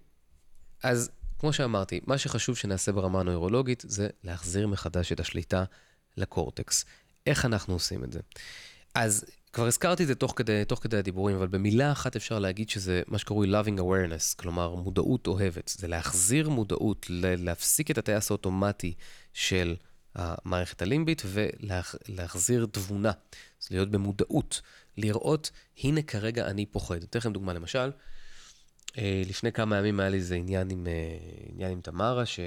אז 0.84 1.12
כמו 1.40 1.54
שאמרתי, 1.54 2.00
מה 2.08 2.18
שחשוב 2.18 2.58
שנעשה 2.58 2.92
ברמה 2.92 3.20
הנוירולוגית 3.20 3.84
זה 3.88 4.08
להחזיר 4.24 4.68
מחדש 4.68 5.12
את 5.12 5.20
השליטה 5.20 5.64
לקורטקס. 6.18 6.86
איך 7.26 7.46
אנחנו 7.46 7.74
עושים 7.74 8.04
את 8.04 8.12
זה? 8.12 8.20
אז 8.96 9.26
כבר 9.54 9.68
הזכרתי 9.68 10.04
את 10.04 10.08
זה 10.08 10.16
תוך 10.16 10.34
כדי, 10.36 10.66
תוך 10.66 10.80
כדי 10.84 10.98
הדיבורים, 10.98 11.36
אבל 11.36 11.48
במילה 11.48 11.92
אחת 11.92 12.16
אפשר 12.16 12.40
להגיד 12.40 12.70
שזה 12.70 13.02
מה 13.08 13.18
שקרוי 13.18 13.48
loving 13.52 13.80
awareness, 13.80 14.36
כלומר 14.36 14.76
מודעות 14.76 15.28
אוהבת. 15.28 15.72
זה 15.78 15.88
להחזיר 15.88 16.50
מודעות, 16.50 17.06
להפסיק 17.10 17.92
את 17.92 17.98
הטייס 17.98 18.32
האוטומטי 18.32 18.94
של 19.34 19.76
המערכת 20.16 20.82
הלימבית 20.82 21.22
ולהחזיר 21.26 22.68
תבונה. 22.72 23.12
אז 23.62 23.68
להיות 23.72 23.92
במודעות, 23.92 24.62
לראות, 24.98 25.52
הנה 25.84 26.02
כרגע 26.02 26.48
אני 26.48 26.66
פוחד. 26.66 27.04
אתן 27.04 27.20
לכם 27.20 27.34
דוגמה, 27.34 27.54
למשל, 27.54 27.92
אה, 28.98 29.22
לפני 29.26 29.52
כמה 29.52 29.78
ימים 29.78 30.00
היה 30.00 30.10
לי 30.10 30.18
איזה 30.18 30.36
עניין 30.36 30.70
עם, 30.70 30.88
אה, 30.88 31.18
עניין 31.54 31.72
עם 31.72 31.82
תמרה, 31.82 32.26
ש... 32.26 32.40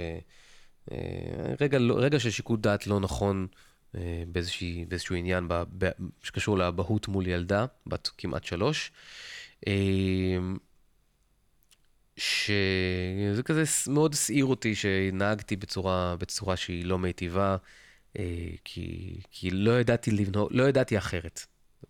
אה, 0.92 1.54
רגע, 1.60 1.78
לא, 1.78 1.94
רגע 1.98 2.20
של 2.20 2.30
שיקול 2.30 2.58
דעת 2.60 2.86
לא 2.86 3.00
נכון 3.00 3.46
אה, 3.94 4.22
באיזושהי, 4.28 4.84
באיזשהו 4.88 5.14
עניין 5.14 5.48
ב, 5.48 5.62
ב, 5.78 5.90
שקשור 6.22 6.58
לאבהות 6.58 7.08
מול 7.08 7.26
ילדה, 7.26 7.66
בת 7.86 8.10
כמעט 8.18 8.44
שלוש. 8.44 8.92
אה, 9.68 10.38
שזה 12.16 13.42
כזה 13.44 13.62
מאוד 13.86 14.12
הסעיר 14.14 14.44
אותי 14.44 14.74
שנהגתי 14.74 15.56
בצורה, 15.56 16.16
בצורה 16.18 16.56
שהיא 16.56 16.84
לא 16.84 16.98
מיטיבה, 16.98 17.56
כי, 18.64 19.20
כי 19.30 19.50
לא 19.50 19.80
ידעתי 19.80 20.10
לבנות, 20.10 20.52
לא 20.52 20.68
ידעתי 20.68 20.98
אחרת. 20.98 21.46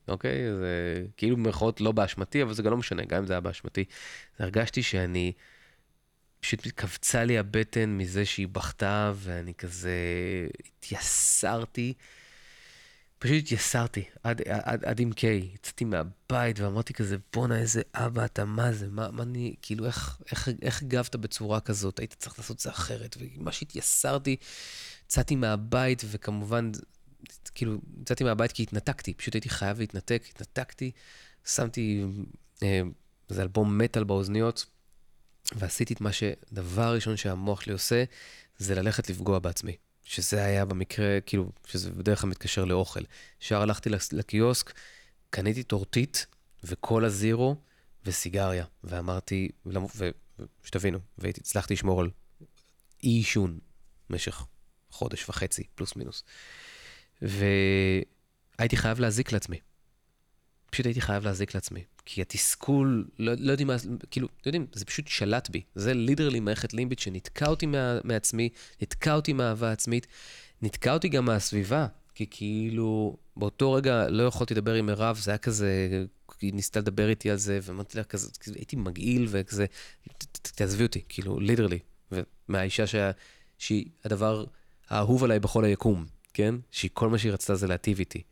אוקיי? 0.08 0.52
זה 0.60 1.04
כאילו 1.16 1.36
במירכאות 1.36 1.80
לא 1.80 1.92
באשמתי, 1.92 2.42
אבל 2.42 2.54
זה 2.54 2.62
גם 2.62 2.70
לא 2.70 2.76
משנה, 2.76 3.04
גם 3.04 3.18
אם 3.18 3.26
זה 3.26 3.32
היה 3.32 3.40
באשמתי. 3.40 3.84
הרגשתי 4.38 4.82
שאני 4.82 5.32
פשוט 6.40 6.66
קפצה 6.66 7.24
לי 7.24 7.38
הבטן 7.38 7.90
מזה 7.90 8.24
שהיא 8.24 8.48
בכתה, 8.48 9.12
ואני 9.16 9.54
כזה 9.54 9.92
התייסרתי. 10.78 11.94
פשוט 13.18 13.36
התייסרתי 13.38 14.04
עד, 14.22 14.42
עד, 14.48 14.84
עד 14.84 15.00
עמקי, 15.00 15.50
יצאתי 15.54 15.84
מהבית 15.84 16.60
ואמרתי 16.60 16.92
כזה, 16.92 17.16
בואנה, 17.32 17.58
איזה 17.58 17.82
אבא 17.94 18.24
אתה, 18.24 18.44
מה 18.44 18.72
זה, 18.72 18.88
מה, 18.88 19.10
מה 19.10 19.22
אני, 19.22 19.54
כאילו, 19.62 19.86
איך, 19.86 20.20
איך, 20.30 20.48
איך 20.62 20.82
הגבת 20.82 21.16
בצורה 21.16 21.60
כזאת? 21.60 21.98
היית 21.98 22.14
צריך 22.18 22.38
לעשות 22.38 22.56
את 22.56 22.62
זה 22.62 22.70
אחרת. 22.70 23.16
ומה 23.20 23.52
שהתייסרתי, 23.52 24.36
יצאתי 25.06 25.36
מהבית, 25.36 26.02
וכמובן, 26.10 26.70
כאילו, 27.54 27.78
יצאתי 28.02 28.24
מהבית 28.24 28.52
כי 28.52 28.62
התנתקתי, 28.62 29.14
פשוט 29.14 29.34
הייתי 29.34 29.48
חייב 29.48 29.78
להתנתק, 29.78 30.22
התנתקתי, 30.30 30.90
שמתי 31.46 32.04
אה, 32.62 32.80
איזה 33.30 33.42
אלבום 33.42 33.78
מטאל 33.78 34.04
באוזניות, 34.04 34.66
ועשיתי 35.54 35.94
את 35.94 36.00
מה 36.00 36.12
שדבר 36.12 36.94
ראשון 36.94 37.16
שהמוח 37.16 37.60
שלי 37.60 37.72
עושה, 37.72 38.04
זה 38.58 38.74
ללכת 38.74 39.10
לפגוע 39.10 39.38
בעצמי. 39.38 39.76
שזה 40.04 40.44
היה 40.44 40.64
במקרה, 40.64 41.20
כאילו, 41.26 41.52
שזה 41.66 41.90
בדרך 41.90 42.20
כלל 42.20 42.30
מתקשר 42.30 42.64
לאוכל. 42.64 43.00
ישר 43.42 43.62
הלכתי 43.62 43.90
לקיוסק, 44.12 44.72
קניתי 45.30 45.62
טורטית 45.62 46.26
וקולה 46.64 47.08
זירו 47.08 47.56
וסיגריה, 48.06 48.64
ואמרתי, 48.84 49.48
ושתבינו, 50.64 50.98
והצלחתי 51.18 51.74
לשמור 51.74 52.00
על 52.00 52.10
אי 53.02 53.08
עישון 53.08 53.58
במשך 54.10 54.46
חודש 54.90 55.28
וחצי, 55.28 55.64
פלוס 55.74 55.96
מינוס. 55.96 56.24
והייתי 57.22 58.76
חייב 58.76 59.00
להזיק 59.00 59.32
לעצמי. 59.32 59.58
פשוט 60.70 60.86
הייתי 60.86 61.00
חייב 61.00 61.24
להזיק 61.24 61.54
לעצמי. 61.54 61.84
כי 62.12 62.22
התסכול, 62.22 63.08
לא, 63.18 63.32
לא 63.38 63.50
יודעים 63.50 63.68
מה, 63.68 63.76
כאילו, 64.10 64.28
אתם 64.40 64.48
יודעים, 64.48 64.66
זה 64.72 64.84
פשוט 64.84 65.08
שלט 65.08 65.50
בי. 65.50 65.62
זה 65.74 65.94
ליטרלי 65.94 66.40
מערכת 66.40 66.74
לימבית 66.74 66.98
שנתקע 66.98 67.46
אותי 67.46 67.66
מה, 67.66 67.98
מעצמי, 68.04 68.48
נתקע 68.82 69.14
אותי 69.14 69.32
מאהבה 69.32 69.72
עצמית, 69.72 70.06
נתקע 70.62 70.92
אותי 70.92 71.08
גם 71.08 71.24
מהסביבה. 71.24 71.86
כי 72.14 72.26
כאילו, 72.30 73.16
באותו 73.36 73.72
רגע 73.72 74.08
לא 74.08 74.22
יכולתי 74.22 74.54
לדבר 74.54 74.74
עם 74.74 74.86
מירב, 74.86 75.16
זה 75.16 75.30
היה 75.30 75.38
כזה, 75.38 76.04
היא 76.40 76.54
ניסתה 76.54 76.80
לדבר 76.80 77.08
איתי 77.08 77.30
על 77.30 77.36
זה, 77.36 77.58
ואמרתי 77.62 77.98
לה 77.98 78.04
כזה, 78.04 78.28
הייתי 78.54 78.76
מגעיל 78.76 79.26
וכזה, 79.30 79.66
תעזבי 80.42 80.82
אותי, 80.82 81.00
כאילו, 81.08 81.40
ליטרלי. 81.40 81.78
ומהאישה 82.12 82.86
שה, 82.86 83.10
שהיא 83.58 83.84
הדבר 84.04 84.44
האהוב 84.88 85.24
עליי 85.24 85.40
בכל 85.40 85.64
היקום, 85.64 86.06
כן? 86.34 86.54
שהיא 86.70 86.90
כל 86.94 87.08
מה 87.08 87.18
שהיא 87.18 87.32
רצתה 87.32 87.54
זה 87.54 87.66
להטיב 87.66 87.98
איתי, 87.98 88.22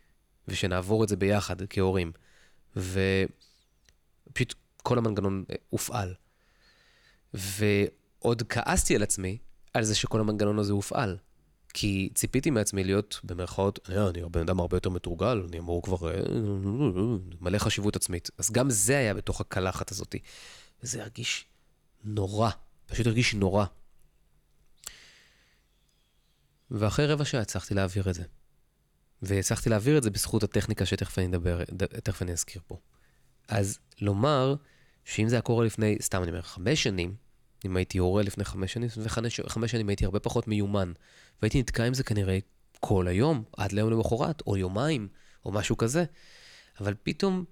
ושנעבור 0.48 1.04
את 1.04 1.08
זה 1.08 1.16
ביחד 1.16 1.56
כהורים. 1.70 2.12
ופשוט 4.30 4.54
כל 4.82 4.98
המנגנון 4.98 5.44
אה, 5.50 5.56
הופעל. 5.70 6.14
ועוד 7.34 8.42
כעסתי 8.48 8.96
על 8.96 9.02
עצמי 9.02 9.38
על 9.74 9.84
זה 9.84 9.94
שכל 9.94 10.20
המנגנון 10.20 10.58
הזה 10.58 10.72
הופעל. 10.72 11.16
כי 11.74 12.10
ציפיתי 12.14 12.50
מעצמי 12.50 12.84
להיות, 12.84 13.20
במרכאות, 13.24 13.78
אה, 13.90 14.08
אני 14.08 14.22
בן 14.30 14.40
אדם 14.40 14.60
הרבה 14.60 14.76
יותר 14.76 14.90
מתורגל, 14.90 15.46
אני 15.48 15.58
אמור 15.58 15.82
כבר 15.82 16.14
אה, 16.14 16.20
מלא 17.40 17.58
חשיבות 17.58 17.96
עצמית. 17.96 18.30
אז 18.38 18.50
גם 18.50 18.70
זה 18.70 18.98
היה 18.98 19.14
בתוך 19.14 19.40
הקלחת 19.40 19.90
הזאת. 19.90 20.14
וזה 20.82 21.02
הרגיש 21.02 21.46
נורא, 22.04 22.50
פשוט 22.86 23.06
הרגיש 23.06 23.34
נורא. 23.34 23.64
ואחרי 26.70 27.06
רבע 27.06 27.24
שעה 27.24 27.40
הצלחתי 27.40 27.74
להעביר 27.74 28.10
את 28.10 28.14
זה. 28.14 28.22
והצלחתי 29.22 29.70
להעביר 29.70 29.98
את 29.98 30.02
זה 30.02 30.10
בזכות 30.10 30.42
הטכניקה 30.42 30.86
שתכף 30.86 31.18
אני 31.18 31.26
אדבר, 31.26 31.64
תכף 32.02 32.22
אני 32.22 32.32
אזכיר 32.32 32.62
פה. 32.66 32.78
אז 33.48 33.78
לומר 34.00 34.54
שאם 35.04 35.28
זה 35.28 35.36
היה 35.36 35.42
קורה 35.42 35.64
לפני, 35.64 35.96
סתם 36.02 36.22
אני 36.22 36.30
אומר, 36.30 36.42
חמש 36.42 36.82
שנים, 36.82 37.14
אם 37.64 37.76
הייתי 37.76 37.98
הורה 37.98 38.22
לפני 38.22 38.44
חמש 38.44 38.72
שנים, 38.72 38.88
וחמש 39.02 39.70
שנים 39.70 39.88
הייתי 39.88 40.04
הרבה 40.04 40.20
פחות 40.20 40.48
מיומן, 40.48 40.92
והייתי 41.42 41.60
נתקע 41.60 41.84
עם 41.84 41.94
זה 41.94 42.04
כנראה 42.04 42.38
כל 42.80 43.08
היום, 43.08 43.44
עד 43.56 43.72
ליום 43.72 43.90
למחרת, 43.90 44.42
או 44.46 44.56
יומיים, 44.56 45.08
או 45.44 45.52
משהו 45.52 45.76
כזה. 45.76 46.04
אבל 46.80 46.94
פתאום, 47.02 47.44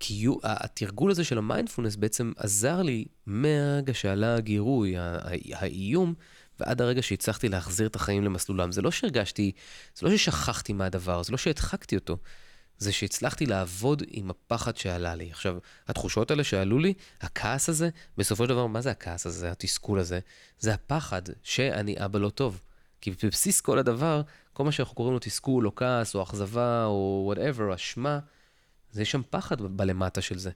כי 0.00 0.26
התרגול 0.42 1.10
הזה 1.10 1.24
של 1.24 1.38
המיינדפולנס 1.38 1.96
בעצם 1.96 2.32
עזר 2.36 2.82
לי 2.82 3.04
מהרגע 3.26 3.94
שעלה 3.94 4.34
הגירוי, 4.34 4.94
האיום, 5.52 6.14
ועד 6.60 6.80
הרגע 6.80 7.02
שהצלחתי 7.02 7.48
להחזיר 7.48 7.86
את 7.86 7.96
החיים 7.96 8.24
למסלולם. 8.24 8.72
זה 8.72 8.82
לא 8.82 8.90
שהרגשתי, 8.90 9.52
זה 9.94 10.06
לא 10.06 10.16
ששכחתי 10.16 10.72
מהדבר, 10.72 11.22
זה 11.22 11.32
לא 11.32 11.38
שהדחקתי 11.38 11.96
אותו. 11.96 12.16
זה 12.78 12.92
שהצלחתי 12.92 13.46
לעבוד 13.46 14.02
עם 14.06 14.30
הפחד 14.30 14.76
שעלה 14.76 15.14
לי. 15.14 15.30
עכשיו, 15.30 15.58
התחושות 15.88 16.30
האלה 16.30 16.44
שעלו 16.44 16.78
לי, 16.78 16.94
הכעס 17.20 17.68
הזה, 17.68 17.88
בסופו 18.18 18.44
של 18.44 18.48
דבר, 18.48 18.66
מה 18.66 18.80
זה 18.80 18.90
הכעס 18.90 19.26
הזה, 19.26 19.50
התסכול 19.50 19.98
הזה? 19.98 20.20
זה 20.58 20.74
הפחד 20.74 21.22
שאני 21.42 22.04
אבא 22.04 22.18
לא 22.18 22.30
טוב. 22.30 22.60
כי 23.00 23.10
בבסיס 23.22 23.60
כל 23.60 23.78
הדבר, 23.78 24.22
כל 24.52 24.64
מה 24.64 24.72
שאנחנו 24.72 24.94
קוראים 24.94 25.12
לו 25.14 25.18
תסכול, 25.18 25.66
או 25.66 25.74
כעס, 25.74 26.14
או 26.14 26.22
אכזבה, 26.22 26.84
או 26.84 27.22
whatever, 27.26 27.74
אשמה, 27.74 28.18
זה 28.90 29.04
שם 29.04 29.22
פחד 29.30 29.60
בלמטה 29.62 30.20
של 30.20 30.38
זה. 30.38 30.50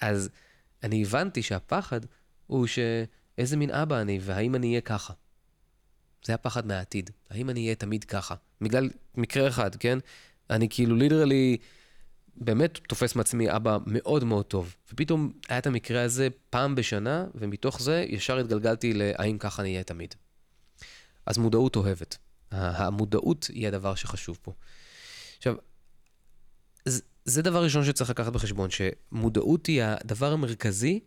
אז 0.00 0.28
אני 0.82 1.02
הבנתי 1.02 1.42
שהפחד 1.42 2.00
הוא 2.46 2.66
שאיזה 2.66 3.56
מין 3.56 3.70
אבא 3.70 4.00
אני, 4.00 4.18
והאם 4.22 4.54
אני 4.54 4.68
אהיה 4.68 4.80
ככה. 4.80 5.12
זה 6.24 6.34
הפחד 6.34 6.66
מהעתיד. 6.66 7.10
האם 7.30 7.50
אני 7.50 7.64
אהיה 7.64 7.74
תמיד 7.74 8.04
ככה? 8.04 8.34
בגלל 8.60 8.90
מקרה 9.14 9.48
אחד, 9.48 9.76
כן? 9.76 9.98
אני 10.50 10.68
כאילו 10.68 10.96
literally 10.96 11.56
באמת 12.36 12.78
תופס 12.88 13.16
מעצמי 13.16 13.56
אבא 13.56 13.78
מאוד 13.86 14.24
מאוד 14.24 14.44
טוב. 14.44 14.76
ופתאום 14.92 15.32
היה 15.48 15.58
את 15.58 15.66
המקרה 15.66 16.02
הזה 16.02 16.28
פעם 16.50 16.74
בשנה, 16.74 17.26
ומתוך 17.34 17.82
זה 17.82 18.04
ישר 18.08 18.38
התגלגלתי 18.38 18.94
ל"האם 18.94 19.38
ככה 19.38 19.62
אני 19.62 19.72
אהיה 19.72 19.84
תמיד". 19.84 20.14
אז 21.26 21.38
מודעות 21.38 21.76
אוהבת. 21.76 22.18
המודעות 22.50 23.44
היא 23.52 23.68
הדבר 23.68 23.94
שחשוב 23.94 24.38
פה. 24.42 24.52
עכשיו, 25.36 25.54
זה 27.24 27.42
דבר 27.42 27.64
ראשון 27.64 27.84
שצריך 27.84 28.10
לקחת 28.10 28.32
בחשבון, 28.32 28.68
שמודעות 28.70 29.66
היא 29.66 29.82
הדבר 29.82 30.32
המרכזי 30.32 31.00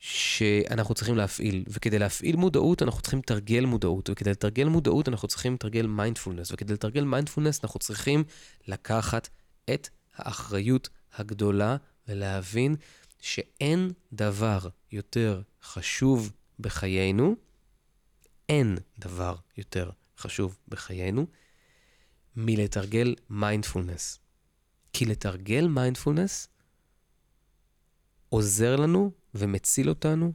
שאנחנו 0.00 0.94
צריכים 0.94 1.16
להפעיל. 1.16 1.64
וכדי 1.68 1.98
להפעיל 1.98 2.36
מודעות, 2.36 2.82
אנחנו 2.82 3.00
צריכים 3.00 3.18
לתרגל 3.18 3.64
מודעות, 3.64 4.10
וכדי 4.10 4.30
לתרגל 4.30 4.68
מודעות, 4.68 5.08
אנחנו 5.08 5.28
צריכים 5.28 5.54
לתרגל 5.54 5.86
מיינדפולנס, 5.86 6.52
וכדי 6.52 6.72
לתרגל 6.72 7.04
מיינדפולנס, 7.04 7.64
אנחנו 7.64 7.80
צריכים 7.80 8.24
לקחת 8.68 9.28
את 9.74 9.88
האחריות 10.16 10.88
הגדולה 11.14 11.76
ולהבין 12.08 12.76
שאין 13.20 13.90
דבר 14.12 14.58
יותר 14.92 15.42
חשוב 15.62 16.32
בחיינו, 16.60 17.36
אין 18.48 18.78
דבר 18.98 19.36
יותר 19.56 19.90
חשוב 20.18 20.58
בחיינו 20.68 21.26
מלתרגל 22.36 23.14
מיינדפולנס. 23.30 24.18
כי 24.92 25.04
לתרגל 25.06 25.68
מיינדפולנס 25.68 26.48
עוזר 28.28 28.76
לנו 28.76 29.10
ומציל 29.34 29.88
אותנו 29.88 30.32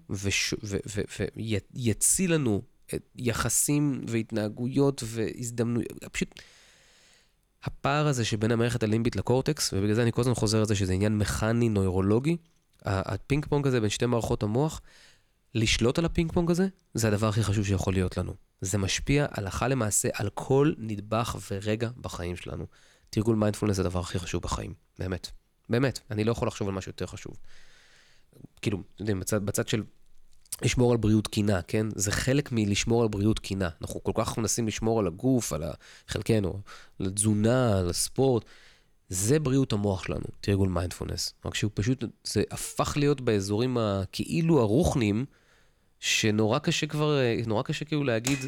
ויציל 1.75 2.33
לנו 2.33 2.61
יחסים 3.15 4.05
והתנהגויות 4.07 5.03
והזדמנויות. 5.05 6.05
פשוט 6.11 6.41
הפער 7.63 8.07
הזה 8.07 8.25
שבין 8.25 8.51
המערכת 8.51 8.83
הלימבית 8.83 9.15
לקורטקס, 9.15 9.73
ובגלל 9.73 9.93
זה 9.93 10.03
אני 10.03 10.11
כל 10.11 10.21
הזמן 10.21 10.33
חוזר 10.33 10.59
על 10.59 10.65
זה 10.65 10.75
שזה 10.75 10.93
עניין 10.93 11.17
מכני, 11.17 11.69
נוירולוגי, 11.69 12.37
הפינג 12.85 13.45
פונג 13.45 13.67
הזה 13.67 13.81
בין 13.81 13.89
שתי 13.89 14.05
מערכות 14.05 14.43
המוח, 14.43 14.81
לשלוט 15.55 15.99
על 15.99 16.05
הפינג 16.05 16.31
פונג 16.31 16.51
הזה, 16.51 16.67
זה 16.93 17.07
הדבר 17.07 17.27
הכי 17.27 17.43
חשוב 17.43 17.65
שיכול 17.65 17.93
להיות 17.93 18.17
לנו. 18.17 18.33
זה 18.61 18.77
משפיע 18.77 19.25
הלכה 19.31 19.67
למעשה 19.67 20.09
על 20.13 20.29
כל 20.33 20.73
נדבך 20.77 21.35
ורגע 21.51 21.89
בחיים 22.01 22.35
שלנו. 22.35 22.65
תרגול 23.09 23.35
מיינדפולנס 23.35 23.75
זה 23.75 23.81
הדבר 23.81 23.99
הכי 23.99 24.19
חשוב 24.19 24.41
בחיים, 24.41 24.73
באמת. 24.99 25.31
באמת, 25.69 25.99
אני 26.11 26.23
לא 26.23 26.31
יכול 26.31 26.47
לחשוב 26.47 26.67
על 26.67 26.73
משהו 26.73 26.89
יותר 26.89 27.05
חשוב. 27.05 27.37
כאילו, 28.61 28.77
אתם 28.77 28.85
יודעים, 28.99 29.19
בצד, 29.19 29.45
בצד 29.45 29.67
של 29.67 29.83
לשמור 30.61 30.91
על 30.91 30.97
בריאות 30.97 31.27
תקינה, 31.27 31.61
כן? 31.61 31.87
זה 31.95 32.11
חלק 32.11 32.49
מלשמור 32.51 33.01
על 33.01 33.07
בריאות 33.07 33.39
תקינה. 33.39 33.69
אנחנו 33.81 34.03
כל 34.03 34.11
כך 34.15 34.37
מנסים 34.37 34.67
לשמור 34.67 34.99
על 34.99 35.07
הגוף, 35.07 35.53
על 35.53 35.63
חלקנו, 36.07 36.61
על 36.99 37.05
התזונה, 37.05 37.77
על 37.79 37.89
הספורט. 37.89 38.45
זה 39.09 39.39
בריאות 39.39 39.73
המוח 39.73 40.03
שלנו, 40.03 40.25
תרגול 40.41 40.69
מיינדפולנס. 40.69 41.33
רק 41.45 41.55
שהוא 41.55 41.71
פשוט, 41.73 42.03
זה 42.23 42.43
הפך 42.51 42.93
להיות 42.97 43.21
באזורים 43.21 43.77
הכאילו 43.77 44.59
הרוחניים, 44.59 45.25
שנורא 45.99 46.59
קשה 46.59 46.87
כבר, 46.87 47.19
נורא 47.47 47.63
קשה 47.63 47.85
כאילו 47.85 48.03
להגיד, 48.03 48.39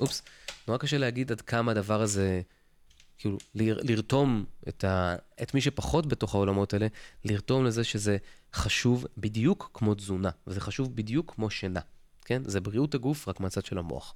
אופס, 0.00 0.22
נורא 0.68 0.78
קשה 0.78 0.98
להגיד 0.98 1.32
עד 1.32 1.40
כמה 1.40 1.72
הדבר 1.72 2.02
הזה 2.02 2.40
כאילו, 3.18 3.38
לרתום 3.54 4.44
את, 4.68 4.84
ה, 4.84 5.16
את 5.42 5.54
מי 5.54 5.60
שפחות 5.60 6.06
בתוך 6.06 6.34
העולמות 6.34 6.74
האלה, 6.74 6.86
לרתום 7.24 7.64
לזה 7.64 7.84
שזה 7.84 8.16
חשוב 8.54 9.06
בדיוק 9.18 9.70
כמו 9.74 9.94
תזונה, 9.94 10.30
וזה 10.46 10.60
חשוב 10.60 10.96
בדיוק 10.96 11.34
כמו 11.34 11.50
שינה, 11.50 11.80
כן? 12.24 12.42
זה 12.46 12.60
בריאות 12.60 12.94
הגוף 12.94 13.28
רק 13.28 13.40
מהצד 13.40 13.64
של 13.64 13.78
המוח. 13.78 14.14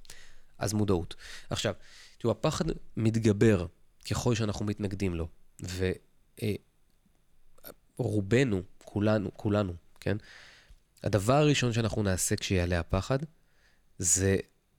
אז 0.57 0.73
מודעות. 0.73 1.15
עכשיו, 1.49 1.73
תראו, 2.17 2.31
הפחד 2.31 2.65
מתגבר 2.97 3.65
ככל 4.09 4.35
שאנחנו 4.35 4.65
מתנגדים 4.65 5.15
לו, 5.15 5.27
ורובנו, 7.99 8.57
אה, 8.57 8.61
כולנו, 8.83 9.29
כולנו, 9.33 9.73
כן? 9.99 10.17
הדבר 11.03 11.33
הראשון 11.33 11.73
שאנחנו 11.73 12.03
נעשה 12.03 12.35
כשיעלה 12.35 12.79
הפחד, 12.79 13.19
זה 13.97 14.37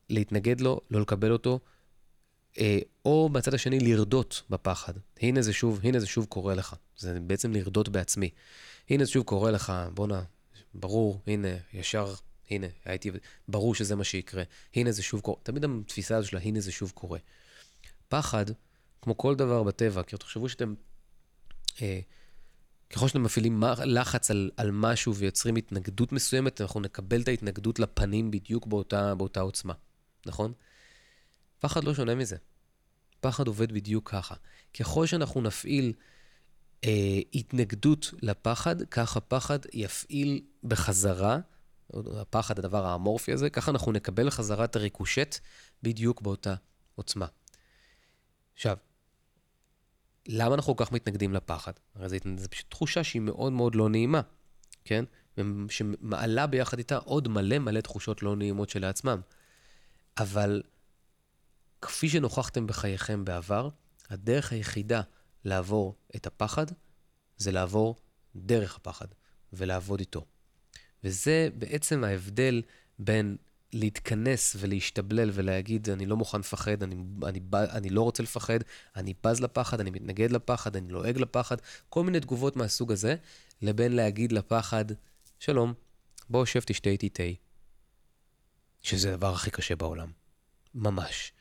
להתנגד 0.09 0.61
לו, 0.61 0.81
לא 0.91 1.01
לקבל 1.01 1.33
אותו, 1.33 1.61
אה, 2.59 2.79
או 3.05 3.29
בצד 3.29 3.55
השני 3.55 3.81
לרדות 3.81 4.43
בפחד. 4.51 4.93
הנה 5.21 5.43
זה 5.43 5.53
שוב, 5.53 5.81
הנה 5.83 6.01
זה 6.01 6.07
שוב 6.07 6.25
קורה 6.25 6.55
לך. 6.55 6.75
זה 6.97 7.21
בעצם 7.21 7.53
לרדות 7.53 7.89
בעצמי. 7.89 8.31
הנה 8.91 9.07
שוב 9.07 9.25
קורה 9.25 9.51
לך, 9.51 9.73
בואנה, 9.95 10.23
ברור, 10.75 11.23
הנה, 11.27 11.49
ישר, 11.73 12.15
הנה, 12.51 12.67
הייתי, 12.85 13.11
ברור 13.49 13.75
שזה 13.75 13.97
מה 13.97 14.05
שיקרה. 14.05 14.43
הנה 14.75 14.93
זה 14.93 15.03
שוב 15.03 15.21
קורה. 15.21 15.37
תמיד 15.43 15.65
התפיסה 15.65 16.17
הזו 16.17 16.29
שלה, 16.29 16.41
הנה 16.41 16.61
זה 16.61 16.73
שוב 16.73 16.91
קורה. 16.95 17.19
פחד, 18.09 18.45
כמו 19.03 19.17
כל 19.19 19.35
דבר 19.35 19.63
בטבע, 19.63 20.03
כי 20.03 20.17
תחשבו 20.17 20.49
שאתם, 20.49 20.75
אה, 21.83 22.01
ככל 22.91 23.09
שאתם 23.09 23.23
מפעילים 23.23 23.63
לחץ 23.85 24.31
על, 24.31 24.51
על 24.57 24.71
משהו 24.71 25.15
ויוצרים 25.15 25.57
התנגדות 25.57 26.13
מסוימת, 26.13 26.61
אנחנו 26.61 26.81
נקבל 26.81 27.21
את 27.21 27.29
ההתנגדות 27.29 27.79
לפנים 27.79 28.31
בדיוק 28.31 28.67
באותה, 28.67 29.15
באותה 29.15 29.41
עוצמה, 29.41 29.75
נכון? 30.27 30.53
פחד 31.59 31.85
לא 31.85 31.95
שונה 31.95 32.15
מזה. 32.15 32.37
פחד 33.21 33.47
עובד 33.47 33.73
בדיוק 33.73 34.11
ככה. 34.11 34.35
ככל 34.75 35.07
שאנחנו 35.07 35.41
נפעיל 35.41 35.93
התנגדות 37.35 38.15
לפחד, 38.23 38.83
ככה 38.83 39.21
פחד 39.21 39.59
יפעיל 39.73 40.41
בחזרה, 40.65 41.39
הפחד, 41.95 42.59
הדבר 42.59 42.87
האמורפי 42.87 43.33
הזה, 43.33 43.51
ככה 43.51 43.71
אנחנו 43.71 43.93
נקבל 43.93 44.31
חזרה 44.31 44.65
את 44.65 44.77
הריקושט 44.77 45.39
בדיוק 45.83 46.23
באותה 46.23 46.55
עוצמה. 46.95 47.27
עכשיו, 48.55 48.77
למה 50.27 50.55
אנחנו 50.55 50.77
כל 50.77 50.85
כך 50.85 50.93
מתנגדים 50.93 51.35
לפחד? 51.35 51.73
הרי 51.95 52.09
זו 52.09 52.49
פשוט 52.51 52.71
תחושה 52.71 53.05
שהיא 53.05 53.23
מאוד 53.23 53.53
מאוד 53.53 53.75
לא 53.75 53.89
נעימה, 53.89 54.21
כן? 54.85 55.05
שמעלה 55.69 56.47
ביחד 56.47 56.79
איתה 56.79 56.97
עוד 56.97 57.29
מלא 57.29 57.59
מלא 57.59 57.81
תחושות 57.81 58.23
לא 58.23 58.37
נעימות 58.37 58.71
שלעצמם. 58.71 59.21
אבל 60.19 60.63
כפי 61.83 62.09
שנוכחתם 62.09 62.67
בחייכם 62.67 63.25
בעבר, 63.25 63.69
הדרך 64.11 64.53
היחידה 64.53 65.01
לעבור 65.45 65.95
את 66.17 66.27
הפחד 66.27 66.67
זה 67.37 67.53
לעבור 67.53 67.97
דרך 68.37 68.77
הפחד 68.77 69.07
ולעבוד 69.53 70.01
איתו. 70.01 70.25
וזה 71.05 71.49
בעצם 71.59 72.05
ההבדל 72.05 72.63
בין 72.99 73.37
להתכנס 73.73 74.57
ולהשתבלל 74.59 75.31
ולהגיד, 75.33 75.91
אני 75.91 76.07
לא 76.07 76.17
מוכן 76.17 76.39
לפחד, 76.39 76.83
אני, 76.83 76.97
אני, 77.27 77.41
אני 77.53 77.91
לא 77.91 78.03
רוצה 78.03 78.23
לפחד, 78.23 78.59
אני 78.97 79.15
בז 79.25 79.41
לפחד, 79.41 79.81
אני 79.81 79.91
מתנגד 79.91 80.31
לפחד, 80.31 80.77
אני 80.77 80.93
לועג 80.93 81.19
לפחד, 81.19 81.57
כל 81.89 82.05
מיני 82.05 82.21
תגובות 82.21 82.57
מהסוג 82.57 82.93
הזה, 82.93 83.17
לבין 83.63 83.93
להגיד 83.93 84.33
לפחד, 84.33 84.85
שלום, 85.39 85.75
בוא 86.31 86.45
שב 86.45 86.61
תשתה 86.61 86.91
איתי 86.91 87.09
תה. 87.09 87.23
שזה 88.83 89.15
הדבר 89.15 89.35
הכי 89.35 89.51
קשה 89.51 89.77
בעולם. 89.77 90.11
ממש. 90.75 91.33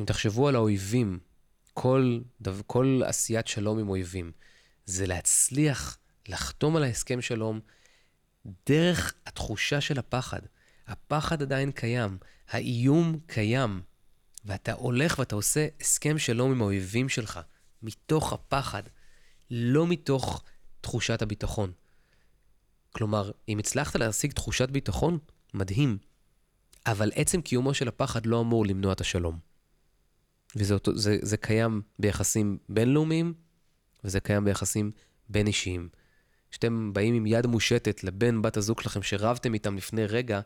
אם 0.00 0.04
תחשבו 0.04 0.48
על 0.48 0.54
האויבים, 0.54 1.18
כל, 1.74 2.20
כל 2.66 3.00
עשיית 3.06 3.46
שלום 3.46 3.78
עם 3.78 3.88
אויבים, 3.88 4.32
זה 4.86 5.06
להצליח 5.06 5.98
לחתום 6.28 6.76
על 6.76 6.82
ההסכם 6.84 7.20
שלום 7.20 7.60
דרך 8.66 9.14
התחושה 9.26 9.80
של 9.80 9.98
הפחד. 9.98 10.40
הפחד 10.86 11.42
עדיין 11.42 11.72
קיים, 11.72 12.18
האיום 12.48 13.18
קיים, 13.26 13.82
ואתה 14.44 14.72
הולך 14.72 15.18
ואתה 15.18 15.34
עושה 15.34 15.66
הסכם 15.80 16.18
שלום 16.18 16.50
עם 16.50 16.60
האויבים 16.60 17.08
שלך, 17.08 17.40
מתוך 17.82 18.32
הפחד, 18.32 18.82
לא 19.50 19.86
מתוך 19.86 20.42
תחושת 20.80 21.22
הביטחון. 21.22 21.72
כלומר, 22.92 23.30
אם 23.48 23.58
הצלחת 23.58 23.96
להשיג 23.96 24.32
תחושת 24.32 24.70
ביטחון, 24.70 25.18
מדהים, 25.54 25.98
אבל 26.86 27.10
עצם 27.14 27.40
קיומו 27.40 27.74
של 27.74 27.88
הפחד 27.88 28.26
לא 28.26 28.40
אמור 28.40 28.66
למנוע 28.66 28.92
את 28.92 29.00
השלום. 29.00 29.51
וזה 30.56 30.76
זה, 30.94 31.18
זה 31.22 31.36
קיים 31.36 31.82
ביחסים 31.98 32.58
בינלאומיים, 32.68 33.34
וזה 34.04 34.20
קיים 34.20 34.44
ביחסים 34.44 34.90
בין 35.28 35.46
אישיים. 35.46 35.88
כשאתם 36.50 36.92
באים 36.92 37.14
עם 37.14 37.26
יד 37.26 37.46
מושטת 37.46 38.04
לבן, 38.04 38.42
בת 38.42 38.56
הזוג 38.56 38.80
שלכם 38.80 39.02
שרבתם 39.02 39.54
איתם 39.54 39.76
לפני 39.76 40.06
רגע, 40.06 40.40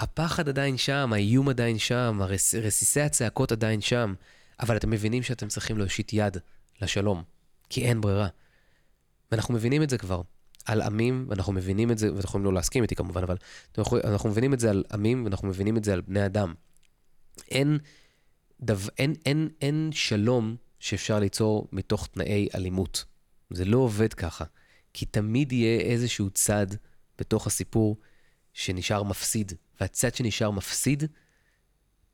הפחד 0.00 0.48
עדיין 0.48 0.76
שם, 0.76 1.12
האיום 1.12 1.48
עדיין 1.48 1.78
שם, 1.78 2.18
הרס, 2.22 2.54
רסיסי 2.54 3.00
הצעקות 3.00 3.52
עדיין 3.52 3.80
שם, 3.80 4.14
אבל 4.60 4.76
אתם 4.76 4.90
מבינים 4.90 5.22
שאתם 5.22 5.48
צריכים 5.48 5.78
להושיט 5.78 6.12
יד 6.12 6.36
לשלום, 6.82 7.22
כי 7.68 7.84
אין 7.84 8.00
ברירה. 8.00 8.28
ואנחנו 9.32 9.54
מבינים 9.54 9.82
את 9.82 9.90
זה 9.90 9.98
כבר. 9.98 10.22
על 10.64 10.82
עמים, 10.82 11.26
ואנחנו 11.28 11.52
מבינים 11.52 11.90
את 11.90 11.98
זה, 11.98 12.14
ואתם 12.14 12.24
יכולים 12.24 12.44
לא 12.44 12.52
להסכים 12.52 12.82
איתי 12.82 12.94
כמובן, 12.94 13.22
אבל 13.22 13.36
אנחנו, 13.78 13.98
אנחנו 14.04 14.30
מבינים 14.30 14.54
את 14.54 14.60
זה 14.60 14.70
על 14.70 14.84
עמים, 14.92 15.24
ואנחנו 15.24 15.48
מבינים 15.48 15.76
את 15.76 15.84
זה 15.84 15.92
על 15.92 16.00
בני 16.00 16.26
אדם. 16.26 16.54
אין, 17.50 17.78
דו, 18.62 18.74
אין, 18.98 19.14
אין, 19.26 19.48
אין 19.60 19.90
שלום 19.92 20.56
שאפשר 20.80 21.18
ליצור 21.18 21.68
מתוך 21.72 22.06
תנאי 22.06 22.48
אלימות. 22.54 23.04
זה 23.50 23.64
לא 23.64 23.78
עובד 23.78 24.14
ככה, 24.14 24.44
כי 24.92 25.06
תמיד 25.06 25.52
יהיה 25.52 25.80
איזשהו 25.80 26.30
צד 26.30 26.66
בתוך 27.18 27.46
הסיפור 27.46 27.96
שנשאר 28.52 29.02
מפסיד, 29.02 29.52
והצד 29.80 30.14
שנשאר 30.14 30.50
מפסיד 30.50 31.04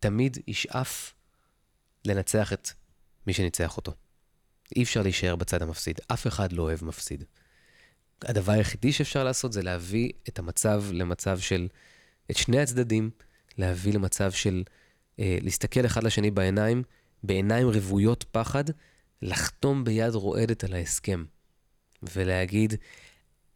תמיד 0.01 0.39
ישאף 0.47 1.15
לנצח 2.05 2.53
את 2.53 2.69
מי 3.27 3.33
שניצח 3.33 3.77
אותו. 3.77 3.93
אי 4.77 4.83
אפשר 4.83 5.03
להישאר 5.03 5.37
בצד 5.37 5.63
המפסיד, 5.63 6.01
אף 6.13 6.27
אחד 6.27 6.53
לא 6.53 6.63
אוהב 6.63 6.85
מפסיד. 6.85 7.25
הדבר 8.23 8.53
היחידי 8.53 8.93
שאפשר 8.93 9.25
לעשות 9.25 9.53
זה 9.53 9.63
להביא 9.63 10.11
את 10.29 10.39
המצב 10.39 10.85
למצב 10.93 11.39
של, 11.39 11.69
את 12.31 12.37
שני 12.37 12.61
הצדדים, 12.61 13.11
להביא 13.59 13.93
למצב 13.93 14.33
של 14.33 14.65
להסתכל 15.19 15.87
אחד 15.87 16.05
לשני 16.05 16.31
בעיניים, 16.31 16.83
בעיניים 17.23 17.69
רוויות 17.69 18.25
פחד, 18.33 18.65
לחתום 19.23 19.85
ביד 19.85 20.15
רועדת 20.15 20.65
על 20.65 20.75
ההסכם, 20.75 21.25
ולהגיד, 22.03 22.75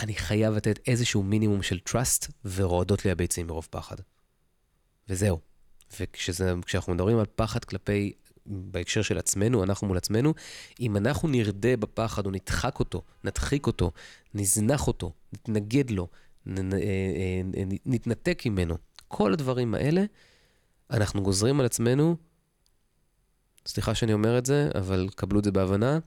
אני 0.00 0.14
חייב 0.14 0.54
לתת 0.54 0.78
איזשהו 0.88 1.22
מינימום 1.22 1.62
של 1.62 1.78
trust, 1.88 2.30
ורועדות 2.44 3.04
לי 3.04 3.10
הביצים 3.10 3.46
מרוב 3.46 3.68
פחד. 3.70 3.96
וזהו. 5.08 5.40
וכשאנחנו 6.00 6.94
מדברים 6.94 7.18
על 7.18 7.26
פחד 7.36 7.64
כלפי, 7.64 8.12
בהקשר 8.46 9.02
של 9.02 9.18
עצמנו, 9.18 9.64
אנחנו 9.64 9.86
מול 9.86 9.96
עצמנו, 9.96 10.34
אם 10.80 10.96
אנחנו 10.96 11.28
נרדה 11.28 11.76
בפחד 11.76 12.26
או 12.26 12.30
נדחק 12.30 12.78
אותו, 12.78 13.02
נדחיק 13.24 13.66
אותו, 13.66 13.92
נזנח 14.34 14.86
אותו, 14.86 15.12
נתנגד 15.32 15.90
לו, 15.90 16.08
אה, 16.48 16.54
אה, 16.72 17.40
נתנתק 17.86 18.42
ממנו, 18.46 18.76
כל 19.08 19.32
הדברים 19.32 19.74
האלה, 19.74 20.04
אנחנו 20.90 21.22
גוזרים 21.22 21.60
על 21.60 21.66
עצמנו, 21.66 22.16
סליחה 23.66 23.94
שאני 23.94 24.12
אומר 24.12 24.38
את 24.38 24.46
זה, 24.46 24.70
אבל 24.78 25.08
קבלו 25.16 25.38
את 25.38 25.44
זה 25.44 25.52
בהבנה, 25.52 25.98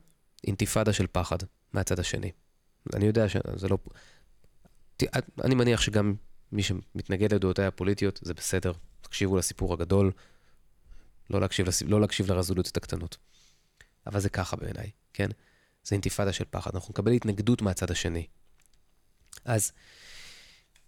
אינתיפאדה 0.48 0.94
של 0.94 1.08
פחד 1.12 1.38
מהצד 1.74 2.00
השני. 2.00 2.32
אני 2.94 3.06
יודע 3.06 3.30
שזה 3.30 3.68
לא... 3.70 3.78
אני 5.44 5.56
מניח 5.56 5.82
שגם 5.82 6.16
מי 6.52 6.64
שמתנגד 6.64 7.34
לדעותיי 7.34 7.66
הפוליטיות, 7.66 8.20
זה 8.24 8.34
בסדר. 8.34 8.74
תקשיבו 9.02 9.38
לסיפור 9.38 9.74
הגדול, 9.74 10.12
לא 11.30 11.42
להקשיב, 11.42 11.68
לס... 11.68 11.82
לא 11.82 12.02
להקשיב 12.02 12.32
לרזולוציות 12.32 12.78
הקטנות. 12.78 13.18
אבל 14.08 14.20
זה 14.20 14.30
ככה 14.30 14.56
בעיניי, 14.56 14.90
כן? 15.14 15.30
זה 15.84 15.96
אינתיפאדה 15.96 16.34
של 16.34 16.44
פחד. 16.50 16.72
אנחנו 16.74 16.92
נקבל 16.92 17.12
התנגדות 17.12 17.62
מהצד 17.62 17.92
השני. 17.92 18.28
אז 19.46 19.72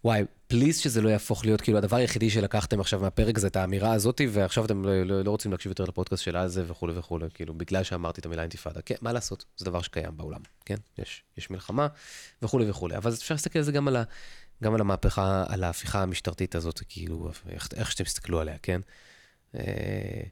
וואי, 0.04 0.24
פליז 0.46 0.78
שזה 0.78 1.02
לא 1.02 1.08
יהפוך 1.08 1.44
להיות 1.44 1.60
כאילו 1.60 1.78
הדבר 1.78 1.96
היחידי 1.96 2.30
שלקחתם 2.30 2.80
עכשיו 2.80 3.00
מהפרק 3.00 3.38
זה 3.38 3.46
את 3.46 3.56
האמירה 3.56 3.92
הזאתי, 3.92 4.26
ועכשיו 4.30 4.64
אתם 4.64 4.84
לא, 4.84 5.02
לא, 5.02 5.22
לא 5.22 5.30
רוצים 5.30 5.50
להקשיב 5.52 5.70
יותר 5.70 5.84
לפודקאסט 5.84 6.22
של 6.22 6.46
זה 6.46 6.64
וכולי 6.66 6.98
וכולי, 6.98 7.26
כאילו, 7.34 7.54
בגלל 7.54 7.82
שאמרתי 7.82 8.20
את 8.20 8.26
המילה 8.26 8.42
אינתיפאדה. 8.42 8.82
כן, 8.82 8.94
מה 9.00 9.12
לעשות, 9.12 9.44
זה 9.56 9.64
דבר 9.64 9.82
שקיים 9.82 10.16
בעולם, 10.16 10.40
כן? 10.64 10.76
יש, 10.98 11.22
יש 11.36 11.50
מלחמה 11.50 11.86
וכולי 12.42 12.70
וכולי. 12.70 12.96
אבל 12.96 13.12
אפשר 13.12 13.34
להסתכל 13.34 13.58
על 13.58 13.64
זה 13.64 13.72
גם 13.72 13.88
על, 13.88 13.96
ה, 13.96 14.02
גם 14.62 14.74
על 14.74 14.80
המהפכה, 14.80 15.44
על 15.48 15.64
ההפיכה 15.64 16.02
המשטרתית 16.02 16.54
הזאת, 16.54 16.80
כאילו, 16.88 17.30
איך, 17.48 17.68
איך 17.76 17.90
שאתם 17.90 18.04
תסתכלו 18.04 18.40
עליה, 18.40 18.56
כן? 18.62 18.80
אה, 19.54 20.22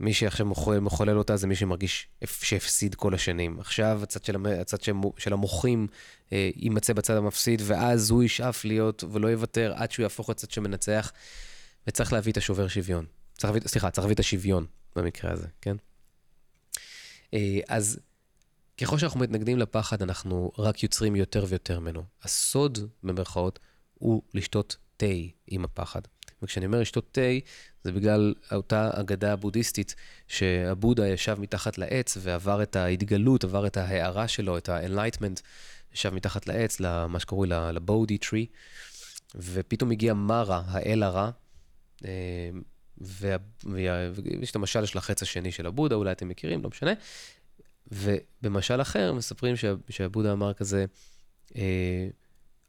מי 0.00 0.14
שעכשיו 0.14 0.46
מחולל, 0.46 0.80
מחולל 0.80 1.18
אותה 1.18 1.36
זה 1.36 1.46
מי 1.46 1.56
שמרגיש 1.56 2.08
שהפסיד 2.24 2.94
כל 2.94 3.14
השנים. 3.14 3.60
עכשיו 3.60 4.00
הצד 4.02 4.24
של, 4.24 4.46
הצד 4.46 4.78
של 5.18 5.32
המוחים 5.32 5.86
אה, 6.32 6.50
יימצא 6.56 6.92
בצד 6.92 7.16
המפסיד, 7.16 7.62
ואז 7.64 8.10
הוא 8.10 8.22
ישאף 8.22 8.64
להיות 8.64 9.04
ולא 9.12 9.28
יוותר 9.28 9.72
עד 9.76 9.90
שהוא 9.90 10.02
יהפוך 10.02 10.30
לצד 10.30 10.50
שמנצח, 10.50 11.12
וצריך 11.86 12.12
להביא 12.12 12.32
את 12.32 12.36
השובר 12.36 12.68
שוויון. 12.68 13.06
צריך 13.38 13.44
להביא, 13.44 13.68
סליחה, 13.68 13.90
צריך 13.90 14.04
להביא 14.04 14.14
את 14.14 14.20
השוויון 14.20 14.66
במקרה 14.96 15.32
הזה, 15.32 15.46
כן? 15.60 15.76
אה, 17.34 17.60
אז 17.68 18.00
ככל 18.80 18.98
שאנחנו 18.98 19.20
מתנגדים 19.20 19.58
לפחד, 19.58 20.02
אנחנו 20.02 20.52
רק 20.58 20.82
יוצרים 20.82 21.16
יותר 21.16 21.44
ויותר 21.48 21.80
ממנו. 21.80 22.02
הסוד, 22.22 22.78
במרכאות, 23.02 23.58
הוא 23.94 24.22
לשתות 24.34 24.76
תה 24.96 25.06
עם 25.46 25.64
הפחד. 25.64 26.00
וכשאני 26.42 26.66
אומר 26.66 26.80
לשתות 26.80 27.08
תה, 27.12 27.20
זה 27.84 27.92
בגלל 27.92 28.34
אותה 28.52 28.90
אגדה 28.92 29.36
בודהיסטית, 29.36 29.94
שהבודה 30.28 31.08
ישב 31.08 31.40
מתחת 31.40 31.78
לעץ 31.78 32.16
ועבר 32.20 32.62
את 32.62 32.76
ההתגלות, 32.76 33.44
עבר 33.44 33.66
את 33.66 33.76
ההערה 33.76 34.28
שלו, 34.28 34.58
את 34.58 34.68
ה-enlightenment, 34.68 35.40
ישב 35.94 36.14
מתחת 36.14 36.46
לעץ, 36.46 36.80
למה 36.80 37.20
שקרוי 37.20 37.48
לבודי 37.48 38.18
טרי, 38.18 38.46
ופתאום 39.34 39.90
הגיע 39.90 40.14
מרה, 40.14 40.62
האל 40.66 41.02
הרע, 41.02 41.30
אה, 42.04 42.50
ויש 43.00 44.50
את 44.50 44.56
המשל 44.56 44.86
של 44.86 44.98
החץ 44.98 45.22
השני 45.22 45.52
של 45.52 45.66
הבודה, 45.66 45.94
אולי 45.94 46.12
אתם 46.12 46.28
מכירים, 46.28 46.62
לא 46.62 46.68
משנה. 46.70 46.92
ובמשל 47.92 48.80
אחר 48.80 49.12
מספרים 49.12 49.56
שה, 49.56 49.74
שהבודה 49.88 50.32
אמר 50.32 50.54
כזה, 50.54 50.84
אה, 51.56 52.08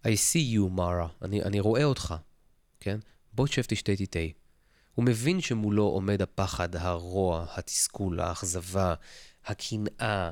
I 0.06 0.08
see 0.08 0.56
you, 0.56 0.70
מרה, 0.72 1.08
אני, 1.22 1.44
אני 1.44 1.60
רואה 1.60 1.84
אותך, 1.84 2.16
כן? 2.80 3.00
בוא 3.34 3.48
תשב 3.48 3.62
תשתה 3.62 3.92
איתי 3.92 4.06
תה. 4.06 4.20
הוא 4.96 5.06
מבין 5.06 5.42
שמולו 5.42 5.84
עומד 5.84 6.22
הפחד, 6.22 6.76
הרוע, 6.76 7.46
התסכול, 7.56 8.20
האכזבה, 8.20 8.94
הקנאה, 9.46 10.32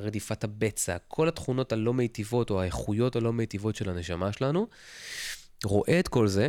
רדיפת 0.00 0.44
הבצע, 0.44 0.96
כל 1.08 1.28
התכונות 1.28 1.72
הלא 1.72 1.94
מיטיבות 1.94 2.50
או 2.50 2.60
האיכויות 2.60 3.16
הלא 3.16 3.32
מיטיבות 3.32 3.76
של 3.76 3.90
הנשמה 3.90 4.32
שלנו, 4.32 4.66
רואה 5.64 6.00
את 6.00 6.08
כל 6.08 6.28
זה, 6.28 6.48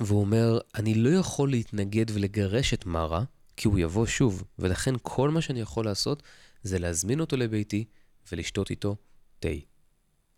והוא 0.00 0.20
אומר, 0.20 0.58
אני 0.74 0.94
לא 0.94 1.10
יכול 1.10 1.50
להתנגד 1.50 2.04
ולגרש 2.12 2.74
את 2.74 2.86
מרה, 2.86 3.24
כי 3.56 3.68
הוא 3.68 3.78
יבוא 3.78 4.06
שוב, 4.06 4.44
ולכן 4.58 4.94
כל 5.02 5.30
מה 5.30 5.40
שאני 5.40 5.60
יכול 5.60 5.84
לעשות 5.84 6.22
זה 6.62 6.78
להזמין 6.78 7.20
אותו 7.20 7.36
לביתי 7.36 7.84
ולשתות 8.32 8.70
איתו 8.70 8.96
תה. 9.40 9.48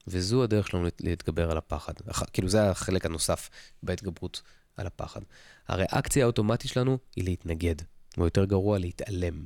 וזו 0.08 0.42
הדרך 0.42 0.68
שלנו 0.68 0.86
להתגבר 1.00 1.50
על 1.50 1.58
הפחד. 1.58 1.92
כאילו, 2.32 2.48
זה 2.48 2.70
החלק 2.70 3.06
הנוסף 3.06 3.50
בהתגברות 3.82 4.42
על 4.76 4.86
הפחד. 4.86 5.20
הריאקציה 5.68 6.24
האוטומטית 6.24 6.70
שלנו 6.70 6.98
היא 7.16 7.24
להתנגד, 7.24 7.74
או 8.18 8.24
יותר 8.24 8.44
גרוע, 8.44 8.78
להתעלם. 8.78 9.44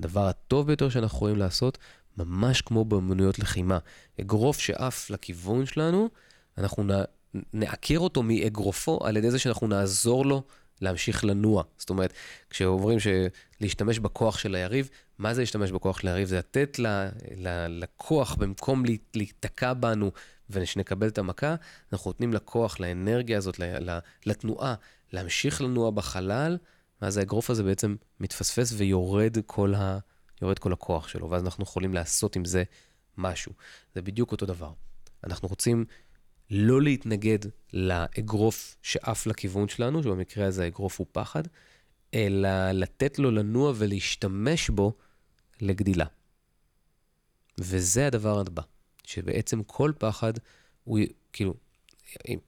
הדבר 0.00 0.26
הטוב 0.26 0.66
ביותר 0.66 0.88
שאנחנו 0.88 1.16
יכולים 1.16 1.36
לעשות, 1.36 1.78
ממש 2.16 2.60
כמו 2.60 2.84
באמנויות 2.84 3.38
לחימה. 3.38 3.78
אגרוף 4.20 4.58
שעף 4.58 5.10
לכיוון 5.10 5.66
שלנו, 5.66 6.08
אנחנו 6.58 6.84
נעקר 7.52 7.98
אותו 7.98 8.22
מאגרופו 8.22 8.98
על 9.04 9.16
ידי 9.16 9.30
זה 9.30 9.38
שאנחנו 9.38 9.66
נעזור 9.66 10.26
לו 10.26 10.42
להמשיך 10.82 11.24
לנוע. 11.24 11.62
זאת 11.78 11.90
אומרת, 11.90 12.12
כשאומרים 12.50 12.98
להשתמש 13.60 13.98
בכוח 13.98 14.38
של 14.38 14.54
היריב, 14.54 14.90
מה 15.18 15.34
זה 15.34 15.42
להשתמש 15.42 15.70
בכוח 15.70 16.00
של 16.00 16.08
היריב? 16.08 16.28
זה 16.28 16.38
לתת 16.38 16.78
לכוח, 17.68 18.34
במקום 18.34 18.84
להיתקע 19.14 19.72
בנו 19.72 20.10
ושנקבל 20.50 21.08
את 21.08 21.18
המכה, 21.18 21.54
אנחנו 21.92 22.10
נותנים 22.10 22.32
לכוח, 22.32 22.80
לאנרגיה 22.80 23.38
הזאת, 23.38 23.60
לתנועה, 24.26 24.74
להמשיך 25.12 25.60
לנוע 25.60 25.90
בחלל, 25.90 26.58
ואז 27.02 27.16
האגרוף 27.16 27.50
הזה 27.50 27.62
בעצם 27.62 27.96
מתפספס 28.20 28.72
ויורד 28.76 29.36
כל, 29.46 29.74
ה, 29.74 29.98
יורד 30.42 30.58
כל 30.58 30.72
הכוח 30.72 31.08
שלו, 31.08 31.30
ואז 31.30 31.44
אנחנו 31.44 31.62
יכולים 31.62 31.94
לעשות 31.94 32.36
עם 32.36 32.44
זה 32.44 32.62
משהו. 33.18 33.52
זה 33.94 34.02
בדיוק 34.02 34.32
אותו 34.32 34.46
דבר. 34.46 34.72
אנחנו 35.24 35.48
רוצים 35.48 35.84
לא 36.54 36.82
להתנגד 36.82 37.38
לאגרוף 37.72 38.76
שעף 38.82 39.26
לכיוון 39.26 39.68
שלנו, 39.68 40.02
שבמקרה 40.02 40.46
הזה 40.46 40.64
האגרוף 40.64 40.98
הוא 40.98 41.06
פחד, 41.12 41.42
אלא 42.14 42.72
לתת 42.72 43.18
לו 43.18 43.30
לנוע 43.30 43.72
ולהשתמש 43.76 44.70
בו 44.70 44.92
לגדילה. 45.60 46.04
וזה 47.58 48.06
הדבר 48.06 48.40
הבא, 48.40 48.62
שבעצם 49.04 49.62
כל 49.62 49.92
פחד 49.98 50.32
הוא, 50.84 50.98
כאילו, 51.32 51.54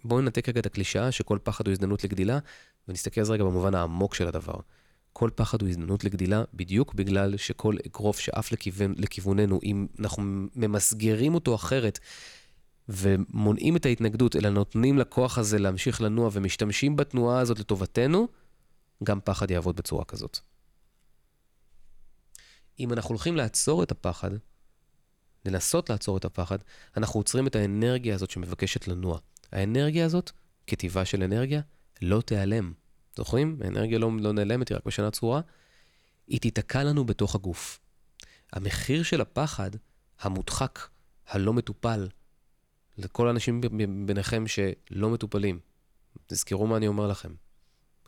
בואו 0.04 0.20
ננתק 0.20 0.48
רגע 0.48 0.60
את 0.60 0.66
הקלישאה 0.66 1.12
שכל 1.12 1.38
פחד 1.42 1.66
הוא 1.66 1.72
הזדמנות 1.72 2.04
לגדילה, 2.04 2.38
ונסתכל 2.88 3.20
על 3.20 3.26
זה 3.26 3.32
רגע 3.32 3.44
במובן 3.44 3.74
העמוק 3.74 4.14
של 4.14 4.28
הדבר. 4.28 4.54
כל 5.12 5.30
פחד 5.34 5.62
הוא 5.62 5.68
הזדמנות 5.68 6.04
לגדילה, 6.04 6.42
בדיוק 6.54 6.94
בגלל 6.94 7.36
שכל 7.36 7.76
אגרוף 7.86 8.18
שעף 8.18 8.52
לכיוון, 8.52 8.94
לכיווננו, 8.96 9.60
אם 9.62 9.86
אנחנו 9.98 10.22
ממסגרים 10.56 11.34
אותו 11.34 11.54
אחרת, 11.54 11.98
ומונעים 12.88 13.76
את 13.76 13.86
ההתנגדות, 13.86 14.36
אלא 14.36 14.48
נותנים 14.50 14.98
לכוח 14.98 15.38
הזה 15.38 15.58
להמשיך 15.58 16.00
לנוע 16.00 16.30
ומשתמשים 16.32 16.96
בתנועה 16.96 17.40
הזאת 17.40 17.58
לטובתנו, 17.58 18.28
גם 19.04 19.20
פחד 19.24 19.50
יעבוד 19.50 19.76
בצורה 19.76 20.04
כזאת. 20.04 20.38
אם 22.80 22.92
אנחנו 22.92 23.10
הולכים 23.10 23.36
לעצור 23.36 23.82
את 23.82 23.90
הפחד, 23.90 24.30
לנסות 25.44 25.90
לעצור 25.90 26.16
את 26.16 26.24
הפחד, 26.24 26.58
אנחנו 26.96 27.20
עוצרים 27.20 27.46
את 27.46 27.56
האנרגיה 27.56 28.14
הזאת 28.14 28.30
שמבקשת 28.30 28.88
לנוע. 28.88 29.18
האנרגיה 29.52 30.06
הזאת, 30.06 30.30
כטיבה 30.66 31.04
של 31.04 31.22
אנרגיה, 31.22 31.60
לא 32.02 32.20
תיעלם. 32.20 32.72
זוכרים? 33.16 33.58
האנרגיה 33.64 33.98
לא, 33.98 34.10
לא 34.20 34.32
נעלמת, 34.32 34.68
היא 34.68 34.76
רק 34.76 34.86
משנה 34.86 35.10
צורה. 35.10 35.40
היא 36.26 36.40
תיתקע 36.40 36.84
לנו 36.84 37.04
בתוך 37.04 37.34
הגוף. 37.34 37.80
המחיר 38.52 39.02
של 39.02 39.20
הפחד, 39.20 39.70
המודחק, 40.20 40.88
הלא 41.28 41.52
מטופל, 41.52 42.08
לכל 42.98 43.28
האנשים 43.28 43.60
ביניכם 44.06 44.44
שלא 44.46 45.10
מטופלים, 45.10 45.60
תזכרו 46.26 46.66
מה 46.66 46.76
אני 46.76 46.88
אומר 46.88 47.06
לכם. 47.06 47.34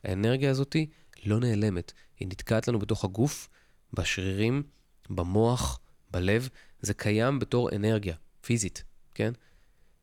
האנרגיה 0.05 0.51
הזאת 0.51 0.77
לא 1.25 1.41
נעלמת, 1.41 1.93
היא 2.21 2.29
נתקעת 2.29 2.69
לנו 2.69 2.79
בתוך 2.79 3.05
הגוף, 3.05 3.49
בשרירים, 3.93 4.63
במוח, 5.11 5.81
בלב, 6.11 6.49
זה 6.81 6.95
קיים 6.95 7.39
בתור 7.39 7.71
אנרגיה 7.77 8.17
פיזית, 8.41 8.85
כן? 9.15 9.33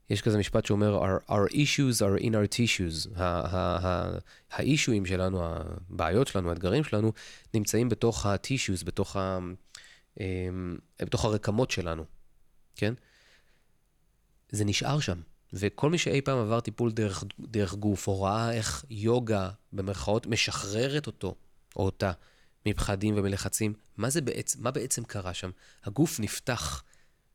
יש 0.09 0.21
כזה 0.21 0.38
משפט 0.38 0.65
שאומר, 0.65 1.03
our, 1.03 1.31
our 1.31 1.53
issues 1.53 2.01
are 2.01 2.23
in 2.23 2.29
our 2.29 2.57
tissues. 2.57 3.19
האישויים 4.51 5.05
שלנו, 5.05 5.39
הבעיות 5.43 6.27
שלנו, 6.27 6.49
האתגרים 6.49 6.84
שלנו, 6.84 7.13
נמצאים 7.53 7.89
בתוך 7.89 8.25
ה-tissues, 8.25 8.86
בתוך, 8.86 9.17
אמ, 10.19 10.77
בתוך 11.01 11.25
הרקמות 11.25 11.71
שלנו, 11.71 12.05
כן? 12.75 12.93
זה 14.53 14.65
נשאר 14.65 14.99
שם. 14.99 15.21
וכל 15.53 15.89
מי 15.89 15.97
שאי 15.97 16.21
פעם 16.21 16.37
עבר 16.37 16.59
טיפול 16.59 16.91
דרך, 16.91 17.23
דרך 17.39 17.73
גוף, 17.73 18.07
או 18.07 18.21
ראה 18.21 18.53
איך 18.53 18.85
יוגה, 18.89 19.49
במרכאות, 19.73 20.27
משחררת 20.27 21.07
אותו, 21.07 21.35
או 21.75 21.85
אותה, 21.85 22.11
מפחדים 22.65 23.13
ומלחצים, 23.17 23.73
מה 23.97 24.09
זה 24.09 24.21
בעצם, 24.21 24.63
מה 24.63 24.71
בעצם 24.71 25.03
קרה 25.03 25.33
שם? 25.33 25.51
הגוף 25.83 26.19
נפתח, 26.19 26.83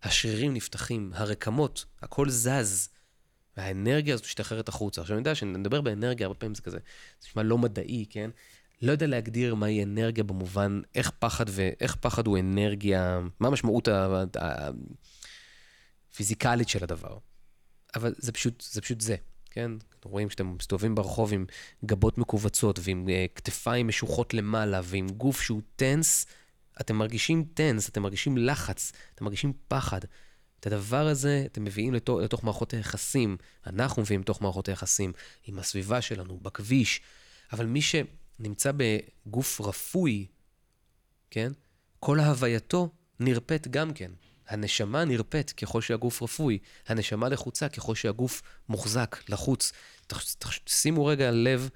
השרירים 0.02 0.54
נפתחים, 0.54 1.12
הרקמות, 1.14 1.84
הכל 2.02 2.30
זז, 2.30 2.88
והאנרגיה 3.56 4.14
הזאת 4.14 4.26
משתחררת 4.26 4.68
החוצה. 4.68 5.00
עכשיו, 5.00 5.16
אני 5.16 5.20
יודע 5.20 5.34
שאני 5.34 5.58
מדבר 5.58 5.80
באנרגיה, 5.80 6.26
הרבה 6.26 6.38
פעמים 6.38 6.54
זה 6.54 6.62
כזה, 6.62 6.78
זה 7.20 7.26
נשמע 7.28 7.42
לא 7.42 7.58
מדעי, 7.58 8.04
כן? 8.10 8.30
לא 8.82 8.92
יודע 8.92 9.06
להגדיר 9.06 9.54
מהי 9.54 9.82
אנרגיה 9.82 10.24
במובן, 10.24 10.80
איך 10.94 11.10
פחד 11.18 11.44
ואיך 11.48 11.94
פחד 11.94 12.26
הוא 12.26 12.38
אנרגיה, 12.38 13.20
מה 13.40 13.48
המשמעות 13.48 13.88
הפיזיקלית 16.18 16.68
של 16.68 16.84
הדבר. 16.84 17.18
אבל 17.94 18.14
זה 18.18 18.32
פשוט 18.32 18.60
זה. 18.60 18.80
פשוט 18.80 19.00
זה. 19.00 19.16
כן? 19.50 19.70
אתם 20.00 20.08
רואים 20.08 20.30
שאתם 20.30 20.54
מסתובבים 20.54 20.94
ברחוב 20.94 21.32
עם 21.32 21.46
גבות 21.84 22.18
מכווצות 22.18 22.78
ועם 22.82 23.06
uh, 23.06 23.34
כתפיים 23.34 23.88
משוחות 23.88 24.34
למעלה 24.34 24.80
ועם 24.84 25.08
גוף 25.08 25.40
שהוא 25.40 25.62
טנס, 25.76 26.26
אתם 26.80 26.96
מרגישים 26.96 27.44
טנס, 27.54 27.88
אתם 27.88 28.02
מרגישים 28.02 28.38
לחץ, 28.38 28.92
אתם 29.14 29.24
מרגישים 29.24 29.52
פחד. 29.68 30.00
את 30.60 30.66
הדבר 30.66 31.06
הזה 31.06 31.42
אתם 31.46 31.64
מביאים 31.64 31.94
לתוך, 31.94 32.20
לתוך 32.20 32.44
מערכות 32.44 32.74
היחסים, 32.74 33.36
אנחנו 33.66 34.02
מביאים 34.02 34.20
לתוך 34.20 34.42
מערכות 34.42 34.68
היחסים 34.68 35.12
עם 35.46 35.58
הסביבה 35.58 36.00
שלנו, 36.00 36.38
בכביש, 36.42 37.00
אבל 37.52 37.66
מי 37.66 37.80
שנמצא 37.82 38.72
בגוף 38.76 39.60
רפוי, 39.60 40.26
כן? 41.30 41.52
כל 42.00 42.20
הווייתו 42.20 42.90
נרפאת 43.20 43.68
גם 43.68 43.92
כן. 43.92 44.10
הנשמה 44.48 45.04
נרפאת 45.04 45.50
ככל 45.50 45.80
שהגוף 45.80 46.22
רפוי, 46.22 46.58
הנשמה 46.86 47.28
לחוצה 47.28 47.68
ככל 47.68 47.94
שהגוף 47.94 48.42
מוחזק, 48.68 49.16
לחוץ. 49.28 49.72
שימו 50.66 51.06
רגע 51.06 51.30
לב 51.30 51.70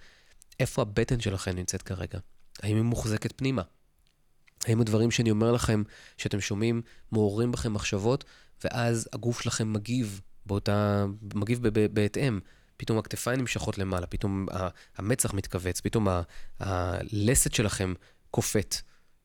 איפה 0.61 0.83
הבטן 0.83 1.21
שלכם 1.21 1.51
נמצאת 1.51 1.83
כרגע. 1.83 2.19
האם 2.63 2.77
היא 2.77 2.85
מוחזקת 2.85 3.33
פנימה? 3.37 3.63
האם 4.65 4.81
הדברים 4.81 5.11
שאני 5.11 5.31
אומר 5.31 5.53
לכם, 5.53 5.83
שאתם 6.19 6.41
שומעים, 6.41 6.83
מעוררים 7.13 7.53
בכם 7.53 7.73
מחשבות, 7.73 8.25
ואז 8.65 9.09
הגוף 9.13 9.41
שלכם 9.41 9.73
מגיב 9.73 10.21
באותה, 10.47 11.07
מגיב 11.35 11.61
בהתאם. 11.93 12.41
פתאום 12.77 12.99
הכתפיים 12.99 13.41
נמשכות 13.41 13.79
למעלה, 13.79 14.07
פתאום 14.07 14.47
המצח 14.97 15.35
מתכווץ, 15.35 15.81
פתאום 15.81 16.09
הלסת 16.59 17.55
שלכם 17.55 17.95
קופאת. 18.31 18.77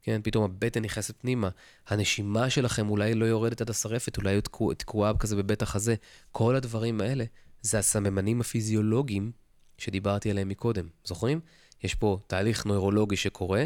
כן, 0.08 0.22
פתאום 0.24 0.44
הבטן 0.44 0.82
נכנסת 0.82 1.22
פנימה, 1.22 1.50
הנשימה 1.88 2.50
שלכם 2.50 2.90
אולי 2.90 3.14
לא 3.14 3.26
יורדת 3.26 3.62
עד 3.62 3.70
השרפת, 3.70 4.18
אולי 4.18 4.34
היא 4.34 4.42
תקועה 4.78 5.18
כזה 5.18 5.36
בבית 5.36 5.62
החזה. 5.62 5.96
כל 6.32 6.56
הדברים 6.56 7.02
האלה 7.02 7.26
זה 7.62 7.80
הסממנים 7.80 8.42
הפיזיולוגיים 8.42 9.32
שדיברתי 9.78 10.32
עליהם 10.32 10.50
מקודם. 10.50 10.88
זוכרים? 11.04 11.40
יש 11.84 11.96
פה 11.96 12.20
תהליך 12.28 12.66
נוירולוגי 12.66 13.16
שקורה, 13.16 13.66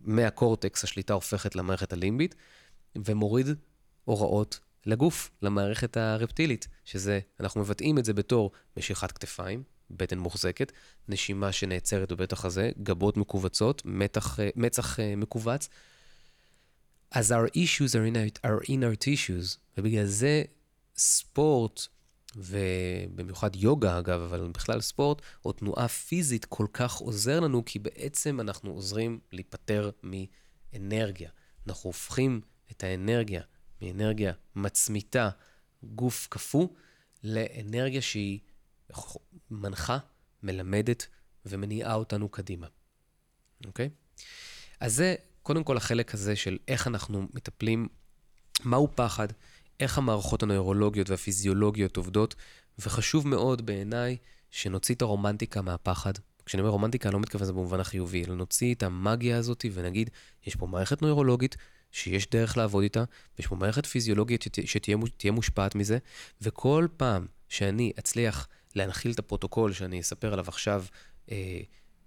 מהקורטקס 0.00 0.84
השליטה 0.84 1.14
הופכת 1.14 1.56
למערכת 1.56 1.92
הלימבית, 1.92 2.34
ומוריד 2.96 3.46
הוראות 4.04 4.60
לגוף, 4.86 5.30
למערכת 5.42 5.96
הרפטילית, 5.96 6.68
שזה, 6.84 7.20
אנחנו 7.40 7.60
מבטאים 7.60 7.98
את 7.98 8.04
זה 8.04 8.14
בתור 8.14 8.50
משיכת 8.76 9.12
כתפיים, 9.12 9.62
בטן 9.90 10.18
מוחזקת, 10.18 10.72
נשימה 11.08 11.52
שנעצרת 11.52 12.12
בבית 12.12 12.32
החזה, 12.32 12.70
גבות 12.82 13.16
מכווצות, 13.16 13.82
מתח, 13.84 14.38
מצח 14.56 15.00
אה, 15.00 15.16
מכווץ. 15.16 15.68
אז 17.10 17.32
our 17.32 17.48
issues 17.54 17.92
are 17.92 18.12
in 18.12 18.16
our, 18.16 18.46
are 18.46 18.64
in 18.64 18.82
our 18.82 19.04
tissues, 19.04 19.58
ובגלל 19.78 20.04
זה 20.04 20.42
ספורט 20.96 21.80
ובמיוחד 22.36 23.56
יוגה 23.56 23.98
אגב, 23.98 24.20
אבל 24.20 24.48
בכלל 24.54 24.80
ספורט, 24.80 25.22
או 25.44 25.52
תנועה 25.52 25.88
פיזית 25.88 26.44
כל 26.44 26.66
כך 26.72 26.94
עוזר 26.94 27.40
לנו, 27.40 27.64
כי 27.64 27.78
בעצם 27.78 28.40
אנחנו 28.40 28.70
עוזרים 28.70 29.20
להיפטר 29.32 29.90
מאנרגיה. 30.02 31.30
אנחנו 31.66 31.88
הופכים 31.88 32.40
את 32.70 32.84
האנרגיה 32.84 33.42
מאנרגיה 33.82 34.32
מצמיתה, 34.56 35.30
גוף 35.82 36.26
קפוא, 36.30 36.68
לאנרגיה 37.24 38.02
שהיא 38.02 38.38
מנחה, 39.50 39.98
מלמדת 40.42 41.06
ומניעה 41.46 41.94
אותנו 41.94 42.28
קדימה. 42.28 42.66
אוקיי? 43.66 43.90
אז 44.80 44.94
זה 44.94 45.14
קודם 45.42 45.64
כל 45.64 45.76
החלק 45.76 46.14
הזה 46.14 46.36
של 46.36 46.58
איך 46.68 46.86
אנחנו 46.86 47.26
מטפלים, 47.34 47.88
מהו 48.64 48.88
פחד, 48.94 49.28
איך 49.80 49.98
המערכות 49.98 50.42
הנוירולוגיות 50.42 51.10
והפיזיולוגיות 51.10 51.96
עובדות, 51.96 52.34
וחשוב 52.78 53.28
מאוד 53.28 53.66
בעיניי 53.66 54.16
שנוציא 54.50 54.94
את 54.94 55.02
הרומנטיקה 55.02 55.62
מהפחד. 55.62 56.12
כשאני 56.46 56.60
אומר 56.60 56.70
רומנטיקה, 56.70 57.08
אני 57.08 57.14
לא 57.14 57.20
מתכוון 57.20 57.42
לזה 57.42 57.52
במובן 57.52 57.80
החיובי, 57.80 58.24
אלא 58.24 58.34
נוציא 58.34 58.74
את 58.74 58.82
המאגיה 58.82 59.38
הזאת 59.38 59.64
ונגיד, 59.72 60.10
יש 60.46 60.56
פה 60.56 60.66
מערכת 60.66 61.02
נוירולוגית 61.02 61.56
שיש 61.92 62.30
דרך 62.30 62.56
לעבוד 62.56 62.82
איתה, 62.82 63.04
ויש 63.38 63.46
פה 63.46 63.56
מערכת 63.56 63.86
פיזיולוגית 63.86 64.44
שתהיה 64.64 65.32
מושפעת 65.32 65.74
מזה, 65.74 65.98
וכל 66.42 66.86
פעם 66.96 67.26
שאני 67.48 67.92
אצליח 67.98 68.48
להנחיל 68.74 69.12
את 69.12 69.18
הפרוטוקול 69.18 69.72
שאני 69.72 70.00
אספר 70.00 70.32
עליו 70.32 70.44
עכשיו, 70.48 70.84
אה, 71.30 71.60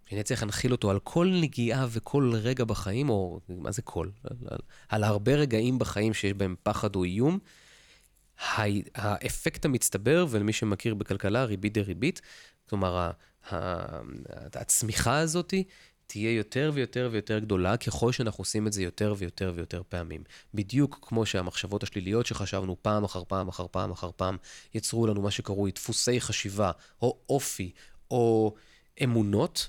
שאני 0.09 0.22
אצליח 0.22 0.41
להנחיל 0.41 0.72
אותו 0.72 0.91
על 0.91 0.99
כל 0.99 1.34
נגיעה 1.41 1.88
וכל 1.89 2.32
רגע 2.36 2.64
בחיים, 2.64 3.09
או 3.09 3.39
מה 3.49 3.72
זה 3.72 3.82
כל? 3.82 4.09
על, 4.24 4.38
על, 4.49 4.59
על 4.89 5.03
הרבה 5.03 5.36
רגעים 5.36 5.80
בחיים 5.80 6.14
שיש 6.14 6.34
בהם 6.34 6.55
פחד 6.64 6.95
או 6.95 7.03
איום, 7.03 7.39
האפקט 8.95 9.66
המצטבר, 9.66 10.26
ולמי 10.30 10.53
שמכיר 10.53 10.93
בכלכלה, 10.95 11.43
ריבית 11.43 11.74
דריבית, 11.74 12.22
כלומר, 12.70 13.12
הצמיחה 14.53 15.18
הזאתי 15.20 15.64
תהיה 16.12 16.32
יותר 16.32 16.72
ויותר 16.74 17.09
ויותר 17.12 17.39
גדולה 17.39 17.78
ככל 17.78 18.12
שאנחנו 18.12 18.41
עושים 18.41 18.68
את 18.68 18.74
זה 18.74 18.84
יותר 18.84 19.14
ויותר 19.18 19.53
ויותר 19.55 19.82
פעמים. 19.89 20.24
בדיוק 20.53 20.99
כמו 21.01 21.26
שהמחשבות 21.26 21.84
השליליות 21.84 22.26
שחשבנו 22.26 22.76
פעם 22.82 23.03
אחר 23.03 23.24
פעם 23.28 23.47
אחר 23.47 23.66
פעם 23.72 23.91
אחר 23.91 24.09
פעם, 24.16 24.38
יצרו 24.74 25.07
לנו 25.07 25.22
מה 25.22 25.32
שקרוי 25.32 25.72
דפוסי 25.72 26.22
חשיבה, 26.22 26.72
או 27.01 27.18
אופי, 27.30 27.72
או 28.12 28.55
אמונות, 29.03 29.68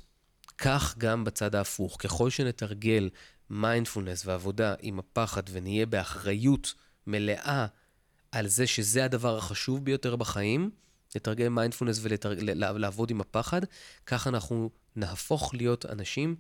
כך 0.59 0.95
גם 0.99 1.24
בצד 1.24 1.55
ההפוך. 1.55 1.97
ככל 2.01 2.30
שנתרגל 2.30 3.11
מיינדפולנס 3.51 4.26
ועבודה 4.26 4.74
עם 4.80 4.99
הפחד 4.99 5.43
ונהיה 5.51 5.86
באחריות 5.86 6.74
מלאה 7.07 7.66
על 8.32 8.47
זה 8.47 8.66
שזה 8.66 9.05
הדבר 9.05 9.38
החשוב 9.38 9.84
ביותר 9.84 10.16
בחיים, 10.16 10.70
לתרגל 11.16 11.48
מיינדפולנס 11.48 12.00
ולעבוד 12.02 13.10
עם 13.10 13.20
הפחד, 13.20 13.60
כך 14.06 14.26
אנחנו 14.26 14.70
נהפוך 14.96 15.54
להיות 15.54 15.86
אנשים 15.86 16.36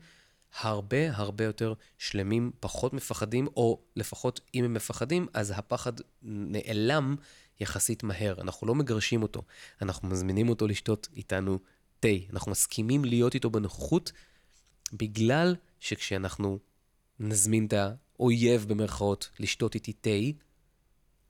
הרבה 0.60 1.16
הרבה 1.16 1.44
יותר 1.44 1.74
שלמים, 1.98 2.52
פחות 2.60 2.92
מפחדים, 2.92 3.46
או 3.56 3.80
לפחות 3.96 4.40
אם 4.54 4.64
הם 4.64 4.74
מפחדים, 4.74 5.26
אז 5.34 5.52
הפחד 5.56 5.92
נעלם 6.22 7.16
יחסית 7.60 8.02
מהר. 8.02 8.40
אנחנו 8.40 8.66
לא 8.66 8.74
מגרשים 8.74 9.22
אותו, 9.22 9.42
אנחנו 9.82 10.08
מזמינים 10.08 10.48
אותו 10.48 10.66
לשתות 10.66 11.08
איתנו 11.16 11.58
תה. 12.00 12.08
אנחנו 12.32 12.50
מסכימים 12.50 13.04
להיות 13.04 13.34
איתו 13.34 13.50
בנוכחות, 13.50 14.12
בגלל 14.92 15.56
שכשאנחנו 15.80 16.58
נזמין 17.20 17.66
את 17.66 17.74
האויב 18.18 18.64
במרכאות 18.68 19.30
לשתות 19.38 19.74
איתי 19.74 19.92
תה, 19.92 20.10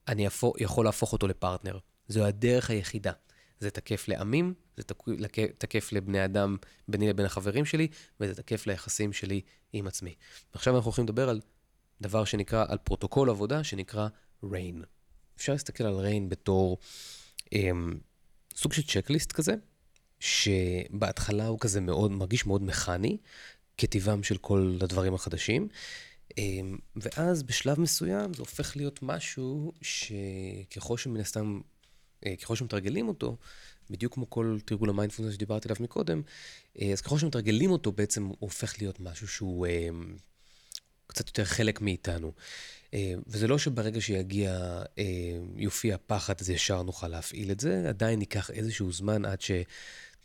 אני 0.07 0.27
יכול 0.57 0.85
להפוך 0.85 1.13
אותו 1.13 1.27
לפרטנר. 1.27 1.77
זו 2.07 2.25
הדרך 2.25 2.69
היחידה. 2.69 3.11
זה 3.59 3.71
תקף 3.71 4.07
לעמים, 4.07 4.53
זה 4.77 4.83
תקף 5.57 5.91
לבני 5.91 6.25
אדם 6.25 6.57
ביני 6.87 7.09
לבין 7.09 7.25
החברים 7.25 7.65
שלי, 7.65 7.87
וזה 8.19 8.35
תקף 8.35 8.67
ליחסים 8.67 9.13
שלי 9.13 9.41
עם 9.73 9.87
עצמי. 9.87 10.15
ועכשיו 10.53 10.75
אנחנו 10.75 10.87
הולכים 10.87 11.05
לדבר 11.05 11.29
על 11.29 11.41
דבר 12.01 12.25
שנקרא, 12.25 12.65
על 12.67 12.77
פרוטוקול 12.77 13.29
עבודה 13.29 13.63
שנקרא 13.63 14.07
RAIN. 14.43 14.85
אפשר 15.37 15.51
להסתכל 15.51 15.83
על 15.83 16.05
RAIN 16.05 16.29
בתור 16.29 16.77
אמ, 17.53 17.93
סוג 18.55 18.73
של 18.73 18.83
צ'קליסט 18.83 19.31
כזה, 19.31 19.53
שבהתחלה 20.19 21.47
הוא 21.47 21.59
כזה 21.59 21.81
מאוד, 21.81 22.11
מרגיש 22.11 22.45
מאוד 22.45 22.63
מכני, 22.63 23.17
כטיבם 23.77 24.23
של 24.23 24.37
כל 24.37 24.77
הדברים 24.81 25.13
החדשים. 25.13 25.67
אמ, 26.37 26.77
ואז 26.95 27.43
בשלב 27.43 27.79
מסוים 27.79 28.33
זה 28.33 28.39
הופך 28.39 28.77
להיות 28.77 28.99
משהו 29.03 29.73
שככל 29.81 30.97
שמן 30.97 31.19
הסתם 31.19 31.61
ככל 32.41 32.55
שמתרגלים 32.55 33.07
אותו, 33.07 33.37
בדיוק 33.89 34.13
כמו 34.13 34.29
כל 34.29 34.57
תרגול 34.65 34.89
המיינדפולנס 34.89 35.33
שדיברתי 35.33 35.67
עליו 35.67 35.83
מקודם, 35.83 36.21
אה, 36.81 36.91
אז 36.91 37.01
ככל 37.01 37.17
שמתרגלים 37.17 37.71
אותו, 37.71 37.91
בעצם 37.91 38.23
הוא 38.23 38.37
הופך 38.39 38.81
להיות 38.81 38.99
משהו 38.99 39.27
שהוא 39.27 39.67
אה, 39.67 39.89
קצת 41.07 41.27
יותר 41.27 41.45
חלק 41.45 41.81
מאיתנו. 41.81 42.31
וזה 43.27 43.47
לא 43.47 43.57
שברגע 43.57 44.01
שיגיע, 44.01 44.81
יופיע 45.55 45.97
פחד, 46.07 46.33
אז 46.39 46.49
ישר 46.49 46.83
נוכל 46.83 47.07
להפעיל 47.07 47.51
את 47.51 47.59
זה, 47.59 47.89
עדיין 47.89 48.21
ייקח 48.21 48.51
איזשהו 48.51 48.91
זמן 48.91 49.25
עד 49.25 49.41
ש... 49.41 49.51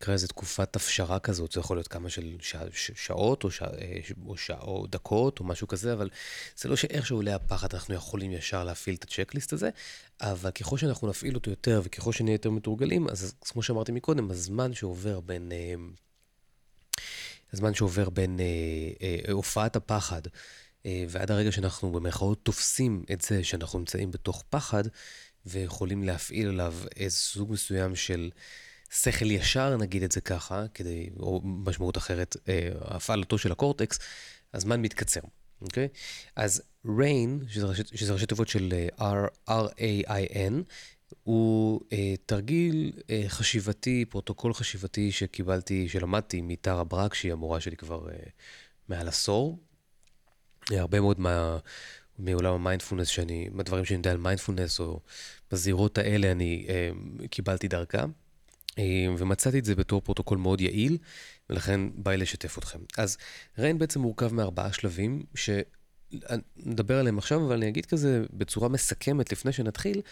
נקרא 0.02 0.14
לזה 0.14 0.28
תקופת 0.28 0.76
הפשרה 0.76 1.18
כזאת, 1.18 1.52
זה 1.52 1.60
יכול 1.60 1.76
להיות 1.76 1.88
כמה 1.88 2.10
של 2.10 2.36
שע, 2.40 2.60
שעות 2.72 3.44
או, 3.44 3.50
שע, 3.50 3.66
או, 4.26 4.36
שע, 4.36 4.58
או 4.60 4.86
דקות 4.86 5.40
או 5.40 5.44
משהו 5.44 5.68
כזה, 5.68 5.92
אבל 5.92 6.10
זה 6.56 6.68
לא 6.68 6.76
שאיכשהו 6.76 7.16
עולה 7.16 7.34
הפחד 7.34 7.74
אנחנו 7.74 7.94
יכולים 7.94 8.32
ישר 8.32 8.64
להפעיל 8.64 8.94
את 8.96 9.04
הצ'קליסט 9.04 9.52
הזה, 9.52 9.70
אבל 10.20 10.50
ככל 10.50 10.78
שאנחנו 10.78 11.08
נפעיל 11.08 11.34
אותו 11.34 11.50
יותר 11.50 11.80
וככל 11.84 12.12
שנהיה 12.12 12.34
יותר 12.34 12.50
מתורגלים, 12.50 13.08
אז 13.08 13.34
כמו 13.40 13.62
שאמרתי 13.62 13.92
מקודם, 13.92 14.30
הזמן 14.30 14.74
שעובר 14.74 15.20
בין... 15.20 15.52
אה, 15.52 15.74
הזמן 17.52 17.74
שעובר 17.74 18.10
בין 18.10 18.40
אה, 18.40 18.44
אה, 19.26 19.32
הופעת 19.32 19.76
הפחד 19.76 20.22
אה, 20.86 21.04
ועד 21.08 21.30
הרגע 21.30 21.52
שאנחנו 21.52 21.92
במירכאות 21.92 22.44
תופסים 22.44 23.04
את 23.12 23.20
זה 23.20 23.44
שאנחנו 23.44 23.78
נמצאים 23.78 24.10
בתוך 24.10 24.44
פחד 24.50 24.82
ויכולים 25.46 26.02
להפעיל 26.02 26.48
עליו 26.48 26.74
איזה 26.96 27.16
סוג 27.16 27.52
מסוים 27.52 27.96
של 27.96 28.30
שכל 28.90 29.30
ישר, 29.30 29.76
נגיד 29.76 30.02
את 30.02 30.12
זה 30.12 30.20
ככה, 30.20 30.64
כדי, 30.74 31.10
או 31.18 31.40
משמעות 31.44 31.96
אחרת, 31.96 32.36
אה, 32.48 32.68
הפעלתו 32.80 33.38
של 33.38 33.52
הקורטקס, 33.52 33.98
הזמן 34.54 34.82
מתקצר, 34.82 35.20
אוקיי? 35.60 35.88
אז 36.36 36.62
RAIN, 36.86 37.48
שזה 37.94 38.12
ראשי, 38.12 38.26
תיבות 38.26 38.48
של 38.48 38.72
אה, 39.00 39.12
R-A-I-N, 39.48 40.52
הוא 41.24 41.80
אה, 41.92 42.14
תרגיל 42.26 42.92
אה, 43.10 43.24
חשיבתי, 43.28 44.04
פרוטוקול 44.04 44.54
חשיבתי 44.54 45.12
שקיבלתי, 45.12 45.88
שלמדתי 45.88 46.40
מטרה 46.40 46.84
ברק, 46.84 47.14
שהיא 47.14 47.32
המורה 47.32 47.60
שלי 47.60 47.76
כבר 47.76 48.08
אה, 48.10 48.16
מעל 48.88 49.08
עשור. 49.08 49.58
אה, 50.72 50.80
הרבה 50.80 51.00
מאוד 51.00 51.20
מה, 51.20 51.58
מעולם 52.18 52.54
המיינדפולנס, 52.54 53.08
שאני, 53.08 53.48
מהדברים 53.52 53.84
שאני 53.84 53.96
יודע 53.96 54.10
על 54.10 54.16
מיינדפולנס, 54.16 54.80
או 54.80 55.00
בזירות 55.50 55.98
האלה, 55.98 56.32
אני 56.32 56.66
אה, 56.68 56.90
קיבלתי 57.30 57.68
דרכה. 57.68 58.04
אה, 58.78 59.06
ומצאתי 59.18 59.58
את 59.58 59.64
זה 59.64 59.74
בתור 59.74 60.00
פרוטוקול 60.00 60.38
מאוד 60.38 60.60
יעיל, 60.60 60.98
ולכן 61.50 61.80
בא 61.94 62.10
לי 62.10 62.16
לשתף 62.16 62.58
אתכם. 62.58 62.78
אז 62.98 63.16
RAIN 63.58 63.78
בעצם 63.78 64.00
מורכב 64.00 64.34
מארבעה 64.34 64.72
שלבים, 64.72 65.22
שנדבר 65.34 66.98
עליהם 66.98 67.18
עכשיו, 67.18 67.46
אבל 67.46 67.56
אני 67.56 67.68
אגיד 67.68 67.86
כזה 67.86 68.24
בצורה 68.32 68.68
מסכמת 68.68 69.32
לפני 69.32 69.52
שנתחיל. 69.52 70.02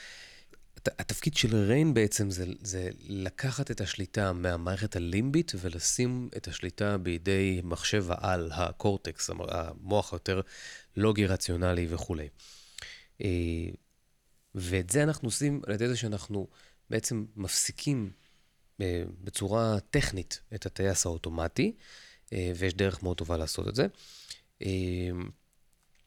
התפקיד 0.98 1.34
של 1.34 1.56
RAIN 1.56 1.94
בעצם 1.94 2.30
זה, 2.30 2.46
זה 2.60 2.88
לקחת 3.08 3.70
את 3.70 3.80
השליטה 3.80 4.32
מהמערכת 4.32 4.96
הלימבית 4.96 5.52
ולשים 5.60 6.28
את 6.36 6.48
השליטה 6.48 6.98
בידי 6.98 7.60
מחשב 7.64 8.06
העל, 8.08 8.50
הקורטקס, 8.54 9.30
המוח 9.48 10.12
היותר 10.12 10.40
לוגי, 10.96 11.26
רציונלי 11.26 11.86
וכולי. 11.90 12.28
אה, 13.20 13.28
ואת 14.54 14.90
זה 14.90 15.02
אנחנו 15.02 15.28
עושים 15.28 15.60
על 15.66 15.74
ידי 15.74 15.88
זה 15.88 15.96
שאנחנו 15.96 16.48
בעצם 16.90 17.24
מפסיקים 17.36 18.10
בצורה 19.24 19.76
טכנית 19.90 20.40
את 20.54 20.66
הטייס 20.66 21.06
האוטומטי, 21.06 21.72
אה, 22.32 22.52
ויש 22.56 22.74
דרך 22.74 23.02
מאוד 23.02 23.16
טובה 23.16 23.36
לעשות 23.36 23.68
את 23.68 23.74
זה. 23.74 23.86
אה, 24.62 25.10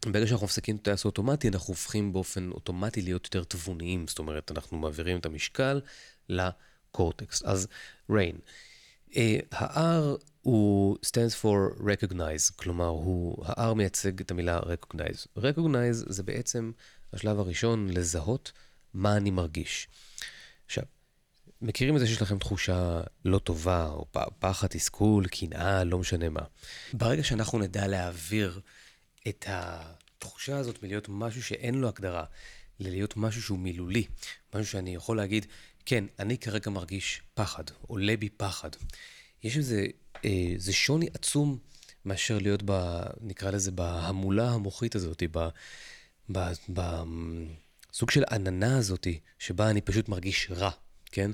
ברגע 0.06 0.28
שאנחנו 0.28 0.46
מפסיקים 0.46 0.76
את 0.76 0.82
הטייס 0.82 1.06
האוטומטי, 1.06 1.48
אנחנו 1.48 1.72
הופכים 1.72 2.14
באופן 2.14 2.52
אוטומטי 2.52 3.02
להיות 3.02 3.26
יותר 3.26 3.44
תבוניים, 3.44 4.08
זאת 4.08 4.20
אומרת, 4.20 4.52
אנחנו 4.52 4.78
מעבירים 4.78 5.20
את 5.20 5.26
המשקל 5.26 5.82
לקורטקס. 6.30 7.44
אז 7.44 7.68
rain. 8.12 8.36
ה-R 9.52 10.18
הוא 10.42 10.98
stands 11.06 11.44
for 11.44 11.80
recognize, 11.80 12.56
כלומר, 12.56 12.88
הוא, 12.88 13.46
ה-R 13.46 13.74
מייצג 13.74 14.20
את 14.22 14.32
המילה 14.32 14.60
recognize. 14.60 15.28
recognize 15.38 15.94
זה 16.10 16.24
בעצם 16.24 16.72
השלב 17.14 17.40
הראשון 17.40 17.90
לזהות 17.90 18.52
מה 18.94 19.18
אני 19.18 19.32
מרגיש. 19.32 19.88
מכירים 21.62 21.95
את 21.95 21.99
זה 21.99 22.07
שיש 22.07 22.22
לכם 22.22 22.39
תחושה 22.39 23.01
לא 23.26 23.39
טובה, 23.39 23.88
או 23.88 24.05
פחד, 24.39 24.68
תסכול, 24.68 25.28
קנאה, 25.28 25.84
לא 25.84 25.99
משנה 25.99 26.30
מה. 26.30 26.41
ברגע 26.93 27.24
שאנחנו 27.24 27.60
נדע 27.60 27.88
להעביר 27.88 28.60
את 29.28 29.45
התחושה 29.47 30.57
הזאת 30.57 30.84
מלהיות 30.84 31.05
משהו 31.10 31.43
שאין 31.43 31.76
לו 31.76 31.88
הגדרה, 31.88 32.24
ללהיות 32.80 33.18
משהו 33.18 33.41
שהוא 33.41 33.60
מילולי, 33.60 34.07
משהו 34.55 34.72
שאני 34.72 34.95
יכול 34.95 35.18
להגיד, 35.18 35.45
כן, 35.86 36.03
אני 36.20 36.38
כרגע 36.38 36.72
מרגיש 36.72 37.22
פחד, 37.34 37.64
עולה 37.88 38.18
בי 38.18 38.30
פחד. 38.30 38.70
יש 39.43 39.57
איזה, 39.57 39.86
אה, 40.26 40.53
זה 40.57 40.74
שוני 40.74 41.07
עצום 41.14 41.57
מאשר 42.05 42.38
להיות 42.38 42.64
ב... 42.66 43.01
נקרא 43.22 43.51
לזה 43.51 43.72
בהמולה 43.72 44.49
המוחית 44.49 44.95
הזאת, 44.95 45.24
ב... 45.32 45.47
ב... 46.32 46.51
ב... 46.74 46.82
סוג 47.93 48.12
של 48.12 48.24
עננה 48.32 48.78
הזאת, 48.78 49.07
שבה 49.39 49.70
אני 49.70 49.82
פשוט 49.82 50.10
מרגיש 50.10 50.51
רע, 50.51 50.70
כן? 51.12 51.32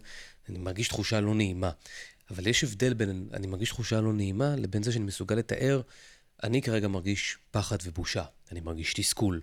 אני 0.50 0.58
מרגיש 0.58 0.88
תחושה 0.88 1.22
לא 1.22 1.36
נעימה. 1.36 1.72
אבל 2.32 2.48
יש 2.48 2.64
הבדל 2.64 2.94
בין 2.94 3.30
אני 3.34 3.48
מרגיש 3.48 3.70
תחושה 3.70 4.02
לא 4.02 4.14
נעימה 4.14 4.56
לבין 4.56 4.84
זה 4.84 4.92
שאני 4.92 5.06
מסוגל 5.06 5.36
לתאר, 5.36 5.82
אני 6.44 6.62
כרגע 6.62 6.88
מרגיש 6.88 7.38
פחד 7.52 7.78
ובושה, 7.84 8.24
אני 8.52 8.60
מרגיש 8.60 8.94
תסכול. 8.94 9.42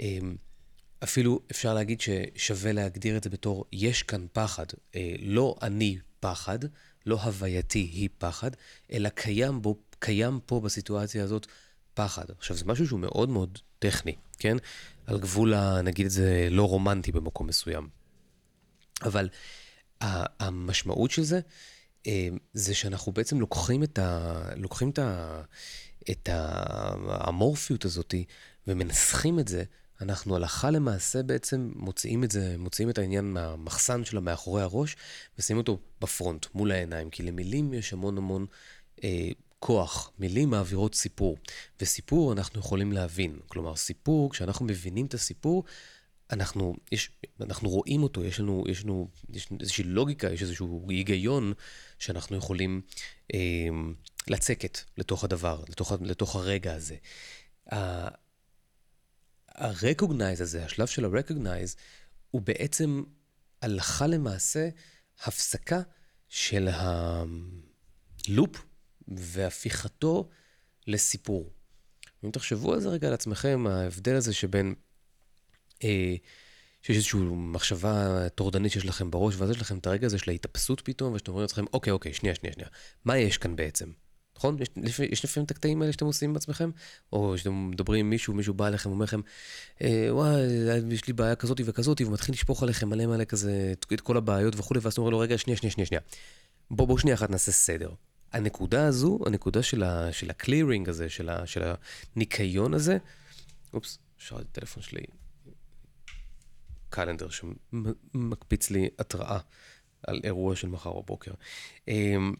אמ, 0.00 0.36
אפילו 1.04 1.40
אפשר 1.50 1.74
להגיד 1.74 2.00
ששווה 2.00 2.72
להגדיר 2.72 3.16
את 3.16 3.24
זה 3.24 3.30
בתור, 3.30 3.64
יש 3.72 4.02
כאן 4.02 4.26
פחד. 4.32 4.66
אה, 4.94 5.14
לא 5.20 5.56
אני 5.62 5.98
פחד, 6.20 6.58
לא 7.06 7.22
הווייתי 7.22 7.78
היא 7.78 8.08
פחד, 8.18 8.50
אלא 8.92 9.08
קיים, 9.08 9.62
בו, 9.62 9.78
קיים 9.98 10.40
פה 10.46 10.60
בסיטואציה 10.60 11.24
הזאת 11.24 11.46
פחד. 11.94 12.24
עכשיו, 12.38 12.56
זה 12.56 12.64
משהו 12.64 12.86
שהוא 12.86 13.00
מאוד 13.00 13.28
מאוד 13.28 13.58
טכני, 13.78 14.14
כן? 14.38 14.56
על 15.06 15.18
גבול, 15.18 15.80
נגיד 15.80 16.06
את 16.06 16.12
זה, 16.12 16.48
לא 16.50 16.68
רומנטי 16.68 17.12
במקום 17.12 17.46
מסוים. 17.46 17.88
אבל 19.02 19.28
המשמעות 20.00 21.10
של 21.10 21.22
זה, 21.22 21.40
אה, 22.06 22.28
זה 22.52 22.74
שאנחנו 22.74 23.12
בעצם 23.12 23.40
לוקחים 23.40 23.82
את, 23.82 23.98
ה, 23.98 24.42
לוקחים 24.56 24.90
את, 24.90 24.98
ה, 24.98 25.42
את 26.10 26.28
האמורפיות 26.32 27.84
הזאת 27.84 28.14
ומנסחים 28.66 29.38
את 29.38 29.48
זה 29.48 29.64
אנחנו 30.00 30.36
הלכה 30.36 30.70
למעשה 30.70 31.22
בעצם 31.22 31.72
מוציאים 31.76 32.24
את 32.24 32.30
זה, 32.30 32.54
מוציאים 32.58 32.90
את 32.90 32.98
העניין 32.98 33.24
מהמחסן 33.24 34.04
שלה 34.04 34.20
מאחורי 34.20 34.62
הראש, 34.62 34.96
ושמים 35.38 35.58
אותו 35.58 35.78
בפרונט, 36.00 36.46
מול 36.54 36.72
העיניים, 36.72 37.10
כי 37.10 37.22
למילים 37.22 37.74
יש 37.74 37.92
המון 37.92 38.18
המון 38.18 38.46
אה, 39.04 39.28
כוח. 39.58 40.10
מילים 40.18 40.50
מעבירות 40.50 40.94
סיפור, 40.94 41.38
וסיפור 41.80 42.32
אנחנו 42.32 42.60
יכולים 42.60 42.92
להבין. 42.92 43.38
כלומר, 43.48 43.76
סיפור, 43.76 44.30
כשאנחנו 44.30 44.66
מבינים 44.66 45.06
את 45.06 45.14
הסיפור, 45.14 45.64
אנחנו, 46.32 46.76
יש, 46.92 47.10
אנחנו 47.40 47.68
רואים 47.68 48.02
אותו, 48.02 48.24
יש 48.24 48.40
לנו, 48.40 48.64
יש 48.68 48.84
לנו 48.84 49.08
יש 49.28 49.48
איזושהי 49.60 49.84
לוגיקה, 49.84 50.32
יש 50.32 50.42
איזשהו 50.42 50.86
היגיון 50.88 51.52
שאנחנו 51.98 52.36
יכולים 52.36 52.82
אה, 53.34 53.68
לצקת 54.28 54.78
לתוך 54.98 55.24
הדבר, 55.24 55.62
לתוך, 55.68 55.92
לתוך 56.00 56.36
הרגע 56.36 56.74
הזה. 56.74 56.96
ה-recognize 59.50 60.42
הזה, 60.42 60.64
השלב 60.64 60.86
של 60.86 61.04
ה-recognize, 61.04 61.76
הוא 62.30 62.42
בעצם 62.42 63.02
הלכה 63.62 64.06
למעשה 64.06 64.68
הפסקה 65.24 65.80
של 66.28 66.68
הלופ 68.28 68.64
והפיכתו 69.08 70.28
לסיפור. 70.86 71.50
אם 72.24 72.30
תחשבו 72.30 72.72
על 72.72 72.80
זה 72.80 72.88
רגע 72.88 73.08
על 73.08 73.14
עצמכם, 73.14 73.66
ההבדל 73.66 74.14
הזה 74.14 74.32
שבין, 74.32 74.74
שיש 75.80 76.96
איזושהי 76.96 77.20
מחשבה 77.30 78.28
טורדנית 78.28 78.72
שיש 78.72 78.86
לכם 78.86 79.10
בראש, 79.10 79.34
ואז 79.38 79.50
יש 79.50 79.60
לכם 79.60 79.78
את 79.78 79.86
הרגע 79.86 80.06
הזה 80.06 80.18
של 80.18 80.30
ההתאפסות 80.30 80.80
פתאום, 80.80 81.14
ושאתם 81.14 81.32
אומרים 81.32 81.42
לעצמכם, 81.42 81.64
אוקיי, 81.72 81.90
אוקיי, 81.90 82.14
שנייה, 82.14 82.34
שנייה, 82.34 82.52
שנייה, 82.52 82.68
מה 83.04 83.18
יש 83.18 83.38
כאן 83.38 83.56
בעצם? 83.56 83.90
נכון? 84.40 84.56
יש, 84.84 85.00
יש 85.00 85.24
לפעמים 85.24 85.44
את 85.44 85.50
הקטעים 85.50 85.82
האלה 85.82 85.92
שאתם 85.92 86.06
עושים 86.06 86.34
בעצמכם? 86.34 86.70
או 87.12 87.38
שאתם 87.38 87.70
מדברים 87.70 88.00
עם 88.00 88.10
מישהו, 88.10 88.34
מישהו 88.34 88.54
בא 88.54 88.66
אליכם 88.66 88.90
ואומר 88.90 89.04
לכם, 89.04 89.20
אה, 89.82 90.08
וואי, 90.10 90.40
יש 90.90 91.06
לי 91.06 91.12
בעיה 91.12 91.34
כזאת 91.34 91.60
וכזאת, 91.64 92.00
והוא 92.00 92.12
מתחיל 92.12 92.34
לשפוך 92.34 92.62
עליכם 92.62 92.88
מלא 92.88 93.06
מלא 93.06 93.24
כזה, 93.24 93.72
את 93.72 94.00
כל 94.00 94.16
הבעיות 94.16 94.54
וכולי, 94.56 94.80
ואז 94.82 94.92
אתה 94.92 95.00
אומר 95.00 95.10
לו, 95.10 95.18
רגע, 95.18 95.38
שנייה, 95.38 95.56
שנייה, 95.56 95.72
שנייה, 95.72 95.86
שנייה. 95.86 96.00
בוא, 96.70 96.86
בוא 96.86 96.98
שנייה 96.98 97.14
אחת 97.14 97.30
נעשה 97.30 97.52
סדר. 97.52 97.90
הנקודה 98.32 98.86
הזו, 98.86 99.18
הנקודה 99.26 99.62
של, 99.62 99.82
ה, 99.82 100.12
של 100.12 100.30
הקלירינג 100.30 100.88
הזה, 100.88 101.08
של, 101.08 101.28
ה, 101.28 101.46
של 101.46 101.62
הניקיון 102.16 102.74
הזה, 102.74 102.98
אופס, 103.74 103.98
שאלתי 104.18 104.42
את 104.42 104.58
הטלפון 104.58 104.82
שלי, 104.82 105.02
קלנדר 106.90 107.28
שמקפיץ 107.28 108.70
לי 108.70 108.88
התראה 108.98 109.38
על 110.02 110.20
אירוע 110.24 110.56
של 110.56 110.68
מחר 110.68 111.00
בבוקר. 111.00 111.32
אמ, 111.88 112.34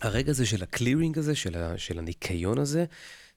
הרגע 0.00 0.30
הזה 0.30 0.46
של 0.46 0.62
הקלירינג 0.62 1.18
הזה, 1.18 1.34
של, 1.34 1.56
ה, 1.56 1.78
של 1.78 1.98
הניקיון 1.98 2.58
הזה, 2.58 2.84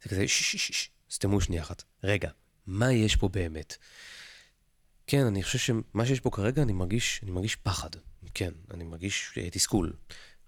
זה 0.03 0.09
כזה, 0.09 0.27
ששש, 0.27 0.89
סתמו 1.11 1.41
שנייה 1.41 1.61
אחת. 1.61 1.83
רגע, 2.03 2.29
מה 2.67 2.93
יש 2.93 3.15
פה 3.15 3.29
באמת? 3.29 3.77
כן, 5.07 5.25
אני 5.25 5.43
חושב 5.43 5.59
שמה 5.59 6.05
שיש 6.05 6.19
פה 6.19 6.29
כרגע, 6.29 6.61
אני 6.61 6.73
מרגיש, 6.73 7.19
אני 7.23 7.31
מרגיש 7.31 7.55
פחד. 7.55 7.89
כן, 8.33 8.51
אני 8.73 8.83
מרגיש 8.83 9.31
uh, 9.33 9.49
תסכול. 9.51 9.93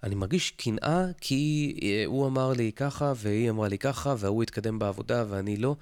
אני 0.03 0.15
מרגיש 0.15 0.51
קנאה 0.51 1.05
כי 1.21 1.73
uh, 1.79 2.07
הוא 2.07 2.27
אמר 2.27 2.53
לי 2.53 2.71
ככה, 2.71 3.13
והיא 3.15 3.49
אמרה 3.49 3.67
לי 3.67 3.77
ככה, 3.77 4.15
והוא 4.19 4.43
התקדם 4.43 4.79
בעבודה 4.79 5.25
ואני 5.29 5.57
לא. 5.57 5.75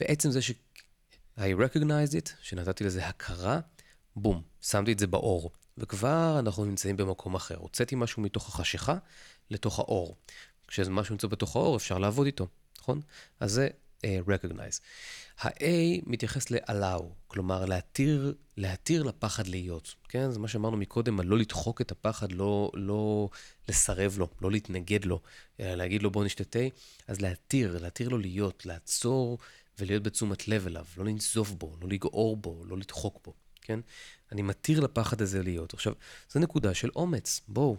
בעצם 0.00 0.30
זה 0.30 0.42
ש... 0.42 0.52
I 1.38 1.42
recognized 1.42 2.12
it, 2.12 2.30
שנתתי 2.42 2.84
לזה 2.84 3.06
הכרה, 3.06 3.60
בום, 4.16 4.42
שמתי 4.60 4.92
את 4.92 4.98
זה 4.98 5.06
באור. 5.06 5.50
וכבר 5.78 6.38
אנחנו 6.38 6.64
נמצאים 6.64 6.96
במקום 6.96 7.34
אחר. 7.34 7.56
הוצאתי 7.56 7.94
משהו 7.94 8.22
מתוך 8.22 8.48
החשיכה 8.48 8.96
לתוך 9.50 9.78
האור. 9.78 10.16
כשזה 10.68 10.90
משהו 10.90 11.12
נמצא 11.12 11.26
בתוך 11.26 11.56
האור, 11.56 11.76
אפשר 11.76 11.98
לעבוד 11.98 12.26
איתו, 12.26 12.46
נכון? 12.80 13.00
אז 13.40 13.52
זה 13.52 13.68
uh, 14.02 14.06
recognize. 14.28 14.80
ה-A 15.40 15.62
מתייחס 16.06 16.50
ל-allow, 16.50 17.02
כלומר 17.28 17.64
להתיר, 17.64 18.34
להתיר 18.56 19.02
לפחד 19.02 19.46
להיות, 19.46 19.94
כן? 20.08 20.30
זה 20.30 20.38
מה 20.38 20.48
שאמרנו 20.48 20.76
מקודם, 20.76 21.20
על 21.20 21.26
לא 21.26 21.38
לדחוק 21.38 21.80
את 21.80 21.92
הפחד, 21.92 22.32
לא, 22.32 22.70
לא 22.74 23.28
לסרב 23.68 24.18
לו, 24.18 24.28
לא 24.40 24.50
להתנגד 24.50 25.04
לו, 25.04 25.20
אלא 25.60 25.74
להגיד 25.74 26.02
לו 26.02 26.10
בוא 26.10 26.24
נשתה 26.24 26.44
תה, 26.44 26.58
אז 27.08 27.20
להתיר, 27.20 27.78
להתיר 27.78 28.08
לו 28.08 28.18
להיות, 28.18 28.66
לעצור 28.66 29.38
ולהיות 29.78 30.02
בתשומת 30.02 30.48
לב 30.48 30.66
אליו, 30.66 30.84
לא 30.96 31.04
לנזוף 31.04 31.50
בו, 31.50 31.76
לא 31.82 31.88
לגעור 31.88 32.36
בו, 32.36 32.64
לא 32.66 32.78
לדחוק 32.78 33.20
בו, 33.24 33.34
כן? 33.62 33.80
אני 34.32 34.42
מתיר 34.42 34.80
לפחד 34.80 35.22
הזה 35.22 35.42
להיות. 35.42 35.74
עכשיו, 35.74 35.92
זו 36.30 36.40
נקודה 36.40 36.74
של 36.74 36.90
אומץ, 36.96 37.40
בואו. 37.48 37.76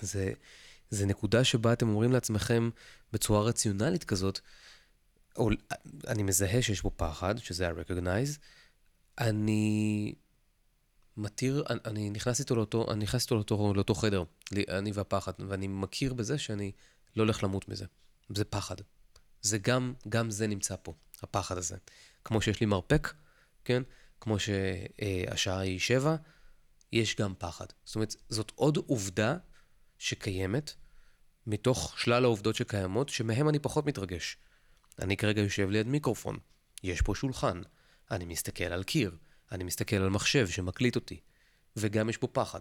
זה, 0.00 0.32
זה 0.90 1.06
נקודה 1.06 1.44
שבה 1.44 1.72
אתם 1.72 1.88
אומרים 1.88 2.12
לעצמכם 2.12 2.70
בצורה 3.12 3.42
רציונלית 3.42 4.04
כזאת, 4.04 4.40
או, 5.36 5.50
אני 6.06 6.22
מזהה 6.22 6.62
שיש 6.62 6.80
פה 6.80 6.90
פחד, 6.96 7.38
שזה 7.38 7.68
ה-recognize, 7.68 8.38
אני 9.18 10.14
מתיר, 11.16 11.64
אני, 11.70 11.78
אני 11.84 12.10
נכנס 12.10 12.40
איתו 12.40 12.56
לאותו, 12.56 12.92
אני 12.92 13.04
נכנס 13.04 13.22
איתו 13.22 13.34
לאותו, 13.34 13.74
לאותו 13.74 13.94
חדר, 13.94 14.22
אני 14.68 14.92
והפחד, 14.92 15.32
ואני 15.48 15.66
מכיר 15.68 16.14
בזה 16.14 16.38
שאני 16.38 16.72
לא 17.16 17.22
הולך 17.22 17.44
למות 17.44 17.68
מזה. 17.68 17.84
זה 18.28 18.44
פחד. 18.44 18.76
זה 19.42 19.58
גם, 19.58 19.94
גם 20.08 20.30
זה 20.30 20.46
נמצא 20.46 20.74
פה, 20.82 20.94
הפחד 21.22 21.58
הזה. 21.58 21.76
כמו 22.24 22.40
שיש 22.40 22.60
לי 22.60 22.66
מרפק, 22.66 23.14
כן? 23.64 23.82
כמו 24.20 24.36
שהשעה 24.38 25.58
היא 25.60 25.78
שבע, 25.78 26.16
יש 26.92 27.16
גם 27.16 27.34
פחד. 27.38 27.66
זאת 27.84 27.94
אומרת, 27.94 28.16
זאת 28.28 28.52
עוד 28.54 28.76
עובדה 28.76 29.36
שקיימת, 29.98 30.74
מתוך 31.46 31.94
שלל 31.98 32.24
העובדות 32.24 32.54
שקיימות, 32.54 33.08
שמהם 33.08 33.48
אני 33.48 33.58
פחות 33.58 33.86
מתרגש. 33.86 34.36
אני 34.98 35.16
כרגע 35.16 35.42
יושב 35.42 35.70
ליד 35.70 35.86
מיקרופון, 35.86 36.38
יש 36.82 37.02
פה 37.02 37.14
שולחן, 37.14 37.60
אני 38.10 38.24
מסתכל 38.24 38.64
על 38.64 38.82
קיר, 38.82 39.16
אני 39.52 39.64
מסתכל 39.64 39.96
על 39.96 40.08
מחשב 40.08 40.48
שמקליט 40.48 40.96
אותי, 40.96 41.20
וגם 41.76 42.08
יש 42.08 42.16
פה 42.16 42.26
פחד. 42.26 42.60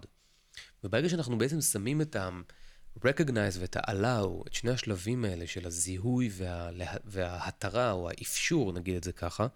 וברגע 0.83 1.09
שאנחנו 1.09 1.37
בעצם 1.37 1.61
שמים 1.61 2.01
את 2.01 2.15
ה-recognize 2.95 3.59
ואת 3.59 3.77
ה-allow, 3.77 4.47
את 4.47 4.53
שני 4.53 4.71
השלבים 4.71 5.25
האלה 5.25 5.47
של 5.47 5.67
הזיהוי 5.67 6.29
וה... 6.33 6.69
וההתרה, 7.05 7.91
או 7.91 8.09
האפשור, 8.09 8.73
נגיד 8.73 8.95
את 8.95 9.03
זה 9.03 9.11
ככה, 9.11 9.47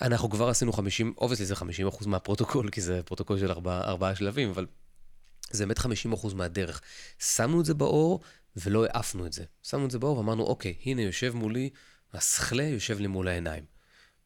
אנחנו 0.00 0.30
כבר 0.30 0.48
עשינו 0.48 0.72
50, 0.72 1.14
obviously 1.18 1.46
זה 1.46 1.54
50% 1.54 2.06
מהפרוטוקול, 2.06 2.70
כי 2.70 2.80
זה 2.80 3.02
פרוטוקול 3.02 3.38
של 3.38 3.50
ארבעה 3.50 3.80
ארבע 3.80 4.14
שלבים, 4.14 4.50
אבל 4.50 4.66
זה 5.50 5.66
באמת 5.66 5.78
50% 5.78 6.34
מהדרך. 6.34 6.80
שמנו 7.18 7.60
את 7.60 7.64
זה 7.64 7.74
באור 7.74 8.20
ולא 8.56 8.84
העפנו 8.84 9.26
את 9.26 9.32
זה. 9.32 9.44
שמנו 9.62 9.86
את 9.86 9.90
זה 9.90 9.98
באור 9.98 10.18
ואמרנו, 10.18 10.42
אוקיי, 10.42 10.74
הנה 10.84 11.02
יושב 11.02 11.32
מולי, 11.34 11.70
השכלה 12.12 12.62
יושב 12.62 13.00
לי 13.00 13.06
מול 13.06 13.28
העיניים. 13.28 13.64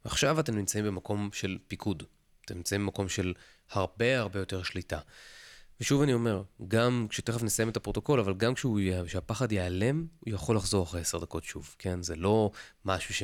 ועכשיו 0.05 0.41
אתם 0.41 0.57
נמצאים 0.57 0.85
במקום 0.85 1.31
של 1.33 1.59
פיקוד. 1.68 2.03
אתם 2.45 2.55
נמצאים 2.55 2.81
במקום 2.81 3.09
של 3.09 3.35
הרבה 3.70 4.18
הרבה 4.18 4.39
יותר 4.39 4.62
שליטה. 4.62 4.99
ושוב 5.81 6.03
אני 6.03 6.12
אומר, 6.12 6.43
גם 6.68 7.07
כשתכף 7.11 7.43
נסיים 7.43 7.68
את 7.68 7.76
הפרוטוקול, 7.76 8.20
אבל 8.20 8.35
גם 8.35 8.53
כשהפחד 9.07 9.53
ייעלם, 9.53 10.07
הוא 10.20 10.35
יכול 10.35 10.57
לחזור 10.57 10.85
אחרי 10.85 11.01
עשר 11.01 11.18
דקות 11.18 11.45
שוב, 11.45 11.74
כן? 11.78 12.03
זה 12.03 12.16
לא 12.16 12.51
משהו 12.85 13.14
ש... 13.14 13.22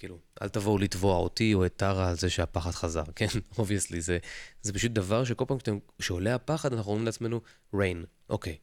כאילו, 0.00 0.18
אל 0.42 0.48
תבואו 0.48 0.78
לתבוע 0.78 1.16
אותי 1.16 1.54
או 1.54 1.66
את 1.66 1.76
טרה 1.76 2.08
על 2.08 2.16
זה 2.16 2.30
שהפחד 2.30 2.70
חזר, 2.70 3.04
כן? 3.16 3.26
obviously, 3.58 4.00
זה, 4.00 4.18
זה 4.62 4.72
פשוט 4.72 4.92
דבר 4.92 5.24
שכל 5.24 5.44
פעם 5.48 5.58
כשאתם, 5.58 5.78
כשעולה 5.98 6.34
הפחד, 6.34 6.72
אנחנו 6.72 6.90
אומרים 6.90 7.06
לעצמנו, 7.06 7.40
rain, 7.74 8.06
אוקיי, 8.28 8.56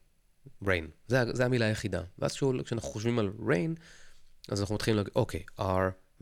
rain, 0.63 0.88
זה, 1.07 1.24
זה 1.34 1.45
המילה 1.45 1.65
היחידה. 1.65 2.01
ואז 2.20 2.34
כשאנחנו 2.65 2.89
חושבים 2.89 3.20
על 3.20 3.32
rain, 3.39 3.80
אז 4.49 4.61
אנחנו 4.61 4.76
מתחילים 4.76 4.97
להגיד, 4.97 5.13
אוקיי, 5.15 5.43
R, 5.59 5.63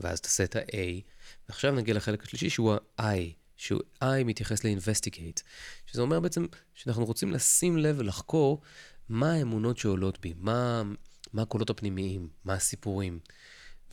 ואז 0.00 0.20
תעשה 0.20 0.44
את 0.44 0.56
ה-A, 0.56 1.02
ועכשיו 1.48 1.72
נגיע 1.72 1.94
לחלק 1.94 2.22
השלישי 2.22 2.50
שהוא 2.50 2.74
ה-I, 2.98 3.45
שהוא 3.56 3.80
I 4.02 4.24
מתייחס 4.24 4.64
ל-investigate, 4.64 5.42
שזה 5.86 6.02
אומר 6.02 6.20
בעצם 6.20 6.46
שאנחנו 6.74 7.04
רוצים 7.04 7.32
לשים 7.32 7.78
לב 7.78 7.96
ולחקור 7.98 8.60
מה 9.08 9.32
האמונות 9.32 9.78
שעולות 9.78 10.20
בי, 10.20 10.34
מה, 10.36 10.82
מה 11.32 11.42
הקולות 11.42 11.70
הפנימיים, 11.70 12.28
מה 12.44 12.54
הסיפורים, 12.54 13.18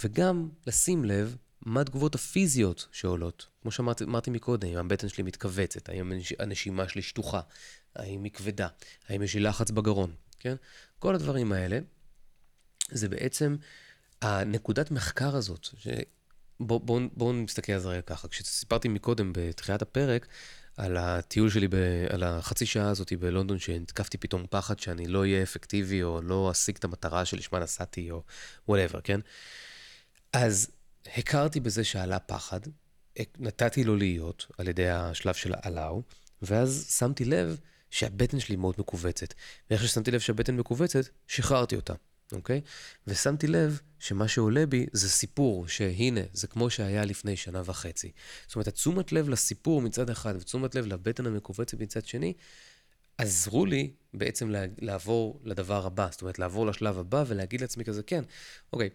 וגם 0.03 0.49
לשים 0.68 1.05
לב 1.05 1.36
מה 1.61 1.82
התגובות 1.82 2.16
הפיזיות 2.16 2.88
שעולות. 2.91 3.47
כמו 3.61 3.72
שאמרתי 3.72 4.30
מקודם, 4.30 4.68
האם 4.68 4.78
הבטן 4.78 5.09
שלי 5.09 5.24
מתכווצת, 5.24 5.89
האם 5.89 6.11
הנשימה 6.39 6.89
שלי 6.89 7.01
שטוחה, 7.01 7.41
האם 7.95 8.24
היא 8.24 8.32
כבדה, 8.32 8.68
האם 9.07 9.22
יש 9.22 9.34
לי 9.34 9.39
לחץ 9.39 9.72
בגרון, 9.72 10.16
כן? 10.39 10.55
כל 10.99 11.16
הדברים 11.16 11.51
האלה, 11.51 11.80
זה 12.91 13.09
בעצם 13.09 13.55
הנקודת 14.22 14.91
מחקר 14.91 15.36
הזאת, 15.36 15.64
ש... 15.78 15.88
בואו 16.60 16.80
בוא, 16.80 17.01
בוא 17.14 17.34
נסתכל 17.34 17.74
על 17.74 17.80
זה 17.80 17.89
רגע 17.89 18.01
ככה. 18.01 18.28
כשסיפרתי 18.28 18.88
מקודם, 18.88 19.32
בתחילת 19.36 19.82
הפרק, 19.82 20.28
על 20.78 20.97
הטיול 20.97 21.49
שלי, 21.49 21.68
ב, 21.68 21.76
על 22.10 22.24
החצי 22.24 22.66
שעה 22.66 22.89
הזאת 22.89 23.14
בלונדון, 23.14 23.60
שהתקפתי 23.60 24.18
פתאום 24.18 24.45
פחד 24.49 24.80
שאני 24.80 25.08
לא 25.08 25.20
אהיה 25.20 25.43
אפקטיבי, 25.43 26.04
או 26.04 26.22
לא 26.22 26.51
אשיג 26.51 26.76
את 26.76 26.84
המטרה 26.84 27.26
שלשמה 27.26 27.60
נסעתי, 27.60 28.12
או 28.12 28.24
whatever, 28.68 29.01
כן? 29.01 29.20
אז 30.34 30.72
הכרתי 31.18 31.60
בזה 31.60 31.84
שעלה 31.84 32.20
פחד, 32.20 32.60
נתתי 33.39 33.84
לו 33.84 33.95
להיות 33.95 34.47
על 34.58 34.68
ידי 34.68 34.89
השלב 34.89 35.34
של 35.34 35.54
allow, 35.61 36.01
ואז 36.41 36.95
שמתי 36.99 37.26
לב 37.26 37.60
שהבטן 37.89 38.39
שלי 38.39 38.56
מאוד 38.56 38.76
מכווצת. 38.78 39.34
ואיך 39.70 39.84
ששמתי 39.84 40.12
לב 40.12 40.20
שהבטן 40.20 40.56
מכווצת, 40.56 41.06
שחררתי 41.28 41.76
אותה. 41.76 41.93
אוקיי? 42.32 42.61
ושמתי 43.07 43.47
לב 43.47 43.80
שמה 43.99 44.28
שעולה 44.28 44.65
בי 44.65 44.86
זה 44.91 45.09
סיפור, 45.09 45.67
שהנה, 45.67 46.21
זה 46.34 46.47
כמו 46.47 46.69
שהיה 46.69 47.05
לפני 47.05 47.36
שנה 47.36 47.61
וחצי. 47.65 48.11
זאת 48.47 48.55
אומרת, 48.55 48.67
התשומת 48.67 49.11
לב 49.11 49.30
לסיפור 49.30 49.82
מצד 49.82 50.09
אחד 50.09 50.36
ותשומת 50.39 50.76
לב 50.76 50.86
לבטן 50.86 51.26
המכווצת 51.26 51.80
מצד 51.80 52.05
שני, 52.05 52.34
עזרו 53.17 53.65
לי 53.65 53.93
בעצם 54.13 54.51
לעבור 54.78 55.41
לדבר 55.43 55.86
הבא. 55.86 56.07
זאת 56.11 56.21
אומרת, 56.21 56.39
לעבור 56.39 56.67
לשלב 56.67 56.99
הבא 56.99 57.24
ולהגיד 57.28 57.61
לעצמי 57.61 57.84
כזה, 57.84 58.03
כן, 58.03 58.24
אוקיי, 58.74 58.89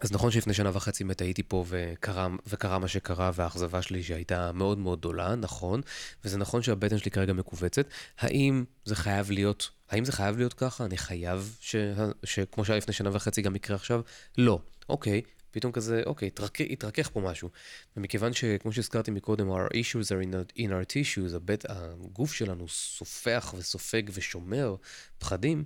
אז 0.00 0.12
נכון 0.12 0.30
שלפני 0.30 0.54
שנה 0.54 0.70
וחצי 0.72 1.04
באמת 1.04 1.20
הייתי 1.20 1.42
פה 1.42 1.64
וקרה, 1.68 2.28
וקרה 2.46 2.78
מה 2.78 2.88
שקרה, 2.88 3.30
והאכזבה 3.34 3.82
שלי 3.82 4.02
שהייתה 4.02 4.52
מאוד 4.52 4.78
מאוד 4.78 4.98
גדולה, 4.98 5.34
נכון, 5.34 5.80
וזה 6.24 6.38
נכון 6.38 6.62
שהבטן 6.62 6.98
שלי 6.98 7.10
כרגע 7.10 7.32
מכווצת. 7.32 7.86
האם 8.18 8.64
זה 8.84 8.96
חייב 8.96 9.30
להיות, 9.30 9.70
האם 9.90 10.04
זה 10.04 10.12
חייב 10.12 10.38
להיות 10.38 10.54
ככה? 10.54 10.84
אני 10.84 10.96
חייב 10.96 11.56
ש, 11.60 11.76
שכמו 12.24 12.64
שהיה 12.64 12.76
לפני 12.76 12.94
שנה 12.94 13.10
וחצי 13.12 13.42
גם 13.42 13.56
יקרה 13.56 13.76
עכשיו? 13.76 14.00
לא. 14.38 14.60
אוקיי, 14.88 15.22
פתאום 15.50 15.72
כזה, 15.72 16.02
אוקיי, 16.06 16.26
התרכ, 16.26 16.60
התרכך 16.60 17.10
פה 17.12 17.20
משהו. 17.20 17.50
ומכיוון 17.96 18.32
שכמו 18.32 18.72
שהזכרתי 18.72 19.10
מקודם, 19.10 19.50
our 19.50 19.68
issues 19.68 20.08
are 20.08 20.26
in, 20.26 20.58
in 20.58 20.68
our 20.68 20.92
tissues, 20.92 21.36
הבט, 21.36 21.64
הגוף 21.68 22.32
שלנו 22.32 22.68
סופח 22.68 23.54
וסופג 23.58 24.02
ושומר 24.12 24.76
פחדים, 25.18 25.64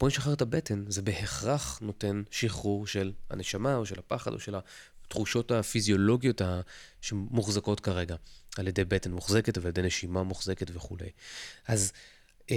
בוא 0.00 0.08
נשחרר 0.08 0.32
את 0.32 0.42
הבטן, 0.42 0.84
זה 0.88 1.02
בהכרח 1.02 1.78
נותן 1.82 2.22
שחרור 2.30 2.86
של 2.86 3.12
הנשמה, 3.30 3.76
או 3.76 3.86
של 3.86 3.98
הפחד, 3.98 4.32
או 4.32 4.40
של 4.40 4.54
התחושות 5.04 5.50
הפיזיולוגיות 5.50 6.42
שמוחזקות 7.00 7.80
כרגע 7.80 8.16
על 8.58 8.68
ידי 8.68 8.84
בטן 8.84 9.12
מוחזקת 9.12 9.58
ועל 9.58 9.68
ידי 9.68 9.82
נשימה 9.82 10.22
מוחזקת 10.22 10.70
וכולי. 10.74 11.10
אז 11.68 11.92
uh, 12.46 12.52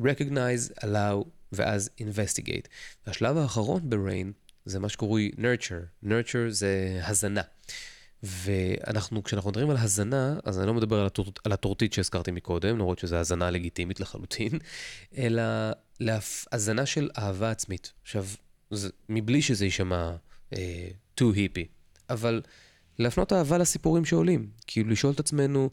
recognize, 0.00 0.84
allow, 0.84 1.24
ואז 1.52 1.90
investigate. 2.00 2.68
והשלב 3.06 3.36
האחרון 3.36 3.90
ב-rain 3.90 4.32
זה 4.64 4.78
מה 4.78 4.88
שקרוי 4.88 5.30
nurture. 5.36 6.06
nurture 6.06 6.48
זה 6.48 7.00
הזנה. 7.04 7.42
ואנחנו, 8.22 9.22
כשאנחנו 9.22 9.50
מדברים 9.50 9.70
על 9.70 9.76
הזנה, 9.76 10.38
אז 10.44 10.58
אני 10.58 10.66
לא 10.66 10.74
מדבר 10.74 11.00
על, 11.00 11.06
הטור, 11.06 11.32
על 11.44 11.52
הטורטית 11.52 11.92
שהזכרתי 11.92 12.30
מקודם, 12.30 12.78
למרות 12.78 12.98
שזו 12.98 13.16
הזנה 13.16 13.50
לגיטימית 13.50 14.00
לחלוטין, 14.00 14.58
אלא 15.16 15.42
להזנה 16.00 16.86
של 16.86 17.10
אהבה 17.18 17.50
עצמית. 17.50 17.92
עכשיו, 18.02 18.26
זה, 18.70 18.88
מבלי 19.08 19.42
שזה 19.42 19.64
יישמע 19.64 20.16
אה, 20.56 20.88
too 21.20 21.34
hippy, 21.34 21.66
אבל 22.10 22.42
להפנות 22.98 23.32
אהבה 23.32 23.58
לסיפורים 23.58 24.04
שעולים. 24.04 24.50
כאילו 24.66 24.90
לשאול 24.90 25.12
את 25.12 25.20
עצמנו, 25.20 25.70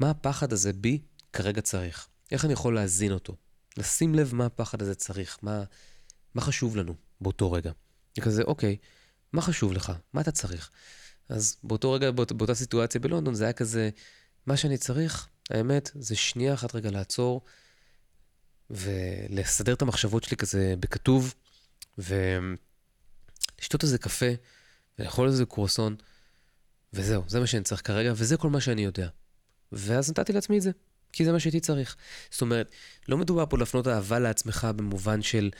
מה 0.00 0.10
הפחד 0.10 0.52
הזה 0.52 0.72
בי 0.72 1.00
כרגע 1.32 1.60
צריך? 1.60 2.08
איך 2.32 2.44
אני 2.44 2.52
יכול 2.52 2.74
להזין 2.74 3.12
אותו? 3.12 3.36
לשים 3.76 4.14
לב 4.14 4.34
מה 4.34 4.46
הפחד 4.46 4.82
הזה 4.82 4.94
צריך, 4.94 5.38
מה, 5.42 5.64
מה 6.34 6.40
חשוב 6.42 6.76
לנו 6.76 6.94
באותו 7.20 7.52
רגע. 7.52 7.72
כזה, 8.20 8.42
אוקיי, 8.42 8.76
מה 9.32 9.42
חשוב 9.42 9.72
לך? 9.72 9.92
מה 10.12 10.20
אתה 10.20 10.30
צריך? 10.30 10.70
אז 11.28 11.56
באותו 11.62 11.92
רגע, 11.92 12.10
באות, 12.10 12.32
באותה 12.32 12.54
סיטואציה 12.54 13.00
בלונדון, 13.00 13.34
זה 13.34 13.44
היה 13.44 13.52
כזה, 13.52 13.90
מה 14.46 14.56
שאני 14.56 14.78
צריך, 14.78 15.28
האמת, 15.50 15.90
זה 15.94 16.16
שנייה 16.16 16.54
אחת 16.54 16.74
רגע 16.74 16.90
לעצור 16.90 17.44
ולסדר 18.70 19.72
את 19.72 19.82
המחשבות 19.82 20.24
שלי 20.24 20.36
כזה 20.36 20.74
בכתוב, 20.80 21.34
ולשתות 21.98 23.82
איזה 23.82 23.98
קפה, 23.98 24.26
ולאכול 24.98 25.28
איזה 25.28 25.44
קרואסון, 25.44 25.96
וזהו, 26.92 27.22
זה 27.26 27.40
מה 27.40 27.46
שאני 27.46 27.64
צריך 27.64 27.86
כרגע, 27.86 28.12
וזה 28.16 28.36
כל 28.36 28.50
מה 28.50 28.60
שאני 28.60 28.84
יודע. 28.84 29.08
ואז 29.72 30.10
נתתי 30.10 30.32
לעצמי 30.32 30.58
את 30.58 30.62
זה, 30.62 30.70
כי 31.12 31.24
זה 31.24 31.32
מה 31.32 31.40
שהייתי 31.40 31.60
צריך. 31.60 31.96
זאת 32.30 32.40
אומרת, 32.40 32.70
לא 33.08 33.18
מדובר 33.18 33.46
פה 33.46 33.58
להפנות 33.58 33.88
אהבה 33.88 34.18
לעצמך 34.18 34.68
במובן 34.76 35.22
של 35.22 35.50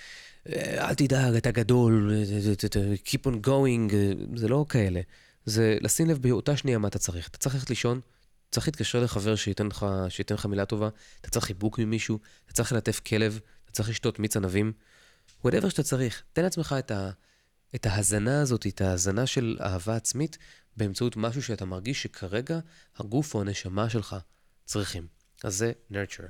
אה, 0.48 0.88
אל 0.88 0.94
תדאג, 0.94 1.34
אתה 1.34 1.50
גדול, 1.50 2.12
keep 3.06 3.26
on 3.26 3.46
going, 3.46 3.94
זה 4.36 4.48
לא 4.48 4.66
כאלה. 4.68 5.00
זה 5.46 5.78
לשים 5.80 6.08
לב 6.10 6.18
באותה 6.18 6.56
שנייה 6.56 6.78
מה 6.78 6.88
אתה 6.88 6.98
צריך. 6.98 7.28
אתה 7.28 7.38
צריך 7.38 7.54
ללכת 7.54 7.70
לישון, 7.70 8.00
צריך 8.54 8.68
להתקשר 8.68 9.00
לחבר 9.00 9.36
שייתן 9.36 9.66
לך, 9.66 9.86
שייתן 10.08 10.34
לך 10.34 10.46
מילה 10.46 10.64
טובה, 10.64 10.88
אתה 11.20 11.30
צריך 11.30 11.44
חיבוק 11.44 11.78
ממישהו, 11.78 12.18
אתה 12.44 12.52
צריך 12.52 12.72
ללטף 12.72 13.00
כלב, 13.00 13.40
אתה 13.64 13.72
צריך 13.72 13.88
לשתות 13.88 14.18
מיץ 14.18 14.36
ענבים. 14.36 14.72
whatever 15.46 15.70
שאתה 15.70 15.82
צריך, 15.82 16.22
תן 16.32 16.42
לעצמך 16.42 16.74
את, 16.78 16.90
ה, 16.90 17.10
את 17.74 17.86
ההזנה 17.86 18.40
הזאת, 18.40 18.66
את 18.66 18.80
ההזנה 18.80 19.26
של 19.26 19.58
אהבה 19.60 19.96
עצמית, 19.96 20.38
באמצעות 20.76 21.16
משהו 21.16 21.42
שאתה 21.42 21.64
מרגיש 21.64 22.02
שכרגע 22.02 22.58
הגוף 22.96 23.34
או 23.34 23.40
הנשמה 23.40 23.90
שלך 23.90 24.16
צריכים. 24.64 25.06
אז 25.44 25.56
זה 25.56 25.72
nurture. 25.92 26.28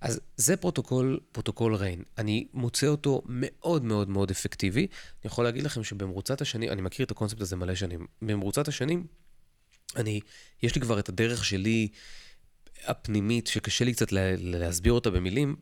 אז 0.00 0.20
זה 0.36 0.56
פרוטוקול, 0.56 1.20
פרוטוקול 1.32 1.74
RAIN. 1.74 2.02
אני 2.18 2.46
מוצא 2.52 2.86
אותו 2.86 3.22
מאוד 3.26 3.84
מאוד 3.84 4.08
מאוד 4.08 4.30
אפקטיבי. 4.30 4.80
אני 4.80 5.24
יכול 5.24 5.44
להגיד 5.44 5.62
לכם 5.62 5.84
שבמרוצת 5.84 6.40
השנים, 6.40 6.72
אני 6.72 6.82
מכיר 6.82 7.06
את 7.06 7.10
הקונספט 7.10 7.40
הזה 7.40 7.56
מלא 7.56 7.74
שנים, 7.74 8.06
במרוצת 8.22 8.68
השנים, 8.68 9.06
אני, 9.96 10.20
יש 10.62 10.74
לי 10.74 10.80
כבר 10.80 10.98
את 10.98 11.08
הדרך 11.08 11.44
שלי 11.44 11.88
הפנימית, 12.84 13.46
שקשה 13.46 13.84
לי 13.84 13.92
קצת 13.92 14.12
לה, 14.12 14.34
להסביר 14.38 14.92
אותה 14.92 15.10
במילים, 15.10 15.56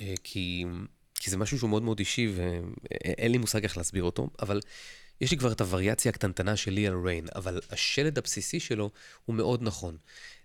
אה, 0.00 0.14
כי, 0.24 0.64
כי 1.14 1.30
זה 1.30 1.36
משהו 1.36 1.58
שהוא 1.58 1.70
מאוד 1.70 1.82
מאוד 1.82 1.98
אישי 1.98 2.32
ואין 2.34 3.32
לי 3.32 3.38
מושג 3.38 3.62
איך 3.62 3.76
להסביר 3.76 4.02
אותו, 4.02 4.30
אבל 4.42 4.60
יש 5.20 5.30
לי 5.30 5.36
כבר 5.36 5.52
את 5.52 5.60
הווריאציה 5.60 6.10
הקטנטנה 6.10 6.56
שלי 6.56 6.86
על 6.86 6.94
ריין, 7.04 7.26
אבל 7.34 7.60
השלד 7.70 8.18
הבסיסי 8.18 8.60
שלו 8.60 8.90
הוא 9.24 9.36
מאוד 9.36 9.62
נכון. 9.62 9.96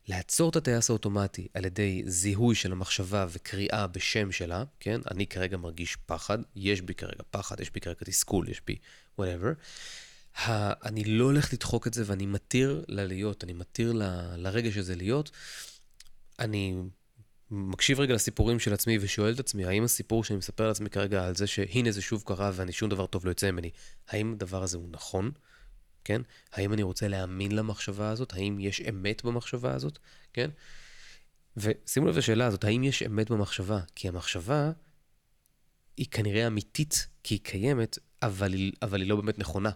לעצור 0.08 0.50
את 0.50 0.56
הטייס 0.56 0.90
האוטומטי 0.90 1.48
על 1.54 1.66
ידי 1.66 2.04
זיהוי 2.06 2.56
של 2.56 2.72
המחשבה 2.72 3.26
וקריאה 3.30 3.88
בשם 3.88 4.32
שלה, 4.32 4.64
כן? 4.80 5.02
אני 5.12 5.28
כרגע 5.28 5.58
מרגיש 5.58 5.98
פחד, 6.06 6.40
יש 6.56 6.82
בי 6.82 6.94
כרגע 6.94 7.24
פחד, 7.32 7.60
יש 7.60 7.72
בי 7.72 7.80
כרגע 7.80 8.00
תסכול, 8.06 8.50
יש 8.50 8.62
בי 8.68 8.76
whatever. 9.20 9.54
ה- 10.48 10.88
אני 10.88 11.04
לא 11.04 11.26
הולך 11.26 11.54
לדחוק 11.54 11.88
את 11.88 11.94
זה 11.94 12.04
ואני 12.06 12.26
מתיר 12.26 12.86
לה 12.88 13.06
להיות, 13.06 13.44
אני 13.44 13.54
מתיר 13.54 13.94
ל- 13.94 14.36
לרגש 14.38 14.78
הזה 14.78 14.96
להיות. 14.96 15.32
אני 16.40 16.76
מקשיב 17.52 18.00
רגע 18.00 18.14
לסיפורים 18.14 18.60
של 18.60 18.74
עצמי 18.74 18.98
ושואל 19.02 19.34
את 19.34 19.40
עצמי, 19.40 19.66
האם 19.66 19.84
הסיפור 19.84 20.24
שאני 20.24 20.38
מספר 20.38 20.68
לעצמי 20.68 20.90
כרגע 20.90 21.26
על 21.26 21.36
זה 21.36 21.48
שהנה 21.48 21.92
זה 21.92 22.02
שוב 22.02 22.24
קרה 22.26 22.52
ואני 22.54 22.72
שום 22.72 22.90
דבר 22.90 23.06
טוב 23.06 23.26
לא 23.26 23.32
יוצא 23.32 23.52
ממני, 23.52 23.70
האם 24.08 24.34
הדבר 24.34 24.64
הזה 24.64 24.78
הוא 24.78 24.90
נכון? 24.92 25.32
כן? 26.04 26.22
האם 26.54 26.74
אני 26.74 26.84
רוצה 26.84 27.08
להאמין 27.08 27.52
למחשבה 27.52 28.10
הזאת? 28.10 28.34
האם 28.34 28.60
יש 28.60 28.82
אמת 28.82 29.24
במחשבה 29.24 29.74
הזאת? 29.74 30.00
כן? 30.34 30.50
ושימו 31.58 32.08
לב 32.08 32.18
לשאלה 32.18 32.46
הזאת, 32.46 32.64
האם 32.64 32.84
יש 32.84 33.04
אמת 33.04 33.32
במחשבה? 33.32 33.80
כי 33.96 34.08
המחשבה 34.08 34.72
היא 35.98 36.06
כנראה 36.12 36.48
אמיתית 36.48 37.08
כי 37.24 37.36
היא 37.36 37.40
קיימת, 37.44 37.98
אבל 38.22 38.54
היא, 38.54 38.72
אבל 38.82 39.02
היא 39.02 39.10
לא 39.10 39.16
באמת 39.16 39.40
נכונה. 39.40 39.72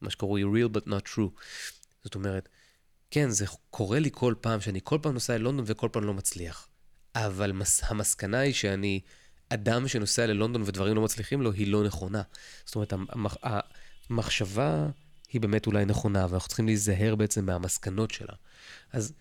מה 0.00 0.10
שקרוי 0.10 0.42
real 0.42 0.76
but 0.76 0.88
not 0.88 1.14
true. 1.14 1.40
זאת 2.04 2.14
אומרת, 2.14 2.48
כן, 3.10 3.30
זה 3.30 3.46
קורה 3.70 3.98
לי 3.98 4.10
כל 4.12 4.34
פעם, 4.40 4.60
שאני 4.60 4.80
כל 4.84 4.98
פעם 5.02 5.14
נוסע 5.14 5.38
ללונדון 5.38 5.64
וכל 5.68 5.88
פעם 5.92 6.04
לא 6.04 6.14
מצליח. 6.14 6.68
אבל 7.14 7.52
מס, 7.52 7.80
המסקנה 7.84 8.38
היא 8.38 8.54
שאני 8.54 9.00
אדם 9.48 9.88
שנוסע 9.88 10.26
ללונדון 10.26 10.62
ודברים 10.66 10.94
לא 10.94 11.02
מצליחים 11.02 11.42
לו, 11.42 11.52
היא 11.52 11.66
לא 11.66 11.84
נכונה. 11.84 12.22
זאת 12.64 12.74
אומרת, 12.74 12.92
המח, 12.92 13.36
המחשבה 14.10 14.88
היא 15.32 15.40
באמת 15.40 15.66
אולי 15.66 15.84
נכונה, 15.84 16.26
ואנחנו 16.30 16.48
צריכים 16.48 16.66
להיזהר 16.66 17.14
בעצם 17.14 17.46
מהמסקנות 17.46 18.10
שלה. 18.10 18.34
אז 18.92 19.12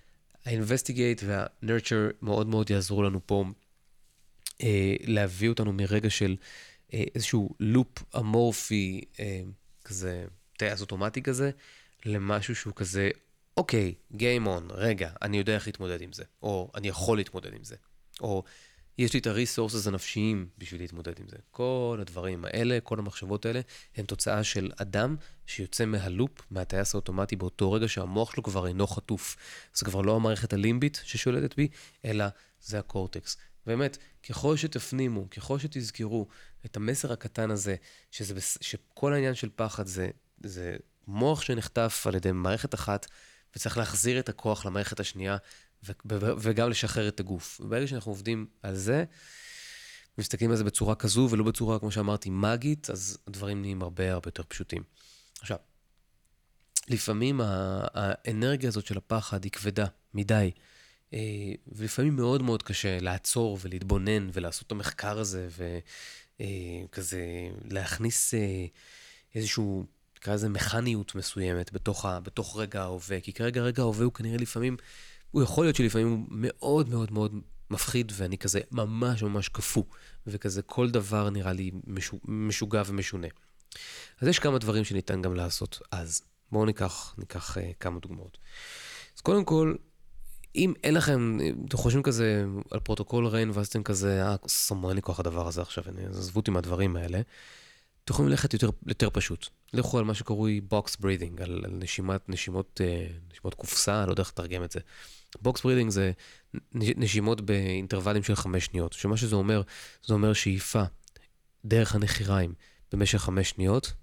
ה-investigate 0.46 1.24
וה-nurture 1.26 2.14
מאוד 2.22 2.48
מאוד 2.48 2.70
יעזרו 2.70 3.04
לנו 3.04 3.20
פה 3.26 3.46
אה, 4.64 4.96
להביא 5.04 5.50
אותנו 5.50 5.74
מרגע 5.74 6.10
של 6.10 6.36
אה, 6.94 7.04
איזשהו 7.16 7.50
לופ 7.60 8.16
אמורפי, 8.18 9.02
אה, 9.20 9.42
כזה, 9.84 10.26
טייס 10.58 10.82
אוטומטי 10.82 11.22
כזה, 11.22 11.52
למשהו 12.06 12.56
שהוא 12.56 12.74
כזה 12.76 13.10
אוקיי, 13.58 13.94
Game 14.14 14.46
on, 14.46 14.74
רגע, 14.74 15.10
אני 15.22 15.38
יודע 15.38 15.56
איך 15.56 15.68
להתמודד 15.68 16.02
עם 16.02 16.14
זה, 16.14 16.24
או 16.42 16.72
אני 16.76 16.88
יכול 16.88 17.18
להתמודד 17.18 17.54
עם 17.54 17.64
זה, 17.64 17.76
או 18.22 18.44
יש 18.98 19.14
לי 19.14 19.20
את 19.20 19.28
הריסורסס 19.28 19.88
הנפשיים 19.88 20.50
בשביל 20.58 20.82
להתמודד 20.82 21.20
עם 21.20 21.28
זה. 21.28 21.38
כל 21.52 21.98
הדברים 22.02 22.46
האלה, 22.46 22.80
כל 22.84 23.00
המחשבות 23.00 23.46
האלה, 23.46 23.62
הן 23.96 24.06
תוצאה 24.06 24.44
של 24.44 24.72
אדם 24.76 25.16
שיוצא 25.46 25.86
מהלופ, 25.86 26.32
מהטייס 26.52 26.94
האוטומטי, 26.96 27.36
באותו 27.36 27.72
רגע 27.72 27.88
שהמוח 27.88 28.32
שלו 28.32 28.44
כבר 28.44 28.68
אינו 28.68 28.88
חטוף. 28.88 29.36
זה 29.74 29.86
כבר 29.86 30.02
לא 30.02 30.16
המערכת 30.16 30.54
הלימבית 30.54 31.02
ששולטת 31.04 31.56
בי, 31.56 31.68
אלא 32.06 32.26
זה 32.62 32.80
הקורטקס. 32.80 33.38
באמת, 33.66 33.98
ככל 34.30 34.58
שתפנימו, 34.58 35.30
ככל 35.30 35.60
שתזכרו 35.60 36.28
את 36.66 36.78
המסר 36.78 37.14
הקטן 37.14 37.52
הזה, 37.52 37.76
שזה, 38.12 38.34
שכל 38.62 39.14
העניין 39.14 39.36
של 39.36 39.50
פחד 39.56 39.88
זה, 39.88 40.10
זה 40.44 40.76
מוח 41.08 41.42
שנחטף 41.42 42.04
על 42.08 42.16
ידי 42.16 42.32
מערכת 42.32 42.74
אחת, 42.74 43.08
וצריך 43.56 43.78
להחזיר 43.78 44.20
את 44.20 44.30
הכוח 44.30 44.66
למערכת 44.66 45.00
השנייה, 45.00 45.38
וגם 46.14 46.70
לשחרר 46.70 47.08
את 47.08 47.20
הגוף. 47.20 47.62
וברגע 47.64 47.88
שאנחנו 47.88 48.12
עובדים 48.12 48.46
על 48.64 48.76
זה, 48.76 49.04
מסתכלים 50.18 50.52
על 50.52 50.58
זה 50.58 50.64
בצורה 50.64 50.96
כזו, 50.96 51.28
ולא 51.32 51.44
בצורה, 51.44 51.80
כמו 51.80 51.92
שאמרתי, 51.92 52.30
מאגית, 52.30 52.90
אז 52.90 53.18
הדברים 53.28 53.62
נהיים 53.62 53.82
הרבה 53.82 54.14
הרבה 54.14 54.28
יותר 54.28 54.44
פשוטים. 54.48 54.84
עכשיו, 55.40 55.58
לפעמים 56.88 57.42
האנרגיה 57.44 58.70
הזאת 58.70 58.86
של 58.86 58.98
הפחד 58.98 59.44
היא 59.44 59.52
כבדה 59.52 59.86
מדי, 60.14 60.52
אה, 61.14 61.20
ולפעמים 61.68 62.16
מאוד 62.16 62.42
מאוד 62.42 62.64
קשה 62.64 63.00
לעצור 63.00 63.58
ולהתבונן 63.62 64.30
ולעשות 64.34 64.68
את 64.68 64.72
המחקר 64.72 65.20
הזה, 65.20 65.48
וכזה 65.50 67.18
אה, 67.18 67.50
להכניס 67.72 68.34
אה, 68.34 68.66
איזשהו 69.36 69.86
נקרא 70.28 70.36
לזה 70.36 70.50
מכניות 70.50 71.16
מסוימת 71.16 71.74
בתוך, 71.74 72.06
ה, 72.06 72.20
בתוך 72.20 72.60
רגע 72.60 72.82
ההווה, 72.82 73.20
כי 73.22 73.34
כרגע 73.34 73.62
רגע 73.62 73.84
ההווה 73.84 74.06
הוא 74.06 74.14
כנראה 74.14 74.38
לפעמים, 74.38 74.78
הוא 75.32 75.44
יכול 75.44 75.66
להיות 75.66 75.76
שלפעמים 75.76 76.10
הוא 76.10 76.26
מאוד 76.30 76.90
מאוד 76.90 77.12
מאוד 77.12 77.40
מפחיד, 77.70 78.12
ואני 78.16 78.38
כזה 78.38 78.60
ממש 78.72 79.24
ממש 79.24 79.50
קפוא, 79.50 79.84
וכזה 80.28 80.62
כל 80.62 80.90
דבר 80.90 81.30
נראה 81.30 81.54
לי 81.54 81.72
משוגע 82.26 82.84
ומשונה. 82.86 83.28
אז 84.22 84.28
יש 84.28 84.40
כמה 84.40 84.58
דברים 84.58 84.84
שניתן 84.84 85.22
גם 85.22 85.36
לעשות 85.36 85.80
אז. 85.92 86.22
בואו 86.52 86.66
ניקח, 86.66 87.16
ניקח 87.18 87.58
uh, 87.58 87.62
כמה 87.80 88.00
דוגמאות. 88.00 88.38
אז 89.16 89.22
קודם 89.22 89.46
כל, 89.46 89.76
אם 90.56 90.74
אין 90.84 90.94
לכם, 90.94 91.38
אתם 91.68 91.78
חושבים 91.78 92.04
כזה 92.04 92.46
על 92.72 92.80
פרוטוקול 92.80 93.28
RAIN, 93.28 93.52
ואז 93.54 93.68
אתם 93.68 93.84
כזה, 93.84 94.24
אה, 94.24 94.94
לי 94.94 95.02
כוח 95.02 95.20
הדבר 95.20 95.48
הזה 95.48 95.62
עכשיו, 95.62 95.84
עזבו 96.10 96.40
אותי 96.40 96.52
מהדברים 96.52 96.96
האלה. 96.96 97.22
אתם 98.08 98.14
יכולים 98.14 98.32
ללכת 98.32 98.54
יותר, 98.54 98.70
יותר 98.86 99.10
פשוט. 99.10 99.48
לכו 99.74 100.00
על 100.00 100.06
מה 100.06 100.14
שקרוי 100.14 100.62
box 100.72 101.02
breathing, 101.02 101.44
על, 101.44 101.62
על 101.66 101.72
נשימת, 101.72 102.30
נשימות, 102.30 102.82
אה, 102.84 103.08
נשימות 103.32 103.54
קופסה, 103.54 104.06
לא 104.06 104.12
יודע 104.12 104.22
איך 104.22 104.30
לתרגם 104.30 104.64
את 104.64 104.72
זה. 104.72 104.80
box 105.36 105.58
breathing 105.58 105.90
זה 105.90 106.12
נשימות 106.74 107.42
באינטרוולים 107.42 108.24
של 108.24 108.36
חמש 108.36 108.66
שניות, 108.66 108.94
שמה 108.94 109.18
שזה 109.18 109.36
אומר, 109.36 109.62
זה 110.06 110.14
אומר 110.14 110.34
שאיפה 110.34 110.84
דרך 111.66 111.96
הנחיריים 111.96 112.54
במשך 112.92 113.18
חמש 113.18 113.50
שניות, 113.50 113.94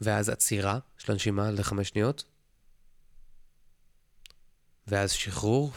ואז 0.00 0.28
עצירה 0.28 0.78
של 0.98 1.12
הנשימה 1.12 1.50
לחמש 1.50 1.88
שניות, 1.88 2.24
ואז 4.86 5.12
שחרור. 5.12 5.72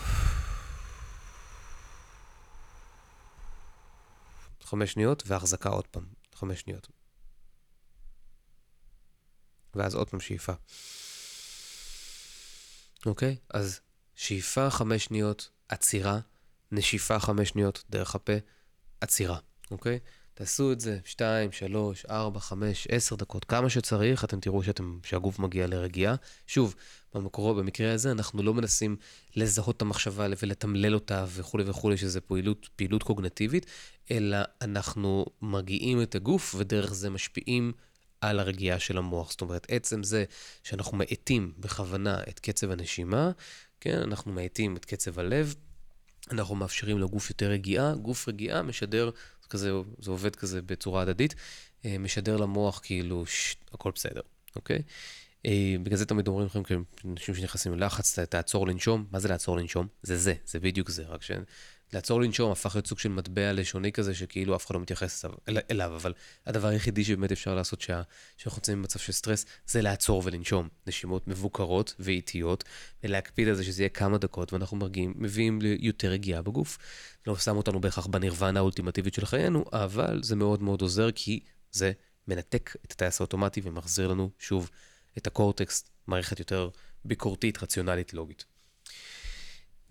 חמש 4.71 4.91
שניות, 4.91 5.23
והחזקה 5.25 5.69
עוד 5.69 5.87
פעם, 5.87 6.05
חמש 6.35 6.59
שניות. 6.59 6.87
ואז 9.75 9.95
עוד 9.95 10.09
פעם 10.09 10.19
שאיפה. 10.19 10.53
אוקיי? 13.05 13.37
אז 13.49 13.79
שאיפה 14.15 14.69
חמש 14.69 15.05
שניות, 15.05 15.49
עצירה, 15.67 16.19
נשיפה 16.71 17.19
חמש 17.19 17.49
שניות 17.49 17.83
דרך 17.89 18.15
הפה, 18.15 18.33
עצירה, 19.01 19.39
אוקיי? 19.71 19.99
תעשו 20.41 20.71
את 20.71 20.79
זה 20.79 20.99
2, 21.05 21.51
3, 21.51 22.05
4, 22.05 22.39
5, 22.39 22.87
10 22.91 23.15
דקות, 23.15 23.45
כמה 23.45 23.69
שצריך, 23.69 24.23
אתם 24.23 24.39
תראו 24.39 24.63
שאתם, 24.63 24.99
שהגוף 25.03 25.39
מגיע 25.39 25.67
לרגיעה. 25.67 26.15
שוב, 26.47 26.75
במקורו, 27.13 27.55
במקרה 27.55 27.93
הזה, 27.93 28.11
אנחנו 28.11 28.43
לא 28.43 28.53
מנסים 28.53 28.95
לזהות 29.35 29.77
את 29.77 29.81
המחשבה 29.81 30.27
ולתמלל 30.41 30.93
אותה 30.93 31.25
וכולי 31.27 31.63
וכולי, 31.67 31.97
שזה 31.97 32.21
פעילות, 32.21 32.69
פעילות 32.75 33.03
קוגנטיבית, 33.03 33.65
אלא 34.11 34.37
אנחנו 34.61 35.25
מרגיעים 35.41 36.01
את 36.01 36.15
הגוף 36.15 36.55
ודרך 36.57 36.93
זה 36.93 37.09
משפיעים 37.09 37.71
על 38.21 38.39
הרגיעה 38.39 38.79
של 38.79 38.97
המוח. 38.97 39.31
זאת 39.31 39.41
אומרת, 39.41 39.67
עצם 39.69 40.03
זה 40.03 40.23
שאנחנו 40.63 40.97
מאטים 40.97 41.53
בכוונה 41.57 42.19
את 42.29 42.39
קצב 42.39 42.71
הנשימה, 42.71 43.31
כן, 43.79 43.97
אנחנו 43.97 44.31
מאטים 44.31 44.77
את 44.77 44.85
קצב 44.85 45.19
הלב, 45.19 45.55
אנחנו 46.31 46.55
מאפשרים 46.55 46.99
לגוף 46.99 47.29
יותר 47.29 47.49
רגיעה, 47.49 47.95
גוף 47.95 48.27
רגיעה 48.27 48.61
משדר 48.61 49.09
כזה, 49.51 49.71
זה 49.99 50.11
עובד 50.11 50.35
כזה 50.35 50.61
בצורה 50.61 51.01
הדדית, 51.01 51.35
אה, 51.85 51.97
משדר 51.97 52.37
למוח 52.37 52.79
כאילו, 52.83 53.25
ש... 53.25 53.55
הכל 53.73 53.91
בסדר, 53.95 54.21
אוקיי? 54.55 54.81
אה, 55.45 55.75
בגלל 55.83 55.97
זה 55.97 56.05
תמיד 56.05 56.27
אומרים 56.27 56.47
לכם, 56.47 56.83
אנשים 57.11 57.35
שנכנסים 57.35 57.73
ללחץ, 57.73 58.19
תעצור 58.19 58.67
לנשום. 58.67 59.05
מה 59.11 59.19
זה 59.19 59.27
לעצור 59.27 59.57
לנשום? 59.57 59.87
זה 60.03 60.17
זה, 60.17 60.33
זה 60.45 60.59
בדיוק 60.59 60.89
זה, 60.89 61.03
רק 61.03 61.23
ש... 61.23 61.31
לעצור 61.93 62.21
לנשום 62.21 62.51
הפך 62.51 62.75
להיות 62.75 62.87
סוג 62.87 62.99
של 62.99 63.09
מטבע 63.09 63.53
לשוני 63.53 63.91
כזה, 63.91 64.15
שכאילו 64.15 64.55
אף 64.55 64.65
אחד 64.65 64.75
לא 64.75 64.81
מתייחס 64.81 65.25
אליו, 65.71 65.95
אבל 65.95 66.13
הדבר 66.45 66.67
היחידי 66.67 67.03
שבאמת 67.03 67.31
אפשר 67.31 67.55
לעשות 67.55 67.81
שאנחנו 67.81 68.57
נמצאים 68.59 68.77
במצב 68.77 68.99
של 68.99 69.11
סטרס, 69.11 69.45
זה 69.67 69.81
לעצור 69.81 70.21
ולנשום. 70.25 70.67
נשימות 70.87 71.27
מבוקרות 71.27 71.95
ואיטיות, 71.99 72.63
ולהקפיד 73.03 73.47
על 73.47 73.55
זה 73.55 73.63
שזה 73.63 73.81
יהיה 73.81 73.89
כמה 73.89 74.17
דקות, 74.17 74.53
ואנחנו 74.53 74.77
מרגיעים, 74.77 75.13
מביאים 75.15 75.61
ליותר 75.61 76.09
רגיעה 76.09 76.41
בגוף. 76.41 76.77
לא 77.27 77.35
שם 77.35 77.57
אותנו 77.57 77.81
בהכרח 77.81 78.07
בנירוונה 78.07 78.59
האולטימטיבית 78.59 79.13
של 79.13 79.25
חיינו, 79.25 79.65
אבל 79.73 80.23
זה 80.23 80.35
מאוד 80.35 80.61
מאוד 80.61 80.81
עוזר, 80.81 81.11
כי 81.11 81.39
זה 81.71 81.91
מנתק 82.27 82.75
את 82.85 82.91
הטייס 82.91 83.21
האוטומטי 83.21 83.61
ומחזיר 83.63 84.07
לנו 84.07 84.29
שוב 84.39 84.69
את 85.17 85.27
הקורטקס, 85.27 85.89
מערכת 86.07 86.39
יותר 86.39 86.69
ביקורתית, 87.05 87.63
רציונלית, 87.63 88.13
לוגית. 88.13 88.50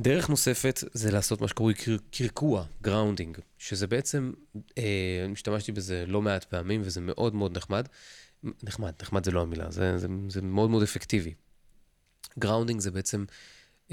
דרך 0.00 0.28
נוספת 0.28 0.80
זה 0.92 1.10
לעשות 1.10 1.40
מה 1.40 1.48
שקרוי 1.48 1.74
קרקוע, 2.10 2.64
grounding, 2.82 3.38
שזה 3.58 3.86
בעצם, 3.86 4.32
אה, 4.78 5.26
השתמשתי 5.32 5.72
בזה 5.72 6.04
לא 6.06 6.22
מעט 6.22 6.44
פעמים 6.44 6.80
וזה 6.84 7.00
מאוד 7.00 7.34
מאוד 7.34 7.56
נחמד. 7.56 7.86
נחמד, 8.62 8.92
נחמד 9.02 9.24
זה 9.24 9.30
לא 9.30 9.42
המילה, 9.42 9.70
זה, 9.70 9.98
זה, 9.98 10.06
זה 10.28 10.42
מאוד 10.42 10.70
מאוד 10.70 10.82
אפקטיבי. 10.82 11.34
grounding 12.38 12.80
זה 12.80 12.90
בעצם 12.90 13.24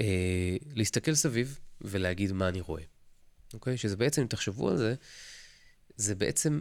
אה, 0.00 0.56
להסתכל 0.74 1.14
סביב 1.14 1.58
ולהגיד 1.80 2.32
מה 2.32 2.48
אני 2.48 2.60
רואה. 2.60 2.82
אוקיי? 3.54 3.76
שזה 3.76 3.96
בעצם, 3.96 4.22
אם 4.22 4.26
תחשבו 4.26 4.68
על 4.68 4.76
זה, 4.76 4.94
זה 5.96 6.14
בעצם 6.14 6.60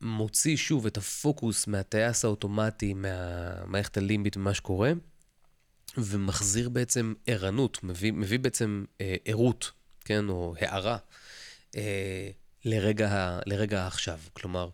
מוציא 0.00 0.56
שוב 0.56 0.86
את 0.86 0.96
הפוקוס 0.96 1.66
מהטייס 1.66 2.24
האוטומטי, 2.24 2.94
מהמערכת 2.94 3.96
הלימבית, 3.96 4.36
ממה 4.36 4.54
שקורה, 4.54 4.92
ומחזיר 5.98 6.68
בעצם 6.68 7.14
ערנות, 7.26 7.84
מביא, 7.84 8.12
מביא 8.12 8.38
בעצם 8.38 8.84
אה, 9.00 9.16
ערות, 9.24 9.70
כן, 10.04 10.28
או 10.28 10.54
הערה, 10.60 10.98
אה, 11.76 12.30
לרגע, 12.64 13.38
לרגע 13.46 13.82
העכשיו. 13.82 14.18
כלומר, 14.32 14.68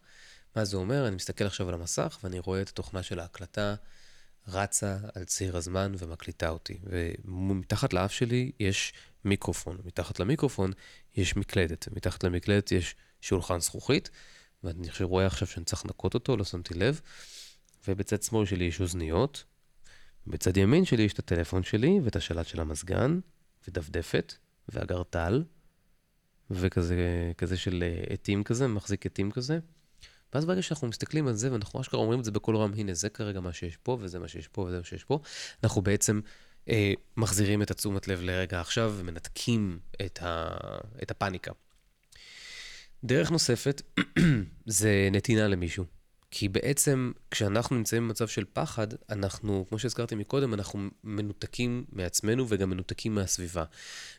מה 0.57 0.65
זה 0.65 0.77
אומר? 0.77 1.09
אני 1.09 1.17
מסתכל 1.17 1.45
עכשיו 1.45 1.69
על 1.69 1.75
המסך 1.75 2.19
ואני 2.25 2.39
רואה 2.39 2.63
את 2.63 2.69
התוכנה 2.69 3.03
של 3.03 3.21
ההקלטה 3.21 3.75
רצה 4.49 4.97
על 5.15 5.25
ציר 5.25 5.57
הזמן 5.57 5.95
ומקליטה 5.99 6.49
אותי. 6.49 6.79
ומתחת 6.85 7.93
לאף 7.93 8.13
שלי 8.13 8.53
יש 8.61 8.93
מיקרופון, 9.25 9.79
מתחת 9.85 10.21
למיקרופון 10.21 10.73
יש 11.17 11.37
מקלדת, 11.37 11.89
מתחת 11.97 12.25
למקלדת 12.25 12.73
יש 12.73 12.95
שולחן 13.21 13.61
זכוכית, 13.61 14.11
ואני 14.65 14.89
רואה 15.01 15.27
עכשיו 15.27 15.49
שאני 15.49 15.65
צריך 15.65 15.85
לנקות 15.85 16.15
אותו, 16.15 16.37
לא 16.37 16.45
שמתי 16.45 16.75
לב, 16.75 17.01
ובצד 17.89 18.23
שמאל 18.23 18.47
שלי 18.47 18.65
יש 18.65 18.81
אוזניות, 18.81 19.45
בצד 20.27 20.57
ימין 20.57 20.85
שלי 20.85 21.03
יש 21.03 21.13
את 21.13 21.19
הטלפון 21.19 21.63
שלי 21.63 22.01
ואת 22.05 22.17
השלט 22.17 22.47
של 22.47 22.61
המזגן, 22.61 23.21
ודפדפת, 23.69 24.35
ואגרטל, 24.69 25.45
וכזה 26.51 26.97
כזה 27.39 27.57
של 27.57 27.85
אה, 27.87 28.13
עטים 28.13 28.45
כזה, 28.45 28.67
מחזיק 28.67 29.07
עטים 29.07 29.31
כזה. 29.31 29.59
ואז 30.35 30.45
ברגע 30.45 30.63
שאנחנו 30.63 30.89
מסתכלים 30.89 31.27
על 31.29 31.35
זה, 31.35 31.53
ואנחנו 31.53 31.81
אשכרה 31.81 32.01
אומרים 32.01 32.21
את 32.21 32.25
זה 32.25 32.31
בקול 32.31 32.57
רם, 32.57 32.73
הנה, 32.77 32.95
זה 32.95 33.09
כרגע 33.09 33.41
מה 33.41 33.53
שיש 33.53 33.77
פה, 33.77 33.97
וזה 34.01 34.19
מה 34.19 34.29
שיש 34.29 34.49
פה, 34.49 34.63
וזה 34.63 34.79
מה 34.79 34.85
שיש 34.85 35.05
פה, 35.05 35.21
אנחנו 35.65 35.83
בעצם 35.83 36.21
אה, 36.69 36.93
מחזירים 37.17 37.63
את 37.63 37.71
התשומת 37.71 38.09
לב 38.09 38.21
לרגע 38.23 38.61
עכשיו, 38.61 38.95
ומנתקים 38.97 39.79
את, 40.07 40.19
ה, 40.23 40.57
את 41.03 41.11
הפאניקה. 41.11 41.53
דרך 43.05 43.31
נוספת 43.31 43.83
זה 44.67 45.09
נתינה 45.13 45.49
למישהו. 45.49 45.98
כי 46.31 46.49
בעצם 46.49 47.13
כשאנחנו 47.31 47.77
נמצאים 47.77 48.03
במצב 48.03 48.29
של 48.29 48.45
פחד, 48.53 48.87
אנחנו, 49.11 49.65
כמו 49.69 49.79
שהזכרתי 49.79 50.15
מקודם, 50.15 50.55
אנחנו 50.55 50.89
מנותקים 51.05 51.85
מעצמנו 51.93 52.47
וגם 52.49 52.71
מנותקים 52.71 53.15
מהסביבה. 53.15 53.65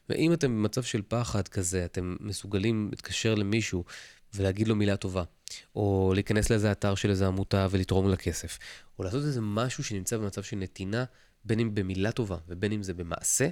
ואם 0.09 0.33
אתם 0.33 0.51
במצב 0.51 0.83
של 0.83 1.01
פחד 1.07 1.47
כזה, 1.47 1.85
אתם 1.85 2.15
מסוגלים 2.19 2.87
להתקשר 2.91 3.35
למישהו 3.35 3.83
ולהגיד 4.33 4.67
לו 4.67 4.75
מילה 4.75 4.97
טובה, 4.97 5.23
או 5.75 6.11
להיכנס 6.15 6.49
לאיזה 6.49 6.71
אתר 6.71 6.95
של 6.95 7.09
איזה 7.09 7.27
עמותה 7.27 7.67
ולתרום 7.71 8.09
לה 8.09 8.15
כסף, 8.15 8.59
או 8.99 9.03
לעשות 9.03 9.23
איזה 9.23 9.41
משהו 9.41 9.83
שנמצא 9.83 10.17
במצב 10.17 10.43
של 10.43 10.55
נתינה, 10.55 11.05
בין 11.45 11.59
אם 11.59 11.75
במילה 11.75 12.11
טובה 12.11 12.37
ובין 12.47 12.71
אם 12.71 12.83
זה 12.83 12.93
במעשה. 12.93 13.49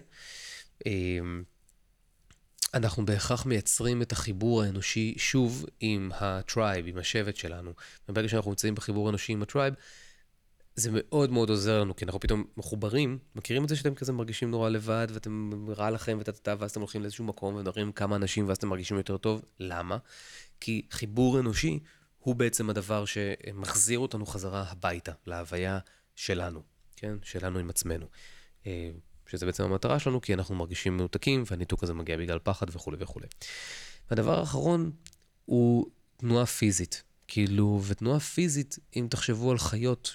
אנחנו 2.78 3.06
בהכרח 3.06 3.46
מייצרים 3.46 4.02
את 4.02 4.12
החיבור 4.12 4.64
האנושי 4.64 5.14
שוב 5.18 5.66
עם 5.80 6.12
ה 6.20 6.29
tribe, 6.29 6.88
עם 6.88 6.98
השבט 6.98 7.36
שלנו. 7.36 7.72
וברגע 8.10 8.30
שאנחנו 8.30 8.52
נמצאים 8.52 8.76
בחיבור 8.76 9.08
האנושי 9.08 9.34
עם 9.34 9.42
ה 9.42 9.46
tribe, 9.46 9.74
זה 10.76 10.90
מאוד 10.94 11.32
מאוד 11.32 11.50
עוזר 11.50 11.82
לנו, 11.82 11.96
כי 11.96 12.06
אנחנו 12.06 12.20
פתאום 12.20 12.44
מחוברים, 12.58 13.20
מכירים 13.36 13.64
את 13.64 13.70
זה 13.70 13.76
שאתם 13.76 13.96
כזה 13.96 14.14
מרגישים 14.14 14.52
נורא 14.52 14.70
לבד, 14.70 15.08
ואתם 15.14 15.66
רע 15.78 15.92
לכם 15.92 16.18
וטטטה, 16.22 16.56
ואז 16.60 16.72
אתם 16.72 16.80
הולכים 16.80 17.02
לאיזשהו 17.02 17.26
מקום 17.26 17.56
ומדברים 17.56 17.88
עם 17.88 17.92
כמה 17.92 18.16
אנשים, 18.16 18.48
ואז 18.48 18.58
אתם 18.58 18.68
מרגישים 18.68 18.98
יותר 18.98 19.18
טוב. 19.18 19.42
למה? 19.60 19.98
כי 20.60 20.86
חיבור 20.92 21.40
אנושי 21.40 21.80
הוא 22.20 22.36
בעצם 22.36 22.70
הדבר 22.70 23.06
שמחזיר 23.06 24.00
אותנו 24.00 24.26
חזרה 24.26 24.66
הביתה, 24.70 25.12
להוויה 25.26 25.80
שלנו, 26.16 26.62
כן? 26.96 27.16
שלנו 27.24 27.60
עם 27.60 27.70
עצמנו. 27.70 28.06
אה, 29.28 29.32
שזה 29.32 29.46
בעצם 29.46 29.64
המטרה 29.64 30.00
שלנו, 30.00 30.22
כי 30.22 30.34
אנחנו 30.34 30.56
מרגישים 30.56 30.94
מנותקים, 30.94 31.44
והניתוק 31.52 31.84
הזה 31.84 31.94
מגיע 31.94 32.18
בגלל 32.18 32.40
פחד 32.44 32.66
וכולי 32.70 32.98
וכולי. 33.00 33.28
והדבר 34.12 34.40
האחרון 34.40 34.92
הוא 35.46 35.86
תנועה 36.18 36.46
פיזית. 36.46 37.04
כאילו, 37.28 37.82
ותנועה 37.88 38.20
פיזית, 38.20 38.80
אם 38.96 39.08
תחשבו 39.10 39.52
על 39.52 39.58
חיות 39.58 40.14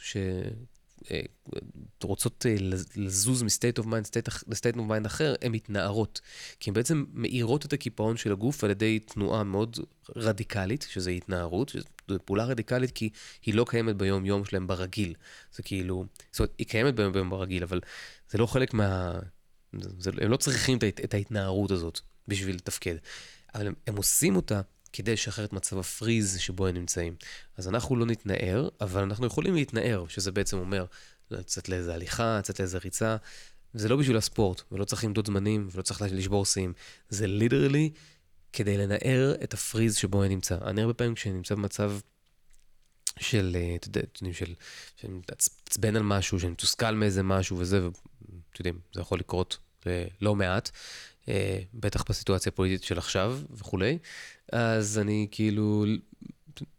שרוצות 2.01 2.47
אה, 2.47 2.57
לזוז 2.97 3.43
מ 3.43 3.49
state 3.49 3.79
of 3.79 3.87
mind 3.87 4.07
ל 4.49 4.54
state 4.54 4.77
of 4.77 4.87
mind 4.87 5.07
אחר, 5.07 5.35
הן 5.43 5.53
מתנערות. 5.53 6.21
כי 6.61 6.71
הן 6.71 6.75
בעצם 6.75 7.05
מאירות 7.13 7.67
את 7.67 7.73
הקיפאון 7.73 8.17
של 8.17 8.33
הגוף 8.33 8.65
על 8.65 8.71
ידי 8.71 8.99
תנועה 8.99 9.45
מאוד 9.45 9.79
רדיקלית, 10.17 10.87
שזה 10.91 11.11
התנערות, 11.11 11.77
זו 12.09 12.19
פעולה 12.25 12.45
רדיקלית 12.45 12.91
כי 12.91 13.11
היא 13.47 13.55
לא 13.55 13.65
קיימת 13.69 13.97
ביום-יום 13.97 14.45
שלהם 14.45 14.67
ברגיל. 14.67 15.15
זה 15.53 15.63
כאילו, 15.63 16.05
זאת 16.31 16.41
אומרת, 16.41 16.55
היא 16.59 16.67
קיימת 16.67 16.95
ביום-יום 16.95 17.31
ברגיל, 17.31 17.63
אבל 17.63 17.81
זה 18.33 18.39
לא 18.39 18.47
חלק 18.47 18.75
מה... 18.75 19.19
זה, 19.99 20.11
הם 20.21 20.31
לא 20.31 20.37
צריכים 20.37 20.79
את, 20.79 21.01
את 21.05 21.15
ההתנערות 21.15 21.71
הזאת 21.71 22.01
בשביל 22.29 22.57
לתפקד. 22.57 22.95
אבל 23.55 23.67
הם, 23.67 23.75
הם 23.87 23.97
עושים 23.97 24.37
אותה 24.37 24.61
כדי 24.93 25.13
לשחרר 25.13 25.45
את 25.45 25.53
מצב 25.53 25.79
הפריז 25.79 26.39
שבו 26.39 26.67
הם 26.67 26.75
נמצאים. 26.75 27.15
אז 27.57 27.69
אנחנו 27.69 27.97
לא 27.97 28.07
נתנער, 28.07 28.69
אבל 28.81 29.03
אנחנו 29.03 29.27
יכולים 29.27 29.55
להתנער, 29.55 30.05
שזה 30.09 30.33
בעצם 30.33 30.59
אומר 30.59 30.85
לצאת 31.31 31.69
לאיזה 31.69 31.95
הליכה, 31.95 32.39
לצאת 32.39 32.61
לאיזה 32.61 32.79
ריצה. 32.79 33.17
זה 33.75 33.89
לא 33.89 33.97
בשביל 33.97 34.17
הספורט, 34.17 34.63
ולא 34.73 34.85
צריך 34.85 35.05
למדוד 35.05 35.27
זמנים, 35.27 35.69
ולא 35.73 35.83
צריך 35.83 36.03
לשבור 36.03 36.47
שיאים. 36.47 36.73
זה 37.09 37.27
ליטרלי 37.27 37.91
כדי 38.53 38.79
לנער 38.79 39.35
את 39.45 39.55
הפריז 39.55 39.97
שבו 39.97 40.23
אני 40.23 40.35
נמצא. 40.35 40.59
אני 40.65 40.81
הרבה 40.81 40.95
פעמים 40.95 41.15
כשאני 41.15 41.35
נמצא 41.35 41.55
במצב 41.55 41.93
של, 43.19 43.57
אה, 43.61 43.75
אתה 43.77 43.89
יודע, 43.89 44.01
של, 44.33 44.55
שאני 44.97 45.13
מתעצבן 45.13 45.97
על 45.97 46.03
משהו, 46.03 46.41
שאני 46.41 46.53
מתוסכל 46.53 46.91
מאיזה 46.91 47.23
משהו 47.23 47.59
וזה, 47.59 47.85
ואתם 47.85 47.99
יודעים, 48.59 48.81
זה 48.95 49.01
יכול 49.01 49.19
לקרות 49.19 49.59
אה, 49.87 50.05
לא 50.21 50.35
מעט, 50.35 50.71
אה, 51.29 51.61
בטח 51.75 52.05
בסיטואציה 52.09 52.51
הפוליטית 52.53 52.85
של 52.85 52.99
עכשיו 52.99 53.39
וכולי, 53.51 53.99
אז 54.53 54.99
אני 54.99 55.29
כאילו 55.31 55.85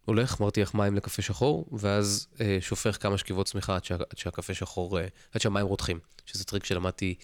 הולך, 0.05 0.39
מרתיח 0.39 0.73
מים 0.73 0.95
לקפה 0.95 1.21
שחור, 1.21 1.69
ואז 1.71 2.27
שופך 2.59 2.97
כמה 3.01 3.17
שכיבות 3.17 3.47
צמיחה 3.47 3.75
עד, 3.75 3.85
שה, 3.85 3.95
עד 3.95 4.17
שהקפה 4.17 4.53
שחור, 4.53 4.99
עד 5.31 5.41
שהמים 5.41 5.65
רותחים, 5.65 5.99
שזה 6.25 6.43
טריק 6.45 6.65
שלמדתי 6.65 7.15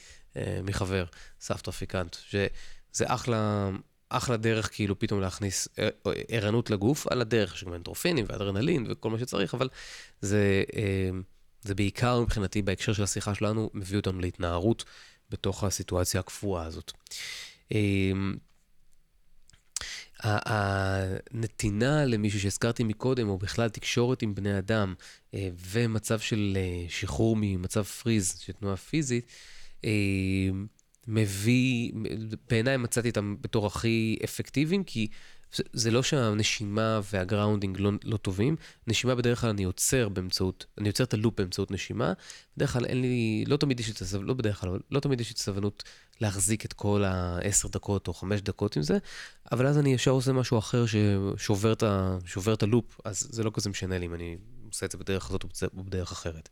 מחבר, 0.64 1.06
סבתא 1.41 1.69
אפיקנט, 1.69 2.15
שזה 2.30 3.06
אחלה, 3.06 3.69
אחלה 4.10 4.38
דרך 4.38 4.69
כאילו 4.73 4.99
פתאום 4.99 5.22
להכניס 5.22 5.68
אה, 5.80 5.90
אה, 6.07 6.11
ערנות 6.27 6.69
לגוף, 6.69 7.07
על 7.07 7.22
הדרך, 7.22 7.56
יש 7.56 7.64
גם 7.64 7.73
אנטרופינים 7.73 8.26
ואדרנלין 8.30 8.86
וכל 8.90 9.10
מה 9.10 9.19
שצריך, 9.19 9.53
אבל 9.53 9.69
זה, 10.22 10.64
אה, 10.76 11.10
זה 11.61 11.76
בעיקר 11.76 12.22
מבחינתי 12.22 12.61
בהקשר 12.61 12.94
של 12.94 13.03
השיחה 13.03 13.36
שלנו, 13.36 13.69
מביא 13.73 13.98
אותנו 13.98 14.19
להתנערות 14.19 14.86
בתוך 15.30 15.64
הסיטואציה 15.64 16.19
הקפואה 16.19 16.65
הזאת. 16.65 16.91
הנתינה 20.23 22.06
למישהו 22.06 22.40
שהזכרתי 22.40 22.84
מקודם, 22.84 23.30
או 23.30 23.38
בכלל 23.38 23.69
תקשורת 23.69 24.22
עם 24.22 24.36
בני 24.36 24.57
אדם, 24.57 24.94
ומצב 25.72 26.19
של 26.19 26.57
שחרור 26.90 27.38
ממצב 27.40 27.84
freeze, 27.84 28.40
של 28.40 28.53
תנועה 28.53 28.77
פיזית, 28.77 29.31
מביא, 31.10 31.91
בעיניי 32.49 32.77
מצאתי 32.77 33.10
אותם 33.10 33.36
בתור 33.41 33.68
הכי 33.68 34.18
אפקטיביים, 34.23 34.84
כי 34.84 35.07
זה, 35.53 35.64
זה 35.73 35.91
לא 35.91 36.03
שהנשימה 36.03 36.99
וה 37.11 37.24
grounding 37.24 37.80
לא, 37.80 37.91
לא 38.03 38.18
טובים, 38.18 38.56
נשימה 38.88 39.15
בדרך 39.15 39.41
כלל 39.41 39.49
אני 39.49 39.64
יוצר 39.64 40.10
באמצעות, 40.10 40.65
אני 40.77 40.88
יוצר 40.90 41.03
את 41.03 41.14
ה 41.14 41.18
loop 41.18 41.38
באמצעות 41.38 41.72
נשימה, 41.72 42.14
בדרך 42.57 42.73
כלל 42.73 42.86
אין 42.86 43.02
לי, 43.02 43.44
לא 43.48 43.57
תמיד 43.57 43.80
יש 43.80 43.88
לי 43.88 43.94
את 43.94 44.02
הסבלנות, 44.02 44.27
לא 44.27 44.34
בדרך 44.34 44.61
כלל, 44.61 44.80
לא 44.91 44.99
תמיד 44.99 45.22
יש 45.22 45.27
לי 45.30 45.34
את 45.34 45.38
הסבלנות 45.38 45.84
להחזיק 46.22 46.65
את 46.65 46.73
כל 46.73 47.03
העשר 47.03 47.68
דקות 47.68 48.07
או 48.07 48.14
חמש 48.14 48.41
דקות 48.41 48.76
עם 48.76 48.84
זה, 48.84 48.98
אבל 49.52 49.68
אז 49.68 49.77
אני 49.77 49.94
ישר 49.94 50.11
עושה 50.11 50.34
משהו 50.34 50.57
אחר 50.57 50.86
ששובר 50.86 51.73
את, 51.73 51.84
ה, 51.84 52.18
את 52.53 52.64
ה 52.64 52.70
loop, 52.70 53.02
אז 53.06 53.27
זה 53.31 53.44
לא 53.44 53.52
כזה 53.53 53.69
משנה 53.69 53.98
לי 53.98 54.06
אם 54.06 54.14
אני 54.14 54.38
עושה 54.69 54.86
את 54.86 54.91
זה 54.91 54.98
בדרך 54.98 55.30
הזאת 55.30 55.44
או 55.44 55.84
בדרך 55.84 56.11
אחרת. 56.11 56.49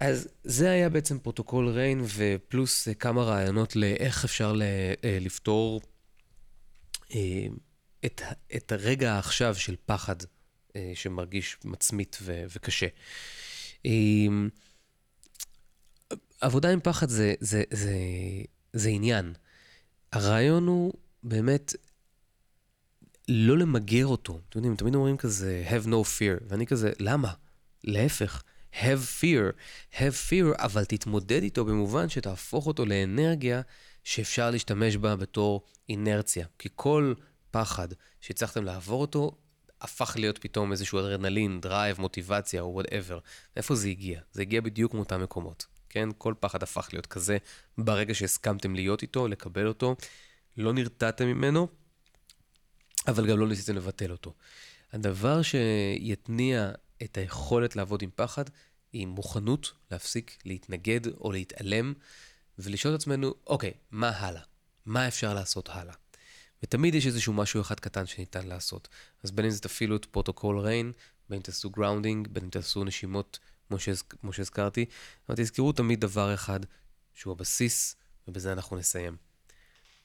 אז 0.00 0.28
זה 0.44 0.70
היה 0.70 0.88
בעצם 0.88 1.18
פרוטוקול 1.18 1.68
RAIN, 1.68 2.04
ופלוס 2.16 2.88
אה, 2.88 2.94
כמה 2.94 3.22
רעיונות 3.22 3.76
לאיך 3.76 4.24
אפשר 4.24 4.54
אה, 5.04 5.18
לפתור 5.20 5.80
אה, 7.14 7.46
את, 8.04 8.20
את 8.56 8.72
הרגע 8.72 9.12
העכשיו 9.12 9.54
של 9.54 9.76
פחד 9.86 10.16
שמרגיש 10.94 11.56
מצמית 11.64 12.18
ו, 12.22 12.44
וקשה. 12.56 12.86
עבודה 16.40 16.70
עם 16.70 16.80
פחד 16.80 17.08
זה, 17.08 17.34
זה, 17.40 17.62
זה, 17.70 17.94
זה 18.72 18.88
עניין. 18.88 19.32
הרעיון 20.12 20.66
הוא 20.66 20.92
באמת 21.22 21.74
לא 23.28 23.58
למגר 23.58 24.06
אותו. 24.06 24.40
אתם 24.48 24.58
יודעים, 24.58 24.76
תמיד 24.76 24.94
אומרים 24.94 25.16
כזה, 25.16 25.64
have 25.68 25.86
no 25.86 26.06
fear, 26.18 26.44
ואני 26.48 26.66
כזה, 26.66 26.92
למה? 27.00 27.32
להפך. 27.84 28.42
Have 28.72 29.20
fear, 29.20 29.52
have 29.94 30.30
fear, 30.30 30.64
אבל 30.64 30.84
תתמודד 30.84 31.42
איתו 31.42 31.64
במובן 31.64 32.08
שתהפוך 32.08 32.66
אותו 32.66 32.86
לאנרגיה 32.86 33.60
שאפשר 34.04 34.50
להשתמש 34.50 34.96
בה 34.96 35.16
בתור 35.16 35.62
אינרציה. 35.88 36.46
כי 36.58 36.68
כל 36.74 37.14
פחד 37.50 37.88
שהצלחתם 38.20 38.64
לעבור 38.64 39.00
אותו, 39.00 39.36
הפך 39.80 40.16
להיות 40.18 40.38
פתאום 40.38 40.72
איזשהו 40.72 40.98
אדרנלין, 40.98 41.60
drive, 41.60 42.00
מוטיבציה 42.00 42.60
או 42.60 42.74
whatever. 42.74 43.18
מאיפה 43.56 43.74
זה 43.74 43.88
הגיע? 43.88 44.20
זה 44.32 44.42
הגיע 44.42 44.60
בדיוק 44.60 44.94
מאותם 44.94 45.22
מקומות. 45.22 45.66
כן? 45.88 46.08
כל 46.18 46.34
פחד 46.40 46.62
הפך 46.62 46.88
להיות 46.92 47.06
כזה 47.06 47.38
ברגע 47.78 48.14
שהסכמתם 48.14 48.74
להיות 48.74 49.02
איתו, 49.02 49.28
לקבל 49.28 49.66
אותו, 49.66 49.96
לא 50.56 50.72
נרתעתם 50.72 51.26
ממנו, 51.26 51.68
אבל 53.08 53.26
גם 53.26 53.38
לא 53.38 53.48
ניסיתם 53.48 53.76
לבטל 53.76 54.10
אותו. 54.10 54.34
הדבר 54.92 55.42
שיתניע 55.42 56.70
את 57.04 57.16
היכולת 57.16 57.76
לעבוד 57.76 58.02
עם 58.02 58.10
פחד, 58.14 58.44
היא 58.92 59.06
מוכנות 59.06 59.72
להפסיק 59.90 60.38
להתנגד 60.44 61.00
או 61.20 61.32
להתעלם, 61.32 61.92
ולשאול 62.58 62.94
את 62.94 63.00
עצמנו, 63.00 63.34
אוקיי, 63.46 63.72
מה 63.90 64.10
הלאה? 64.10 64.42
מה 64.86 65.08
אפשר 65.08 65.34
לעשות 65.34 65.68
הלאה? 65.68 65.94
ותמיד 66.62 66.94
יש 66.94 67.06
איזשהו 67.06 67.32
משהו 67.32 67.60
אחד 67.60 67.80
קטן 67.80 68.06
שניתן 68.06 68.46
לעשות. 68.46 68.88
אז 69.22 69.30
בין 69.30 69.44
אם 69.44 69.50
זה 69.50 69.60
תפעילו 69.60 69.96
את 69.96 70.04
פרוטוקול 70.04 70.58
RAIN, 70.58 70.92
בין 71.28 71.36
אם 71.36 71.42
תעשו 71.42 71.70
grounding, 71.70 72.28
בין 72.28 72.44
אם 72.44 72.50
תעשו 72.50 72.84
נשימות 72.84 73.38
כמו, 73.68 73.78
שהז... 73.78 74.02
כמו 74.02 74.32
שהזכרתי, 74.32 74.84
אבל 75.28 75.36
תזכרו 75.36 75.72
תמיד 75.72 76.00
דבר 76.00 76.34
אחד 76.34 76.60
שהוא 77.14 77.32
הבסיס, 77.32 77.96
ובזה 78.28 78.52
אנחנו 78.52 78.76
נסיים. 78.76 79.16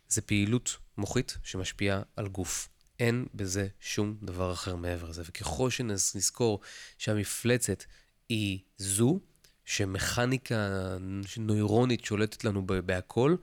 זה 0.10 0.22
פעילות 0.22 0.78
מוחית 0.98 1.38
שמשפיעה 1.44 2.02
על 2.16 2.28
גוף. 2.28 2.70
אין 3.00 3.26
בזה 3.34 3.68
שום 3.80 4.18
דבר 4.24 4.54
אחר 4.54 4.76
מעבר 4.76 5.10
לזה. 5.10 5.24
וככל 5.26 5.70
שנזכור 5.70 6.60
שהמפלצת 6.98 7.84
היא 8.30 8.60
זו, 8.78 9.20
שמכניקה 9.66 10.98
נוירונית 11.38 12.06
שולטת 12.06 12.44
לנו 12.44 12.66
בהכל, 12.66 13.36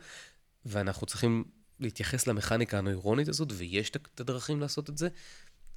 ואנחנו 0.66 1.06
צריכים 1.06 1.44
להתייחס 1.80 2.26
למכניקה 2.26 2.78
הנוירונית 2.78 3.28
הזאת, 3.28 3.48
ויש 3.52 3.90
את 3.90 4.20
הדרכים 4.20 4.60
לעשות 4.60 4.90
את 4.90 4.98
זה, 4.98 5.08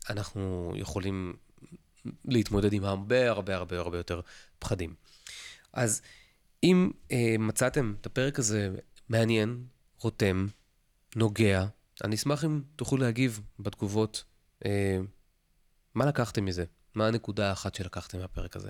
אנחנו 0.10 0.74
יכולים 0.76 1.34
להתמודד 2.26 2.74
עם 2.74 2.84
הרבה 2.84 3.30
הרבה 3.30 3.56
הרבה 3.56 3.80
הרבה 3.80 3.98
יותר 3.98 4.22
פחדים. 4.60 4.96
אז 5.74 6.02
אם 6.64 6.92
אה, 7.12 7.36
מצאתם 7.40 7.94
את 8.02 8.06
הפרק 8.06 8.40
הזה 8.40 8.70
מעניין, 9.10 9.64
רותם, 10.00 10.48
נוגע, 11.16 11.66
אני 12.04 12.16
אשמח 12.16 12.46
אם 12.46 12.62
תוכלו 12.76 12.98
להגיב 12.98 13.42
בתגובות 13.60 14.24
אה, 14.66 15.00
מה 15.96 16.06
לקחתם 16.06 16.46
מזה, 16.46 16.66
מה 16.96 17.08
הנקודה 17.08 17.50
האחת 17.50 17.76
שלקחתם 17.76 18.20
מהפרק 18.20 18.56
הזה. 18.56 18.70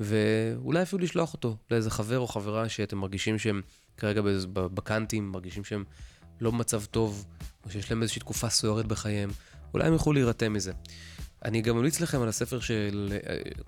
ואולי 0.00 0.82
אפילו 0.82 1.02
לשלוח 1.02 1.32
אותו 1.32 1.56
לאיזה 1.70 1.90
חבר 1.90 2.18
או 2.18 2.26
חברה 2.26 2.68
שאתם 2.68 2.98
מרגישים 2.98 3.38
שהם 3.38 3.62
כרגע 3.96 4.22
בקאנטים, 4.54 5.32
מרגישים 5.32 5.64
שהם 5.64 5.84
לא 6.40 6.50
במצב 6.50 6.84
טוב, 6.84 7.26
או 7.64 7.70
שיש 7.70 7.90
להם 7.90 8.02
איזושהי 8.02 8.20
תקופה 8.20 8.48
סוערת 8.50 8.86
בחייהם, 8.86 9.30
אולי 9.74 9.86
הם 9.86 9.92
יוכלו 9.92 10.12
להירתם 10.12 10.52
מזה. 10.52 10.72
אני 11.44 11.60
גם 11.60 11.76
ממליץ 11.76 12.00
לכם 12.00 12.22
על 12.22 12.28
הספר 12.28 12.60
של, 12.60 13.18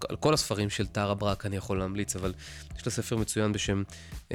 על 0.09 0.17
כל 0.17 0.35
הספרים 0.35 0.71
של 0.71 0.87
טרה 0.87 1.15
בראך 1.15 1.47
אני 1.47 1.57
יכול 1.57 1.79
להמליץ, 1.79 2.17
אבל 2.17 2.35
יש 2.77 2.87
לה 2.87 2.93
ספר 2.93 3.17
מצוין 3.17 3.53
בשם 3.53 3.83
um, 4.29 4.35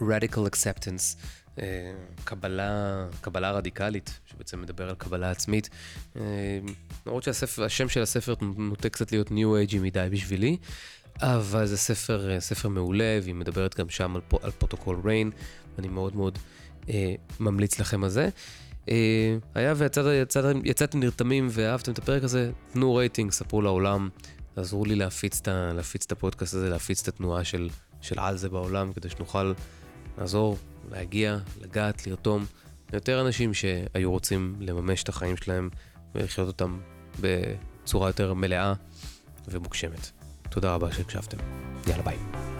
Radical 0.00 0.54
Acceptance, 0.54 1.16
קבלה, 2.24 3.06
קבלה 3.20 3.50
רדיקלית, 3.50 4.20
שבעצם 4.26 4.62
מדבר 4.62 4.88
על 4.88 4.94
קבלה 4.94 5.30
עצמית. 5.30 5.68
Uh, 6.14 6.18
למרות 7.06 7.22
שהשם 7.22 7.88
של 7.88 8.02
הספר 8.02 8.34
נוטה 8.40 8.88
קצת 8.88 9.12
להיות 9.12 9.28
New 9.28 9.70
Age 9.70 9.76
מדי 9.78 10.08
בשבילי, 10.12 10.56
אבל 11.20 11.66
זה 11.66 11.76
ספר, 11.76 12.40
ספר 12.40 12.68
מעולה, 12.68 13.18
והיא 13.22 13.34
מדברת 13.34 13.78
גם 13.78 13.88
שם 13.88 14.16
על, 14.16 14.22
על 14.42 14.50
פרוטוקול 14.50 15.00
RAIN, 15.04 15.30
אני 15.78 15.88
מאוד 15.88 16.16
מאוד 16.16 16.38
uh, 16.82 16.88
ממליץ 17.40 17.80
לכם 17.80 18.04
על 18.04 18.10
זה. 18.10 18.28
אה, 18.88 19.36
היה 19.54 19.74
ויצאתם 19.76 20.60
יצאת, 20.64 20.94
נרתמים 20.94 21.48
ואהבתם 21.50 21.92
את 21.92 21.98
הפרק 21.98 22.24
הזה, 22.24 22.50
תנו 22.72 22.94
רייטינג, 22.94 23.30
ספרו 23.30 23.62
לעולם, 23.62 24.08
תעזרו 24.54 24.84
לי 24.84 24.94
להפיץ 24.94 25.40
את, 25.40 25.48
להפיץ 25.48 26.04
את 26.06 26.12
הפודקאסט 26.12 26.54
הזה, 26.54 26.68
להפיץ 26.70 27.02
את 27.02 27.08
התנועה 27.08 27.44
של, 27.44 27.68
של 28.00 28.18
על 28.18 28.36
זה 28.36 28.48
בעולם, 28.48 28.92
כדי 28.92 29.08
שנוכל 29.08 29.52
לעזור, 30.18 30.58
להגיע, 30.90 31.38
לגעת, 31.60 32.06
לרתום 32.06 32.44
ליותר 32.92 33.20
אנשים 33.20 33.54
שהיו 33.54 34.10
רוצים 34.10 34.56
לממש 34.60 35.02
את 35.02 35.08
החיים 35.08 35.36
שלהם 35.36 35.70
ולחיות 36.14 36.48
אותם 36.48 36.80
בצורה 37.20 38.08
יותר 38.08 38.34
מלאה 38.34 38.72
ומוגשמת. 39.48 40.10
תודה 40.50 40.74
רבה 40.74 40.92
שהקשבתם. 40.92 41.38
יאללה 41.86 42.02
ביי. 42.02 42.59